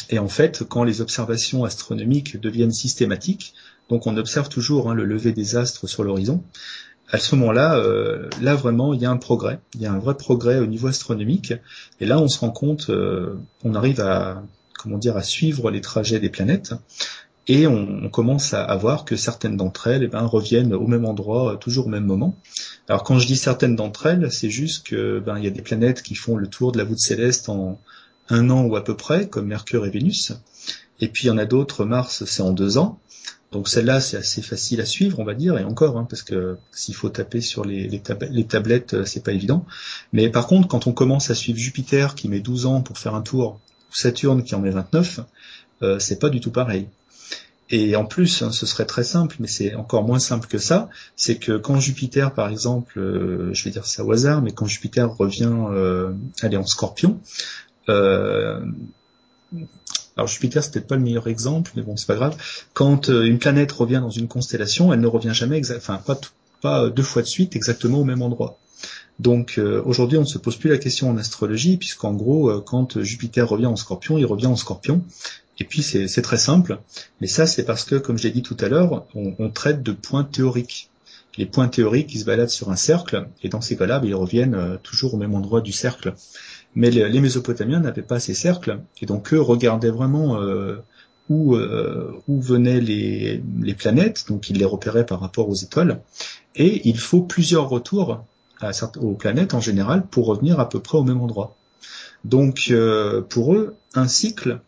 Et 0.09 0.19
en 0.19 0.27
fait, 0.27 0.63
quand 0.63 0.83
les 0.83 1.01
observations 1.01 1.65
astronomiques 1.65 2.39
deviennent 2.39 2.71
systématiques, 2.71 3.53
donc 3.89 4.07
on 4.07 4.17
observe 4.17 4.49
toujours 4.49 4.89
hein, 4.89 4.93
le 4.93 5.05
lever 5.05 5.33
des 5.33 5.55
astres 5.55 5.87
sur 5.87 6.03
l'horizon, 6.03 6.43
à 7.11 7.19
ce 7.19 7.35
moment-là, 7.35 7.77
euh, 7.77 8.29
là 8.41 8.55
vraiment, 8.55 8.93
il 8.93 9.01
y 9.01 9.05
a 9.05 9.11
un 9.11 9.17
progrès, 9.17 9.59
il 9.75 9.81
y 9.81 9.85
a 9.85 9.91
un 9.91 9.99
vrai 9.99 10.15
progrès 10.15 10.59
au 10.59 10.65
niveau 10.65 10.87
astronomique, 10.87 11.53
et 11.99 12.05
là 12.05 12.19
on 12.19 12.27
se 12.27 12.39
rend 12.39 12.51
compte, 12.51 12.89
euh, 12.89 13.35
on 13.63 13.75
arrive 13.75 14.01
à, 14.01 14.43
comment 14.79 14.97
dire, 14.97 15.17
à 15.17 15.23
suivre 15.23 15.69
les 15.69 15.81
trajets 15.81 16.19
des 16.19 16.29
planètes, 16.29 16.73
et 17.47 17.67
on, 17.67 18.09
commence 18.09 18.53
à, 18.53 18.73
voir 18.77 19.03
que 19.03 19.17
certaines 19.17 19.57
d'entre 19.57 19.87
elles, 19.87 20.03
eh 20.03 20.07
ben, 20.07 20.25
reviennent 20.25 20.73
au 20.73 20.87
même 20.87 21.03
endroit, 21.03 21.57
toujours 21.57 21.87
au 21.87 21.89
même 21.89 22.05
moment. 22.05 22.37
Alors 22.87 23.03
quand 23.03 23.19
je 23.19 23.27
dis 23.27 23.35
certaines 23.35 23.75
d'entre 23.75 24.05
elles, 24.05 24.31
c'est 24.31 24.49
juste 24.49 24.87
que 24.87 25.19
ben 25.19 25.37
il 25.37 25.43
y 25.43 25.47
a 25.47 25.49
des 25.49 25.61
planètes 25.61 26.03
qui 26.03 26.15
font 26.15 26.37
le 26.37 26.47
tour 26.47 26.71
de 26.71 26.77
la 26.77 26.85
voûte 26.85 26.99
céleste 26.99 27.49
en 27.49 27.81
un 28.29 28.49
an 28.49 28.63
ou 28.63 28.77
à 28.77 28.83
peu 28.83 28.95
près, 28.95 29.27
comme 29.27 29.47
Mercure 29.47 29.85
et 29.85 29.89
Vénus, 29.89 30.31
et 31.01 31.09
puis 31.09 31.25
il 31.25 31.27
y 31.27 31.31
en 31.31 31.37
a 31.37 31.45
d'autres, 31.45 31.83
Mars, 31.83 32.23
c'est 32.25 32.41
en 32.41 32.51
deux 32.51 32.77
ans. 32.77 32.99
Donc 33.53 33.69
celle-là, 33.69 34.01
c'est 34.01 34.17
assez 34.17 34.41
facile 34.41 34.81
à 34.81 34.85
suivre, 34.85 35.19
on 35.19 35.23
va 35.23 35.33
dire, 35.33 35.57
et 35.57 35.63
encore, 35.63 35.97
hein, 35.97 36.05
parce 36.09 36.23
que 36.23 36.57
s'il 36.71 36.95
faut 36.95 37.09
taper 37.09 37.39
sur 37.39 37.63
les, 37.63 37.87
les, 37.87 38.01
les 38.31 38.45
tablettes, 38.45 38.95
euh, 38.95 39.05
c'est 39.05 39.23
pas 39.23 39.31
évident. 39.31 39.65
Mais 40.11 40.29
par 40.29 40.47
contre, 40.47 40.67
quand 40.67 40.87
on 40.87 40.91
commence 40.91 41.29
à 41.29 41.35
suivre 41.35 41.57
Jupiter, 41.57 42.15
qui 42.15 42.27
met 42.27 42.39
12 42.39 42.65
ans 42.65 42.81
pour 42.81 42.97
faire 42.97 43.15
un 43.15 43.21
tour, 43.21 43.61
ou 43.91 43.95
Saturne, 43.95 44.43
qui 44.43 44.55
en 44.55 44.59
met 44.59 44.71
29, 44.71 45.21
euh, 45.83 45.99
c'est 45.99 46.19
pas 46.19 46.29
du 46.29 46.41
tout 46.41 46.51
pareil. 46.51 46.87
Et 47.69 47.95
en 47.95 48.05
plus, 48.05 48.41
hein, 48.41 48.51
ce 48.51 48.65
serait 48.65 48.85
très 48.85 49.03
simple, 49.03 49.37
mais 49.39 49.47
c'est 49.47 49.73
encore 49.75 50.03
moins 50.03 50.19
simple 50.19 50.47
que 50.47 50.57
ça, 50.57 50.89
c'est 51.15 51.37
que 51.37 51.57
quand 51.57 51.79
Jupiter, 51.79 52.33
par 52.33 52.49
exemple, 52.49 52.99
euh, 52.99 53.53
je 53.53 53.63
vais 53.63 53.71
dire 53.71 53.85
ça 53.85 54.03
au 54.03 54.11
hasard, 54.11 54.41
mais 54.41 54.51
quand 54.51 54.65
Jupiter 54.65 55.09
revient 55.09 55.51
euh, 55.71 56.11
aller 56.41 56.57
en 56.57 56.65
scorpion, 56.65 57.19
euh, 57.89 58.63
alors 60.15 60.27
Jupiter 60.27 60.61
peut-être 60.69 60.87
pas 60.87 60.95
le 60.95 61.01
meilleur 61.01 61.27
exemple, 61.27 61.71
mais 61.75 61.81
bon 61.81 61.97
c'est 61.97 62.05
pas 62.05 62.15
grave. 62.15 62.37
Quand 62.73 63.09
euh, 63.09 63.23
une 63.23 63.39
planète 63.39 63.71
revient 63.71 63.99
dans 64.01 64.11
une 64.11 64.27
constellation, 64.27 64.93
elle 64.93 64.99
ne 64.99 65.07
revient 65.07 65.33
jamais, 65.33 65.61
enfin 65.75 65.97
pas, 65.97 66.19
pas 66.61 66.89
deux 66.89 67.03
fois 67.03 67.21
de 67.21 67.27
suite 67.27 67.55
exactement 67.55 67.99
au 67.99 68.03
même 68.03 68.21
endroit. 68.21 68.59
Donc 69.19 69.55
euh, 69.57 69.81
aujourd'hui 69.85 70.17
on 70.17 70.21
ne 70.21 70.27
se 70.27 70.37
pose 70.37 70.55
plus 70.55 70.69
la 70.69 70.77
question 70.77 71.09
en 71.09 71.17
astrologie 71.17 71.77
puisqu'en 71.77 72.13
gros 72.13 72.49
euh, 72.49 72.63
quand 72.65 73.01
Jupiter 73.01 73.47
revient 73.47 73.65
en 73.65 73.75
Scorpion, 73.75 74.17
il 74.17 74.25
revient 74.25 74.47
en 74.47 74.55
Scorpion. 74.55 75.03
Et 75.59 75.65
puis 75.65 75.83
c'est 75.83 76.21
très 76.23 76.37
simple, 76.37 76.79
mais 77.21 77.27
ça 77.27 77.45
c'est 77.45 77.63
parce 77.63 77.83
que 77.83 77.95
comme 77.95 78.17
je 78.17 78.23
l'ai 78.23 78.31
dit 78.31 78.41
tout 78.41 78.57
à 78.59 78.69
l'heure, 78.69 79.05
on, 79.13 79.35
on, 79.37 79.49
traite 79.51 79.83
de 79.83 79.91
points 79.91 80.23
théoriques. 80.23 80.89
Les 81.37 81.45
points 81.45 81.67
théoriques 81.67 82.13
ils 82.15 82.21
se 82.21 82.25
baladent 82.25 82.49
sur 82.49 82.71
un 82.71 82.75
cercle 82.75 83.27
et 83.43 83.49
dans 83.49 83.61
ces 83.61 83.77
cas-là 83.77 83.99
ben, 83.99 84.07
ils 84.07 84.15
reviennent 84.15 84.79
toujours 84.81 85.13
au 85.13 85.17
même 85.17 85.35
endroit 85.35 85.61
du 85.61 85.71
cercle. 85.71 86.15
Mais 86.75 86.89
les, 86.89 87.21
Mésopotamiens 87.21 87.79
n'avaient 87.79 88.01
pas 88.01 88.19
ces 88.19 88.33
cercles, 88.33 88.79
et 89.01 89.05
donc 89.05 89.33
eux 89.33 89.41
regardaient 89.41 89.91
vraiment 89.91 90.41
euh, 90.41 90.77
où, 91.29 91.55
euh, 91.55 92.11
où 92.27 92.41
venaient 92.41 92.81
les, 92.81 93.41
planètes, 93.77 94.25
donc 94.27 94.49
ils 94.49 94.57
les 94.57 94.65
repéraient 94.65 95.05
par 95.05 95.19
rapport 95.19 95.49
aux 95.49 95.55
étoiles, 95.55 96.01
et 96.55 96.87
il 96.87 96.97
faut 96.97 97.21
plusieurs 97.21 97.69
retours 97.69 98.23
à, 98.59 98.71
aux 98.99 99.13
planètes 99.13 99.53
en 99.53 99.61
général 99.61 100.07
pour 100.07 100.25
revenir 100.25 100.59
à 100.59 100.67
peu 100.67 100.79
près 100.79 100.97
au 100.97 101.03
même 101.03 101.21
endroit. 101.21 101.55
Donc 102.23 102.67
euh, 102.71 103.21
pour 103.21 103.53
eux, 103.53 103.75
un 103.93 104.07
cycle, 104.07 104.59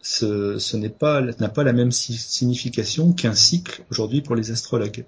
ce, 0.00 0.76
n'est 0.76 0.88
pas 0.88 1.20
n'a 1.20 1.48
pas 1.48 1.64
la 1.64 1.72
même 1.72 1.92
signification 1.92 3.12
qu'un 3.12 3.34
cycle 3.34 3.84
aujourd'hui 3.90 4.22
pour 4.22 4.36
les 4.36 4.52
astrologues. 4.52 5.04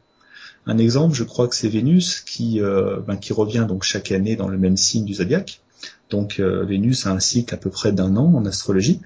Un 0.67 0.79
exemple, 0.79 1.15
je 1.15 1.25
crois 1.25 1.49
que 1.49 1.55
c'est 1.55 1.69
Vénus 1.69 2.21
qui, 2.21 2.61
ben, 2.61 3.17
qui 3.17 3.33
revient 3.33 3.67
donc 3.69 3.83
chaque 3.83 4.13
année 4.13 4.35
dans 4.35 4.49
le 4.49 4.57
même 4.57 4.77
signe 4.77 5.05
du 5.05 5.15
zodiaque. 5.15 5.61
Donc 6.11 6.39
euh, 6.39 6.65
Vénus 6.65 7.07
a 7.07 7.11
un 7.11 7.21
cycle 7.21 7.55
à 7.55 7.57
peu 7.57 7.71
près 7.71 7.93
d'un 7.93 8.17
an 8.17 8.33
en 8.35 8.45
astrologie. 8.45 9.01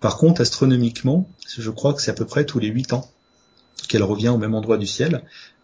Par 0.00 0.16
contre, 0.16 0.40
astronomiquement, 0.40 1.28
je 1.46 1.70
crois 1.70 1.94
que 1.94 2.02
c'est 2.02 2.10
à 2.10 2.14
peu 2.14 2.26
près 2.26 2.44
tous 2.44 2.58
les 2.58 2.68
huit 2.68 2.92
ans 2.92 3.08
qu'elle 3.88 4.02
revient 4.02 4.28
au 4.28 4.38
même 4.38 4.54
endroit 4.54 4.78
du 4.78 4.86
ciel. 4.86 5.22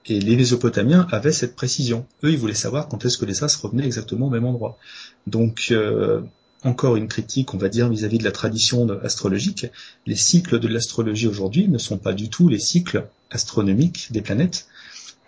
Et 0.08 0.20
les 0.20 0.36
Mésopotamiens 0.36 1.06
avaient 1.10 1.32
cette 1.32 1.56
précision. 1.56 2.06
Eux, 2.22 2.30
ils 2.30 2.38
voulaient 2.38 2.54
savoir 2.54 2.88
quand 2.88 3.04
est-ce 3.04 3.18
que 3.18 3.24
les 3.24 3.42
astres 3.42 3.64
revenaient 3.64 3.86
exactement 3.86 4.28
au 4.28 4.30
même 4.30 4.44
endroit. 4.44 4.78
Donc, 5.26 5.68
euh, 5.72 6.22
encore 6.62 6.96
une 6.96 7.08
critique, 7.08 7.54
on 7.54 7.58
va 7.58 7.68
dire, 7.68 7.88
vis-à-vis 7.88 8.18
de 8.18 8.24
la 8.24 8.32
tradition 8.32 8.88
astrologique. 9.02 9.66
Les 10.06 10.14
cycles 10.14 10.60
de 10.60 10.68
l'astrologie 10.68 11.26
aujourd'hui 11.26 11.68
ne 11.68 11.78
sont 11.78 11.98
pas 11.98 12.12
du 12.12 12.28
tout 12.30 12.48
les 12.48 12.58
cycles 12.58 13.06
astronomiques 13.30 14.12
des 14.12 14.22
planètes, 14.22 14.68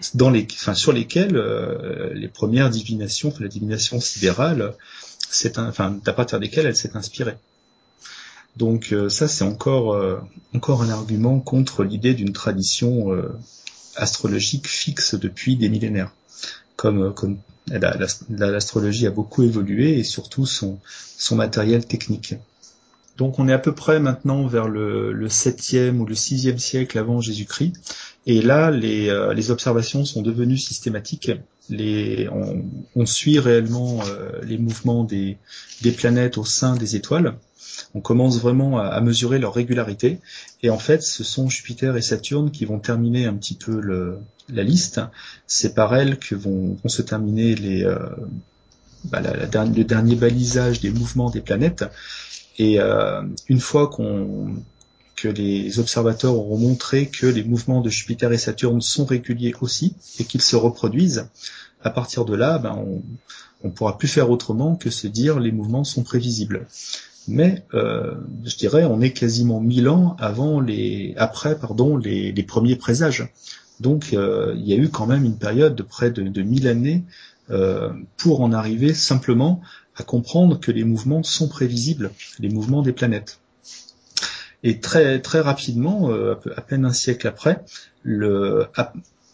sur 0.00 0.92
lesquels 0.92 1.36
euh, 1.36 2.14
les 2.14 2.28
premières 2.28 2.70
divinations, 2.70 3.32
la 3.40 3.48
divination 3.48 4.00
sidérale, 4.00 4.74
c'est 5.30 5.58
enfin, 5.58 5.98
à 6.06 6.12
partir 6.12 6.40
desquelles 6.40 6.66
elle 6.66 6.76
s'est 6.76 6.96
inspirée. 6.96 7.36
Donc 8.56 8.92
euh, 8.92 9.08
ça, 9.08 9.28
c'est 9.28 9.44
encore 9.44 9.94
euh, 9.94 10.18
encore 10.54 10.82
un 10.82 10.90
argument 10.90 11.38
contre 11.38 11.84
l'idée 11.84 12.14
d'une 12.14 12.32
tradition 12.32 13.12
euh, 13.12 13.32
astrologique 13.96 14.66
fixe 14.66 15.14
depuis 15.14 15.56
des 15.56 15.68
millénaires. 15.68 16.12
Comme 16.76 17.12
comme 17.14 17.38
l'astrologie 17.68 19.06
a 19.06 19.10
beaucoup 19.10 19.42
évolué 19.42 19.98
et 19.98 20.04
surtout 20.04 20.46
son 20.46 20.78
son 21.16 21.36
matériel 21.36 21.86
technique. 21.86 22.34
Donc 23.16 23.38
on 23.38 23.48
est 23.48 23.52
à 23.52 23.58
peu 23.58 23.74
près 23.74 23.98
maintenant 23.98 24.46
vers 24.46 24.68
le, 24.68 25.12
le 25.12 25.28
7e 25.28 25.98
ou 25.98 26.06
le 26.06 26.14
6e 26.14 26.58
siècle 26.58 26.98
avant 26.98 27.20
Jésus-Christ. 27.20 27.74
Et 28.26 28.42
là, 28.42 28.70
les, 28.70 29.12
les 29.34 29.50
observations 29.50 30.04
sont 30.04 30.22
devenues 30.22 30.58
systématiques 30.58 31.32
les, 31.68 32.28
on, 32.30 32.64
on, 32.96 33.06
suit 33.06 33.38
réellement 33.38 34.00
euh, 34.06 34.40
les 34.42 34.58
mouvements 34.58 35.04
des, 35.04 35.38
des, 35.82 35.92
planètes 35.92 36.38
au 36.38 36.44
sein 36.44 36.76
des 36.76 36.96
étoiles. 36.96 37.34
On 37.94 38.00
commence 38.00 38.40
vraiment 38.40 38.78
à, 38.78 38.84
à, 38.86 39.00
mesurer 39.00 39.38
leur 39.38 39.54
régularité. 39.54 40.20
Et 40.62 40.70
en 40.70 40.78
fait, 40.78 41.02
ce 41.02 41.24
sont 41.24 41.48
Jupiter 41.48 41.96
et 41.96 42.02
Saturne 42.02 42.50
qui 42.50 42.64
vont 42.64 42.78
terminer 42.78 43.26
un 43.26 43.34
petit 43.34 43.54
peu 43.54 43.80
le, 43.80 44.18
la 44.48 44.62
liste. 44.62 45.00
C'est 45.46 45.74
par 45.74 45.94
elles 45.94 46.18
que 46.18 46.34
vont, 46.34 46.76
vont 46.82 46.88
se 46.88 47.02
terminer 47.02 47.54
les, 47.54 47.84
euh, 47.84 47.98
bah, 49.04 49.20
le 49.20 49.84
dernier 49.84 50.14
balisage 50.14 50.80
des 50.80 50.90
mouvements 50.90 51.30
des 51.30 51.40
planètes. 51.40 51.84
Et 52.58 52.80
euh, 52.80 53.22
une 53.48 53.60
fois 53.60 53.88
qu'on 53.88 54.54
que 55.20 55.28
les 55.28 55.78
observateurs 55.78 56.34
auront 56.34 56.58
montré 56.58 57.06
que 57.06 57.26
les 57.26 57.44
mouvements 57.44 57.80
de 57.80 57.90
Jupiter 57.90 58.32
et 58.32 58.38
Saturne 58.38 58.80
sont 58.80 59.04
réguliers 59.04 59.54
aussi 59.60 59.94
et 60.18 60.24
qu'ils 60.24 60.42
se 60.42 60.56
reproduisent, 60.56 61.26
à 61.82 61.90
partir 61.90 62.24
de 62.24 62.34
là, 62.34 62.58
ben, 62.58 62.76
on 63.62 63.68
ne 63.68 63.72
pourra 63.72 63.98
plus 63.98 64.08
faire 64.08 64.30
autrement 64.30 64.76
que 64.76 64.90
se 64.90 65.06
dire 65.06 65.40
les 65.40 65.52
mouvements 65.52 65.84
sont 65.84 66.02
prévisibles. 66.02 66.66
Mais 67.26 67.64
euh, 67.74 68.14
je 68.44 68.56
dirais, 68.56 68.84
on 68.84 69.00
est 69.00 69.12
quasiment 69.12 69.60
mille 69.60 69.88
ans 69.88 70.16
avant 70.18 70.60
les, 70.60 71.14
après, 71.16 71.56
les, 72.02 72.42
premiers 72.42 72.76
présages. 72.76 73.28
Donc, 73.80 74.12
euh, 74.12 74.54
il 74.56 74.66
y 74.66 74.72
a 74.72 74.76
eu 74.76 74.88
quand 74.88 75.06
même 75.06 75.24
une 75.24 75.36
période 75.36 75.74
de 75.74 75.82
près 75.82 76.10
de, 76.10 76.22
de 76.22 76.42
mille 76.42 76.66
années 76.66 77.04
euh, 77.50 77.92
pour 78.16 78.40
en 78.40 78.52
arriver 78.52 78.94
simplement 78.94 79.60
à 79.96 80.04
comprendre 80.04 80.58
que 80.58 80.70
les 80.70 80.84
mouvements 80.84 81.22
sont 81.22 81.48
prévisibles, 81.48 82.12
les 82.38 82.48
mouvements 82.48 82.82
des 82.82 82.92
planètes. 82.92 83.40
Et 84.68 84.80
très 84.80 85.18
très 85.22 85.40
rapidement, 85.40 86.10
euh, 86.10 86.34
à 86.54 86.60
peine 86.60 86.84
un 86.84 86.92
siècle 86.92 87.26
après, 87.26 87.64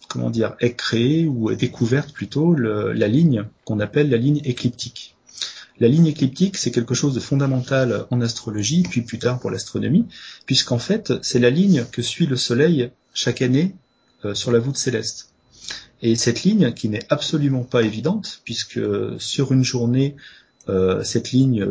comment 0.08 0.30
dire, 0.30 0.54
est 0.60 0.74
créée 0.74 1.26
ou 1.26 1.50
est 1.50 1.56
découverte 1.56 2.12
plutôt 2.12 2.54
la 2.54 3.08
ligne 3.08 3.44
qu'on 3.64 3.80
appelle 3.80 4.10
la 4.10 4.16
ligne 4.16 4.40
écliptique. 4.44 5.16
La 5.80 5.88
ligne 5.88 6.06
écliptique, 6.06 6.56
c'est 6.56 6.70
quelque 6.70 6.94
chose 6.94 7.14
de 7.14 7.18
fondamental 7.18 8.06
en 8.12 8.20
astrologie, 8.20 8.84
puis 8.88 9.00
plus 9.00 9.18
tard 9.18 9.40
pour 9.40 9.50
l'astronomie, 9.50 10.06
puisqu'en 10.46 10.78
fait, 10.78 11.12
c'est 11.22 11.40
la 11.40 11.50
ligne 11.50 11.84
que 11.90 12.00
suit 12.00 12.26
le 12.26 12.36
Soleil 12.36 12.92
chaque 13.12 13.42
année 13.42 13.74
euh, 14.24 14.34
sur 14.34 14.52
la 14.52 14.60
voûte 14.60 14.76
céleste. 14.76 15.30
Et 16.00 16.14
cette 16.14 16.44
ligne, 16.44 16.72
qui 16.74 16.88
n'est 16.88 17.06
absolument 17.10 17.64
pas 17.64 17.82
évidente, 17.82 18.40
puisque 18.44 18.78
sur 19.18 19.50
une 19.50 19.64
journée, 19.64 20.14
euh, 20.68 21.02
cette 21.02 21.32
ligne 21.32 21.66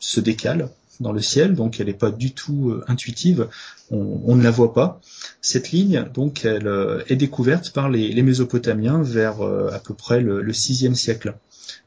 se 0.00 0.20
décale, 0.20 0.70
dans 1.00 1.12
le 1.12 1.20
ciel, 1.20 1.54
donc 1.54 1.80
elle 1.80 1.86
n'est 1.86 1.94
pas 1.94 2.10
du 2.10 2.32
tout 2.32 2.70
euh, 2.70 2.84
intuitive, 2.88 3.48
on, 3.90 4.36
ne 4.36 4.42
la 4.42 4.50
voit 4.50 4.72
pas. 4.72 5.00
Cette 5.40 5.70
ligne, 5.70 6.06
donc, 6.14 6.44
elle 6.44 6.66
euh, 6.66 7.02
est 7.08 7.16
découverte 7.16 7.70
par 7.70 7.90
les, 7.90 8.22
Mésopotamiens 8.22 9.02
vers 9.02 9.42
euh, 9.42 9.70
à 9.72 9.78
peu 9.78 9.94
près 9.94 10.20
le, 10.20 10.40
le 10.40 10.52
6 10.52 10.94
siècle, 10.94 11.34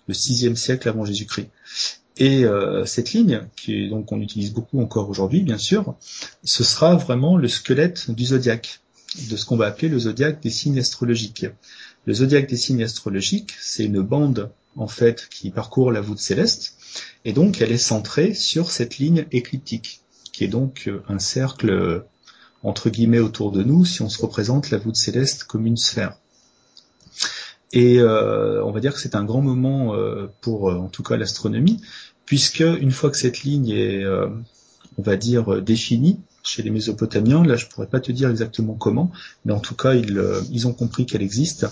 le 0.07 0.13
6 0.13 0.55
siècle 0.55 0.89
avant 0.89 1.05
Jésus-Christ. 1.05 1.49
Et 2.17 2.45
cette 2.85 3.11
ligne, 3.11 3.41
qui 3.57 3.89
donc 3.89 4.13
on 4.13 4.21
utilise 4.21 4.53
beaucoup 4.53 4.79
encore 4.79 5.09
aujourd'hui, 5.09 5.41
bien 5.41 5.57
sûr, 5.57 5.95
ce 6.45 6.63
sera 6.63 6.95
vraiment 6.95 7.35
le 7.35 7.49
squelette 7.49 8.09
du 8.09 8.23
zodiaque, 8.23 8.79
de 9.29 9.35
ce 9.35 9.43
qu'on 9.43 9.57
va 9.57 9.65
appeler 9.65 9.89
le 9.89 9.99
zodiaque 9.99 10.41
des 10.41 10.49
signes 10.49 10.79
astrologiques. 10.79 11.45
Le 12.05 12.13
zodiaque 12.13 12.47
des 12.47 12.55
signes 12.55 12.83
astrologiques, 12.83 13.53
c'est 13.59 13.83
une 13.83 13.99
bande 13.99 14.49
en 14.77 14.87
fait 14.87 15.27
qui 15.29 15.49
parcourt 15.49 15.91
la 15.91 15.99
voûte 15.99 16.19
céleste 16.19 16.74
Et 17.23 17.33
donc 17.33 17.61
elle 17.61 17.71
est 17.71 17.77
centrée 17.77 18.33
sur 18.33 18.71
cette 18.71 18.97
ligne 18.97 19.25
écliptique, 19.31 20.01
qui 20.31 20.43
est 20.43 20.49
donc 20.49 20.89
un 21.07 21.19
cercle 21.19 22.03
entre 22.63 22.89
guillemets 22.89 23.19
autour 23.19 23.51
de 23.51 23.63
nous 23.63 23.85
si 23.85 24.01
on 24.01 24.09
se 24.09 24.21
représente 24.21 24.71
la 24.71 24.77
voûte 24.77 24.95
céleste 24.95 25.43
comme 25.43 25.65
une 25.65 25.77
sphère. 25.77 26.17
Et 27.75 27.99
euh, 27.99 28.63
on 28.63 28.71
va 28.71 28.79
dire 28.79 28.93
que 28.93 28.99
c'est 28.99 29.15
un 29.15 29.25
grand 29.25 29.41
moment 29.41 29.93
euh, 29.93 30.27
pour, 30.41 30.69
euh, 30.69 30.77
en 30.77 30.87
tout 30.87 31.03
cas, 31.03 31.17
l'astronomie, 31.17 31.81
puisque 32.25 32.61
une 32.61 32.91
fois 32.91 33.11
que 33.11 33.17
cette 33.17 33.43
ligne 33.43 33.69
est, 33.69 34.03
on 34.97 35.01
va 35.01 35.15
dire, 35.15 35.61
définie 35.61 36.19
chez 36.41 36.63
les 36.63 36.71
Mésopotamiens, 36.71 37.43
là 37.43 37.55
je 37.55 37.67
pourrais 37.67 37.87
pas 37.87 37.99
te 37.99 38.11
dire 38.11 38.29
exactement 38.29 38.73
comment, 38.73 39.11
mais 39.45 39.53
en 39.53 39.59
tout 39.59 39.75
cas 39.75 39.93
ils 39.93 40.67
ont 40.67 40.73
compris 40.73 41.05
qu'elle 41.05 41.21
existe. 41.21 41.67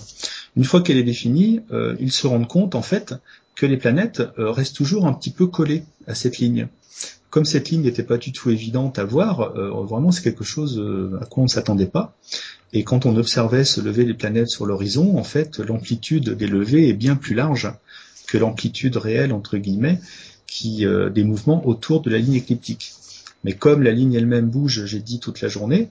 Une 0.56 0.64
fois 0.64 0.80
qu'elle 0.80 0.96
est 0.96 1.04
définie, 1.04 1.60
ils 1.98 2.12
se 2.12 2.28
rendent 2.28 2.46
compte 2.46 2.76
en 2.76 2.82
fait 2.82 3.14
que 3.54 3.66
les 3.66 3.76
planètes 3.76 4.22
restent 4.36 4.76
toujours 4.76 5.06
un 5.06 5.12
petit 5.12 5.30
peu 5.30 5.46
collées 5.46 5.84
à 6.06 6.14
cette 6.14 6.38
ligne 6.38 6.68
comme 7.30 7.44
cette 7.44 7.70
ligne 7.70 7.82
n'était 7.82 8.04
pas 8.04 8.16
du 8.16 8.30
tout 8.30 8.50
évidente 8.50 8.96
à 9.00 9.04
voir, 9.04 9.54
vraiment 9.54 10.12
c'est 10.12 10.22
quelque 10.22 10.44
chose 10.44 10.80
à 11.20 11.26
quoi 11.26 11.40
on 11.40 11.46
ne 11.46 11.50
s'attendait 11.50 11.88
pas. 11.88 12.14
Et 12.72 12.82
quand 12.82 13.06
on 13.06 13.16
observait 13.16 13.64
se 13.64 13.80
lever 13.80 14.04
les 14.04 14.14
planètes 14.14 14.50
sur 14.50 14.66
l'horizon, 14.66 15.16
en 15.16 15.24
fait, 15.24 15.58
l'amplitude 15.58 16.30
des 16.30 16.46
levées 16.48 16.88
est 16.88 16.92
bien 16.92 17.16
plus 17.16 17.34
large 17.34 17.72
que 18.26 18.36
l'amplitude 18.36 18.96
réelle, 18.96 19.32
entre 19.32 19.58
guillemets, 19.58 20.00
qui, 20.48 20.84
euh, 20.84 21.08
des 21.08 21.22
mouvements 21.22 21.66
autour 21.66 22.02
de 22.02 22.10
la 22.10 22.18
ligne 22.18 22.34
écliptique. 22.34 22.92
Mais 23.44 23.52
comme 23.52 23.82
la 23.82 23.92
ligne 23.92 24.14
elle-même 24.14 24.48
bouge, 24.48 24.86
j'ai 24.86 25.00
dit 25.00 25.20
toute 25.20 25.40
la 25.40 25.48
journée, 25.48 25.90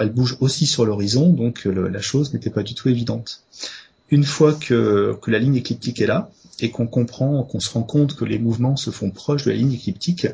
elle 0.00 0.10
bouge 0.10 0.36
aussi 0.40 0.66
sur 0.66 0.84
l'horizon, 0.84 1.30
donc 1.30 1.64
la 1.64 2.00
chose 2.00 2.34
n'était 2.34 2.50
pas 2.50 2.62
du 2.62 2.74
tout 2.74 2.88
évidente. 2.88 3.42
Une 4.10 4.24
fois 4.24 4.52
que, 4.52 5.16
la 5.26 5.38
ligne 5.38 5.56
écliptique 5.56 6.00
est 6.00 6.06
là, 6.06 6.30
et 6.62 6.70
qu'on 6.70 6.86
comprend, 6.86 7.42
qu'on 7.44 7.60
se 7.60 7.70
rend 7.70 7.82
compte 7.82 8.14
que 8.14 8.24
les 8.24 8.38
mouvements 8.38 8.76
se 8.76 8.90
font 8.90 9.10
proches 9.10 9.44
de 9.44 9.50
la 9.50 9.56
ligne 9.56 9.72
écliptique, 9.72 10.26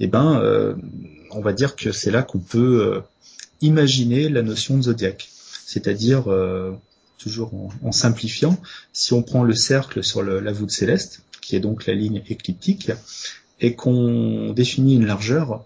eh 0.00 0.06
ben, 0.06 0.40
euh, 0.40 0.74
on 1.30 1.40
va 1.40 1.52
dire 1.52 1.76
que 1.76 1.92
c'est 1.92 2.10
là 2.10 2.22
qu'on 2.22 2.38
peut 2.38 2.82
euh, 2.82 3.00
imaginer 3.60 4.28
la 4.28 4.42
notion 4.42 4.76
de 4.76 4.82
zodiaque. 4.82 5.28
C'est-à-dire 5.66 6.28
euh, 6.28 6.72
toujours 7.18 7.52
en, 7.82 7.92
simplifiant, 7.92 8.58
si 8.92 9.12
on 9.12 9.22
prend 9.22 9.42
le 9.42 9.54
cercle 9.54 10.02
sur 10.02 10.22
la 10.22 10.52
voûte 10.52 10.70
céleste, 10.70 11.22
qui 11.42 11.56
est 11.56 11.60
donc 11.60 11.86
la 11.86 11.94
ligne 11.94 12.22
écliptique, 12.28 12.92
et 13.60 13.74
qu'on 13.74 14.52
définit 14.52 14.94
une 14.94 15.06
largeur, 15.06 15.64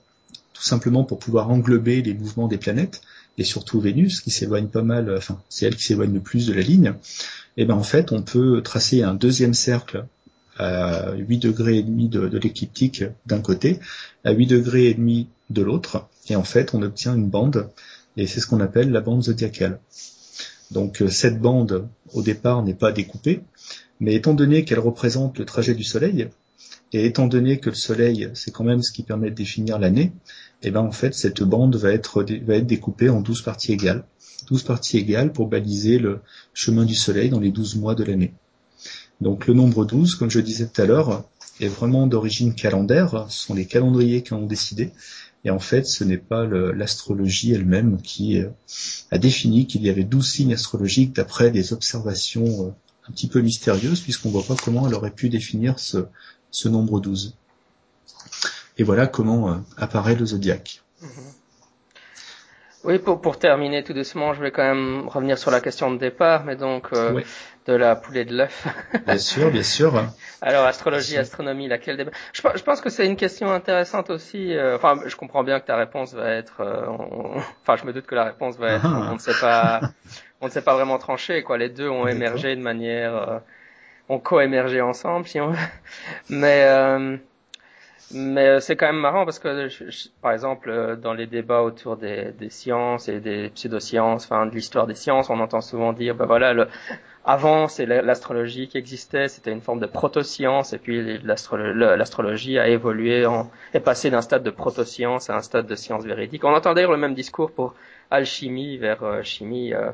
tout 0.55 0.63
simplement 0.63 1.05
pour 1.05 1.19
pouvoir 1.19 1.51
englober 1.51 2.03
les 2.03 2.15
mouvements 2.15 2.49
des 2.49 2.59
planètes, 2.59 3.03
et 3.39 3.45
surtout 3.45 3.81
Vénus, 3.81 4.21
qui 4.21 4.31
s'éloigne 4.31 4.69
pas 4.69 4.83
mal, 4.83 5.15
enfin 5.17 5.41
c'est 5.49 5.67
elle 5.67 5.77
qui 5.77 5.85
s'éloigne 5.85 6.15
le 6.15 6.21
plus 6.21 6.47
de 6.47 6.53
la 6.53 6.63
ligne, 6.63 6.95
et 7.57 7.65
ben 7.65 7.75
en 7.75 7.83
fait 7.83 8.13
on 8.13 8.23
peut 8.23 8.63
tracer 8.63 9.03
un 9.03 9.15
deuxième 9.15 9.55
cercle 9.55 10.07
à 10.59 11.13
8 11.15 11.39
degrés 11.39 11.79
et 11.79 11.83
demi 11.83 12.09
de, 12.09 12.29
de 12.29 12.39
l'écliptique 12.39 13.05
d'un 13.27 13.41
côté, 13.41 13.81
à 14.25 14.33
8 14.33 14.47
degrés 14.47 14.87
et 14.87 14.95
demi 14.95 15.29
de 15.51 15.63
l'autre, 15.63 16.07
et 16.29 16.37
en 16.37 16.45
fait 16.45 16.75
on 16.75 16.83
obtient 16.83 17.15
une 17.15 17.29
bande 17.29 17.69
et 18.17 18.27
c'est 18.27 18.41
ce 18.41 18.47
qu'on 18.47 18.61
appelle 18.61 18.91
la 18.91 19.01
bande 19.01 19.23
zodiacale. 19.23 19.81
Donc 20.71 21.03
euh, 21.03 21.09
cette 21.09 21.41
bande, 21.41 21.89
au 22.13 22.23
départ, 22.23 22.63
n'est 22.63 22.75
pas 22.75 22.93
découpée, 22.93 23.43
mais 24.01 24.15
étant 24.15 24.35
donné 24.35 24.65
qu'elle 24.65 24.79
représente 24.79 25.39
le 25.39 25.45
trajet 25.45 25.75
du 25.75 25.85
Soleil, 25.85 26.29
et 26.93 27.07
étant 27.07 27.27
donné 27.27 27.59
que 27.59 27.71
le 27.71 27.75
Soleil, 27.75 28.31
c'est 28.35 28.51
quand 28.51 28.65
même 28.65 28.83
ce 28.83 28.93
qui 28.93 29.03
permet 29.03 29.31
de 29.31 29.35
définir 29.35 29.79
l'année, 29.79 30.13
et 30.63 30.69
eh 30.69 30.71
ben 30.71 30.81
en 30.81 30.93
fait 30.93 31.15
cette 31.15 31.43
bande 31.43 31.75
va 31.77 31.91
être, 31.93 32.23
découpée 32.23 33.09
en 33.09 33.21
12 33.21 33.43
parties 33.43 33.73
égales. 33.73 34.05
12 34.49 34.63
parties 34.65 34.99
égales 34.99 35.33
pour 35.33 35.49
baliser 35.49 35.99
le 35.99 36.21
chemin 36.55 36.85
du 36.85 36.95
Soleil 36.95 37.31
dans 37.31 37.41
les 37.41 37.51
12 37.51 37.77
mois 37.77 37.95
de 37.95 38.05
l'année. 38.05 38.35
Donc 39.21 39.47
le 39.47 39.55
nombre 39.55 39.85
12, 39.85 40.17
comme 40.17 40.31
je 40.31 40.41
disais 40.41 40.67
tout 40.67 40.83
à 40.83 40.87
l'heure, 40.87 41.25
est 41.61 41.69
vraiment 41.69 42.07
d'origine 42.07 42.55
calendaire, 42.55 43.27
ce 43.29 43.47
sont 43.47 43.55
les 43.55 43.67
calendriers 43.67 44.23
qui 44.23 44.33
ont 44.33 44.47
décidé, 44.47 44.93
et 45.45 45.51
en 45.51 45.59
fait, 45.59 45.87
ce 45.87 46.05
n'est 46.05 46.19
pas 46.19 46.45
l'astrologie 46.47 47.53
elle-même 47.53 48.01
qui 48.01 48.39
euh, 48.39 48.49
a 49.11 49.19
défini 49.19 49.67
qu'il 49.67 49.83
y 49.83 49.91
avait 49.91 50.05
douze 50.05 50.31
signes 50.31 50.53
astrologiques 50.53 51.15
d'après 51.15 51.51
des 51.51 51.73
observations 51.73 52.67
euh, 52.67 52.71
un 53.09 53.13
petit 53.13 53.27
peu 53.27 53.41
mystérieuses, 53.41 54.01
puisqu'on 54.01 54.29
ne 54.29 54.35
voit 54.35 54.45
pas 54.45 54.63
comment 54.63 54.87
elle 54.87 54.95
aurait 54.95 55.11
pu 55.11 55.29
définir 55.29 55.81
ce, 55.81 56.07
nombre 56.69 57.01
12. 57.01 57.35
Et 58.79 58.85
voilà 58.85 59.07
comment 59.07 59.51
euh, 59.51 59.57
apparaît 59.77 60.15
le 60.15 60.27
zodiaque. 60.27 60.83
Mm-hmm. 61.03 61.43
Oui, 62.85 62.99
pour, 62.99 63.21
pour 63.21 63.39
terminer 63.39 63.85
tout 63.85 63.93
doucement, 63.93 64.35
je 64.35 64.43
vais 64.43 64.51
quand 64.51 64.65
même 64.65 65.07
revenir 65.07 65.39
sur 65.39 65.53
la 65.53 65.61
question 65.61 65.93
de 65.93 65.99
départ, 65.99 66.45
mais 66.45 66.57
donc 66.57 66.89
euh, 66.93 67.21
de 67.67 67.75
la 67.75 67.95
poulée 67.95 68.25
de 68.25 68.37
l'œuf. 68.37 68.67
bien 69.07 69.19
sûr, 69.19 69.51
bien 69.53 69.63
sûr. 69.63 70.05
Alors 70.41 70.67
astrologie, 70.67 71.17
astronomie, 71.17 71.69
laquelle 71.69 71.97
débat 71.97 72.11
je, 72.33 72.43
je, 72.43 72.63
pense 72.65 72.81
que 72.81 72.91
c'est 72.91 73.07
une 73.07 73.15
question 73.15 73.53
intéressante 73.53 74.11
aussi. 74.11 74.53
Euh, 74.53 74.75
enfin, 74.75 74.99
je 75.07 75.15
comprends 75.15 75.45
bien 75.45 75.61
que 75.61 75.67
ta 75.67 75.77
réponse 75.77 76.13
va 76.15 76.31
être. 76.31 76.61
Euh, 76.61 76.87
enfin, 77.63 77.77
je 77.77 77.87
me 77.87 77.93
doute 77.93 78.07
que 78.07 78.17
la 78.17 78.25
réponse 78.25 78.59
va 78.59 78.73
être. 78.73 78.87
Ah. 78.87 79.11
On, 79.13 79.15
ne 79.15 79.21
sait 79.21 79.39
pas. 79.41 79.81
on 80.41 80.47
ne 80.47 80.51
sait 80.51 80.63
pas 80.63 80.75
vraiment 80.75 80.99
trancher. 80.99 81.45
Quoi, 81.45 81.59
les 81.59 81.69
deux 81.69 81.89
ont 81.89 82.09
émergé 82.09 82.57
de 82.57 82.63
manière. 82.63 83.43
Ont 84.09 84.19
co-émergé 84.19 84.81
ensemble, 84.81 85.27
si 85.27 85.41
on 85.41 85.51
veut. 85.51 85.59
Mais 86.31 87.19
mais 88.15 88.47
euh, 88.47 88.61
c'est 88.61 88.77
quand 88.77 88.87
même 88.87 89.01
marrant 89.01 89.25
parce 89.25 89.39
que, 89.39 89.69
par 90.21 90.33
exemple, 90.33 90.69
euh, 90.71 90.97
dans 90.97 91.15
les 91.15 91.27
débats 91.27 91.63
autour 91.63 91.97
des, 91.97 92.33
des 92.33 92.51
sciences 92.51 93.09
et 93.09 93.21
des 93.21 93.49
pseudosciences, 93.51 94.25
enfin 94.25 94.47
de 94.47 94.55
l'histoire 94.55 94.87
des 94.87 94.95
sciences, 94.95 95.31
on 95.31 95.41
entend 95.41 95.61
souvent 95.61 95.93
dire, 95.93 96.15
ben 96.15 96.27
voilà, 96.27 96.53
le, 96.53 96.69
avant 97.25 97.69
c'est 97.69 97.87
l'astrologie 97.87 98.69
qui 98.69 98.77
existait, 98.77 99.29
c'était 99.29 99.53
une 99.53 99.61
forme 99.63 99.81
de 99.81 99.87
proto-science, 99.87 100.73
et 100.73 100.79
puis 100.79 101.21
l'astrologie 101.23 102.59
a 102.59 102.69
évolué, 102.69 103.25
en, 103.25 103.51
est 103.73 103.81
passé 103.81 104.11
d'un 104.11 104.21
stade 104.21 104.43
de 104.43 104.51
proto-science 104.51 105.31
à 105.31 105.37
un 105.37 105.43
stade 105.43 105.67
de 105.67 105.75
science 105.75 106.05
véridique. 106.05 106.45
On 106.45 106.53
entend 106.53 106.75
d'ailleurs 106.75 106.93
le 106.93 106.99
même 106.99 107.15
discours 107.15 107.51
pour 107.51 107.75
alchimie 108.13 108.77
vers 108.77 109.03
euh, 109.03 109.23
chimie. 109.23 109.73
Euh, 109.75 109.91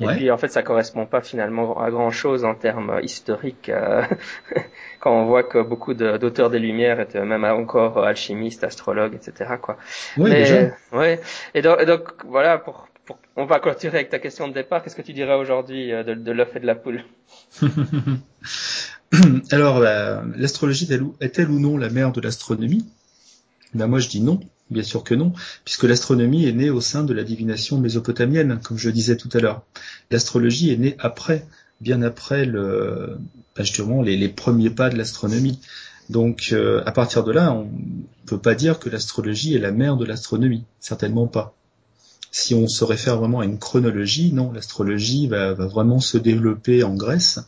et 0.00 0.06
puis 0.06 0.30
en 0.30 0.38
fait, 0.38 0.48
ça 0.48 0.62
correspond 0.62 1.04
pas 1.06 1.20
finalement 1.20 1.78
à 1.80 1.90
grand 1.90 2.10
chose 2.10 2.44
en 2.44 2.54
termes 2.54 3.00
historiques. 3.02 3.68
Euh, 3.68 4.02
quand 5.00 5.12
on 5.12 5.26
voit 5.26 5.42
que 5.42 5.58
beaucoup 5.62 5.92
d'auteurs 5.94 6.50
des 6.50 6.58
Lumières 6.58 7.00
étaient 7.00 7.24
même 7.24 7.44
encore 7.44 8.02
alchimistes, 8.04 8.64
astrologues, 8.64 9.14
etc. 9.14 9.52
Quoi. 9.60 9.76
Oui, 10.16 10.30
déjà. 10.30 10.70
Ouais. 10.92 11.20
Et 11.54 11.62
donc, 11.62 11.80
et 11.80 11.86
donc 11.86 12.08
voilà, 12.24 12.58
pour, 12.58 12.88
pour, 13.04 13.18
on 13.36 13.44
va 13.44 13.60
clôturer 13.60 13.98
avec 13.98 14.08
ta 14.08 14.18
question 14.18 14.48
de 14.48 14.54
départ. 14.54 14.82
Qu'est-ce 14.82 14.96
que 14.96 15.02
tu 15.02 15.12
dirais 15.12 15.34
aujourd'hui 15.34 15.90
de, 15.90 16.14
de 16.14 16.32
l'œuf 16.32 16.56
et 16.56 16.60
de 16.60 16.66
la 16.66 16.74
poule? 16.74 17.04
Alors, 19.52 19.80
l'astrologie 19.80 20.88
est-elle 21.20 21.50
ou 21.50 21.60
non 21.60 21.76
la 21.76 21.90
mère 21.90 22.12
de 22.12 22.22
l'astronomie? 22.22 22.86
Ben 23.74 23.86
moi 23.86 24.00
je 24.00 24.08
dis 24.08 24.20
non. 24.20 24.40
Bien 24.70 24.82
sûr 24.84 25.02
que 25.02 25.14
non, 25.14 25.32
puisque 25.64 25.84
l'astronomie 25.84 26.46
est 26.46 26.52
née 26.52 26.70
au 26.70 26.80
sein 26.80 27.02
de 27.02 27.12
la 27.12 27.24
divination 27.24 27.78
mésopotamienne, 27.78 28.60
comme 28.62 28.78
je 28.78 28.88
disais 28.90 29.16
tout 29.16 29.28
à 29.32 29.40
l'heure. 29.40 29.62
L'astrologie 30.10 30.70
est 30.70 30.76
née 30.76 30.96
après, 31.00 31.44
bien 31.80 32.02
après 32.02 32.46
ben 32.46 33.18
justement, 33.58 34.02
les, 34.02 34.28
premiers 34.28 34.70
pas 34.70 34.90
de 34.90 34.96
l'astronomie. 34.96 35.58
Donc, 36.08 36.50
euh, 36.52 36.82
à 36.86 36.92
partir 36.92 37.24
de 37.24 37.32
là, 37.32 37.52
on 37.52 37.64
ne 37.64 38.26
peut 38.26 38.38
pas 38.38 38.54
dire 38.54 38.78
que 38.78 38.88
l'astrologie 38.88 39.54
est 39.54 39.60
la 39.60 39.72
mère 39.72 39.96
de 39.96 40.04
l'astronomie, 40.04 40.64
certainement 40.78 41.26
pas. 41.26 41.54
Si 42.32 42.54
on 42.54 42.68
se 42.68 42.84
réfère 42.84 43.18
vraiment 43.18 43.40
à 43.40 43.44
une 43.44 43.58
chronologie, 43.58 44.32
non, 44.32 44.52
l'astrologie 44.52 45.26
va, 45.26 45.52
va 45.52 45.66
vraiment 45.66 46.00
se 46.00 46.16
développer 46.16 46.84
en 46.84 46.94
Grèce, 46.94 47.40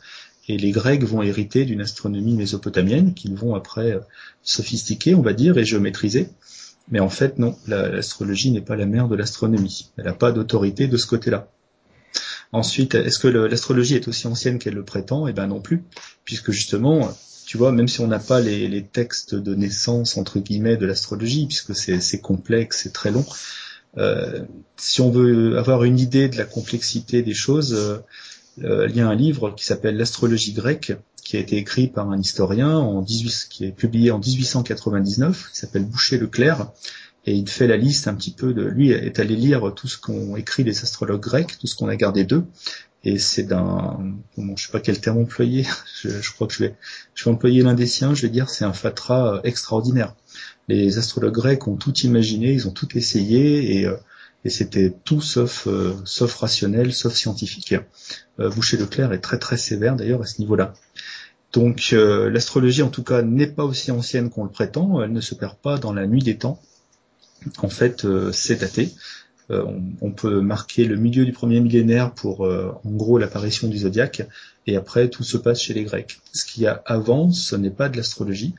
et 0.48 0.58
les 0.58 0.72
Grecs 0.72 1.04
vont 1.04 1.22
hériter 1.22 1.64
d'une 1.64 1.80
astronomie 1.80 2.34
mésopotamienne 2.34 3.14
qu'ils 3.14 3.34
vont 3.34 3.54
après 3.54 4.00
sophistiquer, 4.42 5.14
on 5.14 5.22
va 5.22 5.34
dire, 5.34 5.56
et 5.56 5.64
géométriser. 5.64 6.28
Mais 6.90 7.00
en 7.00 7.08
fait, 7.08 7.38
non, 7.38 7.56
l'astrologie 7.66 8.50
n'est 8.50 8.60
pas 8.60 8.76
la 8.76 8.86
mère 8.86 9.08
de 9.08 9.16
l'astronomie. 9.16 9.90
Elle 9.96 10.04
n'a 10.04 10.12
pas 10.12 10.32
d'autorité 10.32 10.88
de 10.88 10.96
ce 10.96 11.06
côté-là. 11.06 11.48
Ensuite, 12.52 12.94
est-ce 12.94 13.18
que 13.18 13.28
l'astrologie 13.28 13.94
est 13.94 14.08
aussi 14.08 14.26
ancienne 14.26 14.58
qu'elle 14.58 14.74
le 14.74 14.84
prétend? 14.84 15.26
Eh 15.26 15.32
ben 15.32 15.46
non 15.46 15.60
plus, 15.60 15.84
puisque 16.24 16.50
justement, 16.50 17.10
tu 17.46 17.56
vois, 17.56 17.72
même 17.72 17.88
si 17.88 18.00
on 18.00 18.06
n'a 18.06 18.18
pas 18.18 18.40
les, 18.40 18.84
textes 18.84 19.34
de 19.34 19.54
naissance 19.54 20.18
entre 20.18 20.38
guillemets 20.38 20.76
de 20.76 20.84
l'astrologie, 20.84 21.46
puisque 21.46 21.74
c'est 21.74 22.20
complexe, 22.20 22.80
c'est 22.82 22.92
très 22.92 23.10
long. 23.10 23.24
Euh, 23.96 24.42
si 24.76 25.00
on 25.00 25.10
veut 25.10 25.58
avoir 25.58 25.84
une 25.84 25.98
idée 25.98 26.28
de 26.28 26.36
la 26.36 26.44
complexité 26.44 27.22
des 27.22 27.34
choses, 27.34 27.74
euh, 27.74 27.98
euh, 28.64 28.86
il 28.88 28.96
y 28.96 29.00
a 29.00 29.08
un 29.08 29.14
livre 29.14 29.50
qui 29.54 29.64
s'appelle 29.64 29.96
L'astrologie 29.96 30.52
grecque, 30.52 30.92
qui 31.22 31.36
a 31.36 31.40
été 31.40 31.56
écrit 31.56 31.86
par 31.86 32.10
un 32.10 32.18
historien 32.18 32.76
en 32.76 33.00
18, 33.00 33.46
qui 33.50 33.64
est 33.64 33.72
publié 33.72 34.10
en 34.10 34.18
1899, 34.18 35.50
qui 35.52 35.58
s'appelle 35.58 35.84
Boucher-Leclerc, 35.84 36.70
et 37.24 37.34
il 37.34 37.48
fait 37.48 37.68
la 37.68 37.76
liste 37.76 38.08
un 38.08 38.14
petit 38.14 38.32
peu 38.32 38.52
de, 38.52 38.64
lui 38.64 38.90
est 38.90 39.20
allé 39.20 39.36
lire 39.36 39.72
tout 39.74 39.86
ce 39.86 39.96
qu'ont 39.96 40.36
écrit 40.36 40.64
les 40.64 40.82
astrologues 40.82 41.20
grecs, 41.20 41.58
tout 41.58 41.68
ce 41.68 41.76
qu'on 41.76 41.88
a 41.88 41.94
gardé 41.94 42.24
d'eux, 42.24 42.44
et 43.04 43.18
c'est 43.18 43.44
d'un, 43.44 43.98
bon, 44.36 44.56
je 44.56 44.66
sais 44.66 44.72
pas 44.72 44.80
quel 44.80 45.00
terme 45.00 45.18
employer, 45.18 45.66
je, 46.02 46.08
je, 46.08 46.32
crois 46.32 46.46
que 46.48 46.54
je 46.54 46.64
vais, 46.64 46.74
je 47.14 47.24
vais 47.24 47.30
employer 47.30 47.62
l'un 47.62 47.74
des 47.74 47.86
siens, 47.86 48.14
je 48.14 48.22
vais 48.22 48.28
dire 48.28 48.50
c'est 48.50 48.64
un 48.64 48.72
fatras 48.72 49.40
extraordinaire. 49.44 50.14
Les 50.68 50.98
astrologues 50.98 51.34
grecs 51.34 51.66
ont 51.68 51.76
tout 51.76 51.96
imaginé, 51.98 52.52
ils 52.52 52.66
ont 52.66 52.72
tout 52.72 52.96
essayé, 52.96 53.78
et, 53.78 53.86
euh, 53.86 53.96
et 54.44 54.50
c'était 54.50 54.92
tout 55.04 55.20
sauf, 55.20 55.66
euh, 55.66 55.94
sauf 56.04 56.34
rationnel, 56.34 56.92
sauf 56.92 57.14
scientifique. 57.14 57.74
Euh, 58.40 58.50
Boucher 58.50 58.76
Leclerc 58.76 59.12
est 59.12 59.20
très 59.20 59.38
très 59.38 59.56
sévère 59.56 59.96
d'ailleurs 59.96 60.22
à 60.22 60.26
ce 60.26 60.40
niveau-là. 60.40 60.74
Donc 61.52 61.90
l'astrologie 61.92 62.80
en 62.80 62.88
tout 62.88 63.02
cas 63.02 63.20
n'est 63.20 63.46
pas 63.46 63.64
aussi 63.64 63.90
ancienne 63.90 64.30
qu'on 64.30 64.44
le 64.44 64.50
prétend, 64.50 65.02
elle 65.02 65.12
ne 65.12 65.20
se 65.20 65.34
perd 65.34 65.56
pas 65.56 65.76
dans 65.76 65.92
la 65.92 66.06
nuit 66.06 66.22
des 66.22 66.38
temps. 66.38 66.58
En 67.58 67.68
fait, 67.68 68.06
c'est 68.32 68.56
daté. 68.56 68.88
Euh, 69.52 69.64
on, 70.00 70.12
peut 70.12 70.40
marquer 70.40 70.84
le 70.84 70.96
milieu 70.96 71.24
du 71.24 71.32
premier 71.32 71.60
millénaire 71.60 72.14
pour 72.14 72.46
euh, 72.46 72.72
en 72.84 72.90
gros 72.90 73.18
l'apparition 73.18 73.68
du 73.68 73.78
zodiaque, 73.78 74.22
et 74.66 74.76
après 74.76 75.08
tout 75.08 75.24
se 75.24 75.36
passe 75.36 75.60
chez 75.60 75.74
les 75.74 75.84
Grecs. 75.84 76.20
Ce 76.32 76.44
qu'il 76.44 76.62
y 76.62 76.66
a 76.66 76.82
avant, 76.86 77.32
ce 77.32 77.56
n'est 77.56 77.70
pas 77.70 77.88
de 77.88 77.96
l'astrologie. 77.96 78.54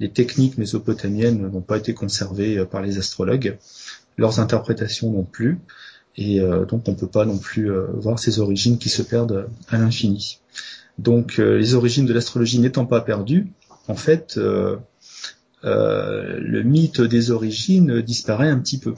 Les 0.00 0.10
techniques 0.10 0.56
mésopotamiennes 0.56 1.50
n'ont 1.50 1.60
pas 1.60 1.76
été 1.76 1.92
conservées 1.92 2.56
euh, 2.56 2.64
par 2.64 2.82
les 2.82 2.98
astrologues, 2.98 3.58
leurs 4.18 4.40
interprétations 4.40 5.10
non 5.10 5.24
plus, 5.24 5.58
et 6.16 6.40
donc 6.68 6.82
on 6.88 6.90
ne 6.90 6.96
peut 6.96 7.06
pas 7.06 7.24
non 7.24 7.38
plus 7.38 7.70
voir 7.94 8.18
ces 8.18 8.40
origines 8.40 8.78
qui 8.78 8.88
se 8.88 9.02
perdent 9.02 9.48
à 9.68 9.78
l'infini. 9.78 10.40
Donc 10.98 11.38
les 11.38 11.74
origines 11.74 12.06
de 12.06 12.12
l'astrologie 12.12 12.58
n'étant 12.58 12.86
pas 12.86 13.00
perdues, 13.00 13.52
en 13.86 13.94
fait, 13.94 14.36
le 15.62 16.62
mythe 16.62 17.00
des 17.00 17.30
origines 17.30 18.02
disparaît 18.02 18.48
un 18.48 18.58
petit 18.58 18.78
peu. 18.78 18.94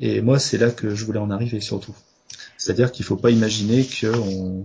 Et 0.00 0.22
moi, 0.22 0.38
c'est 0.38 0.58
là 0.58 0.70
que 0.70 0.94
je 0.94 1.04
voulais 1.04 1.18
en 1.18 1.30
arriver 1.30 1.60
surtout. 1.60 1.94
C'est-à-dire 2.56 2.92
qu'il 2.92 3.04
ne 3.04 3.08
faut 3.08 3.16
pas 3.16 3.30
imaginer 3.30 3.84
qu'une 3.84 4.64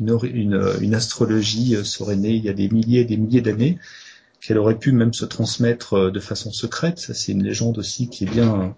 une, 0.00 0.94
astrologie 0.94 1.76
serait 1.84 2.16
née 2.16 2.34
il 2.34 2.44
y 2.44 2.48
a 2.48 2.52
des 2.52 2.68
milliers 2.68 3.00
et 3.00 3.04
des 3.04 3.16
milliers 3.16 3.40
d'années, 3.40 3.78
qu'elle 4.40 4.58
aurait 4.58 4.78
pu 4.78 4.92
même 4.92 5.12
se 5.12 5.24
transmettre 5.24 5.94
euh, 5.94 6.10
de 6.10 6.20
façon 6.20 6.52
secrète. 6.52 6.98
Ça, 6.98 7.14
c'est 7.14 7.32
une 7.32 7.42
légende 7.42 7.78
aussi 7.78 8.08
qui 8.08 8.24
est 8.24 8.30
bien 8.30 8.76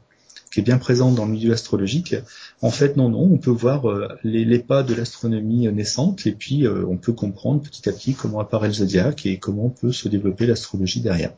qui 0.51 0.61
est 0.61 0.63
bien 0.63 0.79
présente 0.79 1.15
dans 1.15 1.27
le 1.27 1.33
milieu 1.33 1.53
astrologique. 1.53 2.17
En 2.61 2.71
fait, 2.71 2.97
non, 2.97 3.09
non, 3.09 3.23
on 3.23 3.39
peut 3.39 3.51
voir 3.51 3.89
euh, 3.89 4.09
les, 4.25 4.59
pas 4.59 4.83
de 4.83 4.95
l'astronomie 4.95 5.71
naissante 5.73 6.27
et 6.27 6.33
puis 6.33 6.67
euh, 6.67 6.85
on 6.89 6.97
peut 6.97 7.13
comprendre 7.13 7.63
petit 7.63 7.89
à 7.89 7.93
petit 7.93 8.15
comment 8.15 8.41
apparaît 8.41 8.69
le 8.69 8.75
zodiaque 8.75 9.27
et 9.27 9.39
comment 9.39 9.71
peut 9.71 9.93
se 9.93 10.09
développer 10.09 10.47
l'astrologie 10.47 11.01
derrière. 11.01 11.33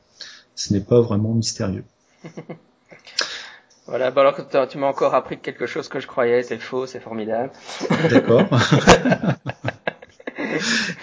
Ce 0.54 0.72
n'est 0.72 0.80
pas 0.80 1.00
vraiment 1.00 1.34
mystérieux. 1.34 1.84
Voilà, 3.86 4.12
bah 4.12 4.20
alors 4.20 4.36
que 4.36 4.66
tu 4.66 4.78
m'as 4.78 4.86
encore 4.86 5.14
appris 5.14 5.40
quelque 5.40 5.66
chose 5.66 5.88
que 5.88 5.98
je 5.98 6.06
croyais, 6.06 6.44
c'est 6.44 6.58
faux, 6.58 6.86
c'est 6.86 7.00
formidable. 7.00 7.50
D'accord. 8.10 8.44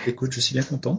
Écoute, 0.08 0.32
je 0.32 0.40
suis 0.40 0.54
bien 0.54 0.64
content. 0.64 0.98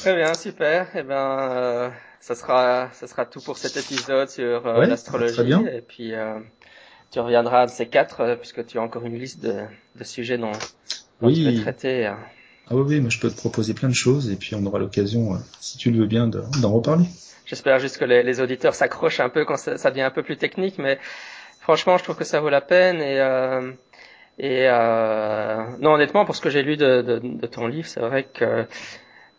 Très 0.00 0.16
bien, 0.16 0.34
super. 0.34 0.88
Eh 0.96 1.04
ben, 1.04 1.14
euh, 1.14 1.90
ça 2.20 2.34
sera, 2.34 2.90
ça 2.92 3.06
sera 3.06 3.26
tout 3.26 3.40
pour 3.40 3.58
cet 3.58 3.76
épisode 3.76 4.28
sur 4.28 4.66
euh, 4.66 4.86
l'astrologie. 4.86 5.52
Et 5.72 5.80
puis, 5.80 6.14
euh, 6.14 6.38
tu 7.10 7.20
reviendras 7.20 7.66
de 7.66 7.70
ces 7.70 7.86
quatre, 7.86 8.36
puisque 8.36 8.64
tu 8.66 8.78
as 8.78 8.82
encore 8.82 9.04
une 9.04 9.18
liste 9.18 9.42
de, 9.42 9.64
de 9.96 10.04
sujets 10.04 10.38
dont, 10.38 10.52
dont 11.20 11.32
tu 11.32 11.42
veux 11.42 11.60
traiter. 11.62 12.06
Ah 12.06 12.76
oui, 12.76 12.82
oui, 12.86 13.00
moi 13.00 13.10
je 13.10 13.18
peux 13.18 13.28
te 13.28 13.36
proposer 13.36 13.74
plein 13.74 13.88
de 13.88 13.94
choses, 13.94 14.30
et 14.30 14.36
puis 14.36 14.54
on 14.54 14.64
aura 14.64 14.78
l'occasion, 14.78 15.36
si 15.60 15.76
tu 15.76 15.90
le 15.90 15.98
veux 15.98 16.06
bien, 16.06 16.28
d'en 16.28 16.72
reparler. 16.72 17.06
J'espère 17.50 17.80
juste 17.80 17.98
que 17.98 18.04
les, 18.04 18.22
les 18.22 18.40
auditeurs 18.40 18.76
s'accrochent 18.76 19.18
un 19.18 19.28
peu 19.28 19.44
quand 19.44 19.56
ça, 19.56 19.76
ça, 19.76 19.90
devient 19.90 20.02
un 20.02 20.12
peu 20.12 20.22
plus 20.22 20.36
technique, 20.36 20.78
mais 20.78 21.00
franchement, 21.60 21.98
je 21.98 22.04
trouve 22.04 22.14
que 22.14 22.22
ça 22.22 22.40
vaut 22.40 22.48
la 22.48 22.60
peine. 22.60 23.00
Et, 23.00 23.18
euh, 23.18 23.72
et 24.38 24.68
euh, 24.68 25.64
non, 25.80 25.94
honnêtement, 25.94 26.24
pour 26.24 26.36
ce 26.36 26.40
que 26.40 26.48
j'ai 26.48 26.62
lu 26.62 26.76
de, 26.76 27.02
de, 27.02 27.18
de, 27.18 27.46
ton 27.48 27.66
livre, 27.66 27.88
c'est 27.88 27.98
vrai 27.98 28.22
que 28.22 28.66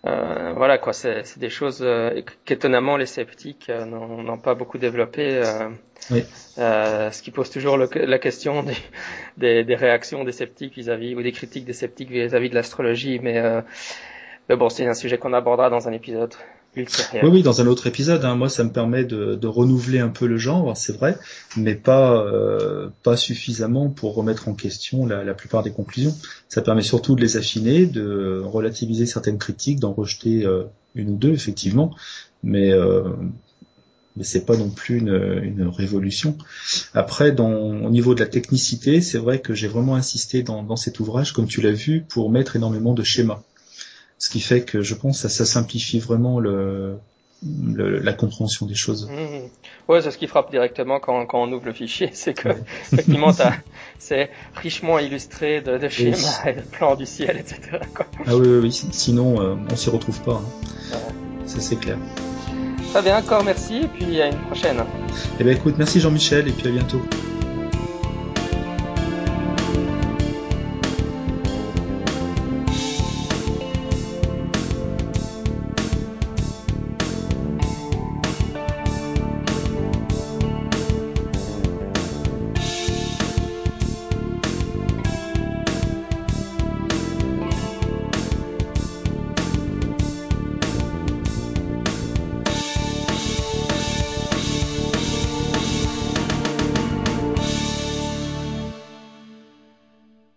euh, 0.08 0.54
voilà 0.56 0.80
quoi, 0.80 0.94
c'est 0.94 1.38
des 1.38 1.50
choses 1.50 1.82
euh, 1.84 2.22
qu'étonnamment 2.46 2.98
les 2.98 3.06
sceptiques 3.06 3.70
euh, 3.70 3.86
n'ont 3.86 4.38
pas 4.40 4.56
beaucoup 4.56 4.80
développé. 4.80 5.42
Euh, 5.44 5.70
oui. 6.10 6.24
ce 6.56 7.22
qui 7.22 7.30
pose 7.30 7.52
toujours 7.52 7.78
le, 7.78 7.88
la 7.94 8.18
question 8.18 8.64
des, 8.64 8.76
des, 9.38 9.64
des, 9.64 9.76
réactions 9.76 10.24
des 10.24 10.32
sceptiques 10.32 10.74
vis-à-vis 10.74 11.14
ou 11.14 11.22
des 11.22 11.32
critiques 11.32 11.66
des 11.66 11.74
sceptiques 11.74 12.10
vis-à-vis 12.10 12.48
-vis 12.48 12.50
de 12.50 12.56
l'astrologie, 12.56 13.20
mais, 13.20 13.40
mais 14.50 14.56
bon, 14.56 14.70
c'est 14.70 14.88
un 14.88 14.96
sujet 14.96 15.20
qu'on 15.20 15.34
abordera 15.34 15.70
dans 15.70 15.88
un 15.88 15.92
épisode 15.92 16.34
oui, 16.76 16.86
oui, 17.24 17.44
dans 17.44 17.60
un 17.60 17.68
autre 17.68 17.88
épisode. 17.88 18.24
Hein, 18.24 18.36
moi, 18.36 18.48
ça 18.48 18.64
me 18.64 18.72
permet 18.72 19.04
de, 19.04 19.48
renouveler 19.48 20.00
un 20.00 20.10
peu 20.10 20.26
le 20.26 20.38
genre, 20.38 20.76
c'est 20.78 20.96
vrai, 20.96 21.18
mais 21.58 21.76
pas 21.76 22.24
euh, 22.24 22.90
pas 23.04 23.18
suffisamment 23.18 23.90
pour 23.90 24.16
remettre 24.16 24.48
en 24.48 24.54
question 24.54 25.06
la, 25.06 25.34
plupart 25.34 25.64
des 25.64 25.72
conclusions. 25.72 26.16
Ça 26.48 26.62
permet 26.62 26.82
surtout 26.82 27.16
de 27.16 27.22
les 27.22 27.36
affiner, 27.36 27.86
de 27.86 28.42
relativiser 28.46 29.06
certaines 29.06 29.38
critiques, 29.38 29.80
d'en 29.80 29.94
rejeter 29.94 30.46
euh, 30.46 30.64
une 30.96 31.10
ou 31.10 31.18
deux 31.18 31.32
effectivement, 31.32 31.94
mais 32.44 32.72
euh, 32.72 33.04
mais 34.16 34.24
c'est 34.24 34.46
pas 34.46 34.58
non 34.58 34.70
plus 34.70 34.98
une, 34.98 35.42
une 35.44 35.68
révolution. 35.68 36.38
Après, 36.94 37.32
dans, 37.32 37.52
au 37.52 37.90
niveau 37.90 38.14
de 38.14 38.20
la 38.20 38.28
technicité, 38.28 39.02
c'est 39.02 39.18
vrai 39.18 39.40
que 39.40 39.54
j'ai 39.54 39.68
vraiment 39.68 39.96
insisté 39.96 40.44
dans, 40.44 40.64
dans 40.64 40.76
cet 40.76 41.00
ouvrage, 41.00 41.32
comme 41.32 41.48
tu 41.48 41.62
l'as 41.62 41.72
vu, 41.72 42.04
pour 42.10 42.30
mettre 42.30 42.58
énormément 42.58 42.94
de 42.94 43.04
schémas 43.04 43.42
ce 44.22 44.30
qui 44.30 44.40
fait 44.40 44.62
que 44.62 44.84
je 44.84 44.94
pense 44.94 45.24
que 45.24 45.28
ça, 45.30 45.46
simplifie 45.46 45.98
vraiment 45.98 46.40
le, 46.40 47.00
la 47.42 48.14
compréhension 48.14 48.68
des 48.68 48.76
choses. 48.76 49.10
Mmh. 49.10 49.48
Ouais, 49.92 50.00
c'est 50.04 50.12
ce 50.12 50.20
qui 50.20 50.28
frappe 50.28 50.52
directement 50.52 51.00
quand, 51.00 51.26
quand 51.26 51.42
on 51.42 51.52
ouvre 51.52 51.66
le 51.66 51.74
fichier, 51.74 52.12
c'est 52.14 52.36
que 52.36 52.50
effectivement 52.94 53.32
c'est 54.00 54.30
richement 54.56 55.00
illustré 55.00 55.62
de, 55.62 55.80
de 55.80 55.90
schémas 55.90 56.44
et 56.46 56.54
de 56.54 56.62
plans 56.62 56.96
du 56.96 57.08
ciel, 57.08 57.36
etc. 57.38 57.80
Ah 58.28 58.38
oui, 58.38 58.48
oui, 58.48 58.60
oui, 58.62 58.72
sinon 58.92 59.42
euh, 59.42 59.56
on 59.72 59.76
s'y 59.76 59.90
retrouve 59.90 60.22
pas. 60.22 60.40
Hein. 60.40 60.98
Ça 61.48 61.60
c'est 61.60 61.78
clair. 61.78 61.98
Très 62.92 63.02
bien, 63.02 63.18
encore 63.18 63.44
merci 63.44 63.78
et 63.78 63.88
puis 63.88 64.22
à 64.22 64.28
une 64.28 64.40
prochaine. 64.42 64.84
Eh 65.40 65.44
bien 65.44 65.54
écoute, 65.54 65.76
merci 65.80 66.00
Jean-Michel 66.00 66.48
et 66.48 66.52
puis 66.52 66.68
à 66.68 66.72
bientôt. 66.72 67.02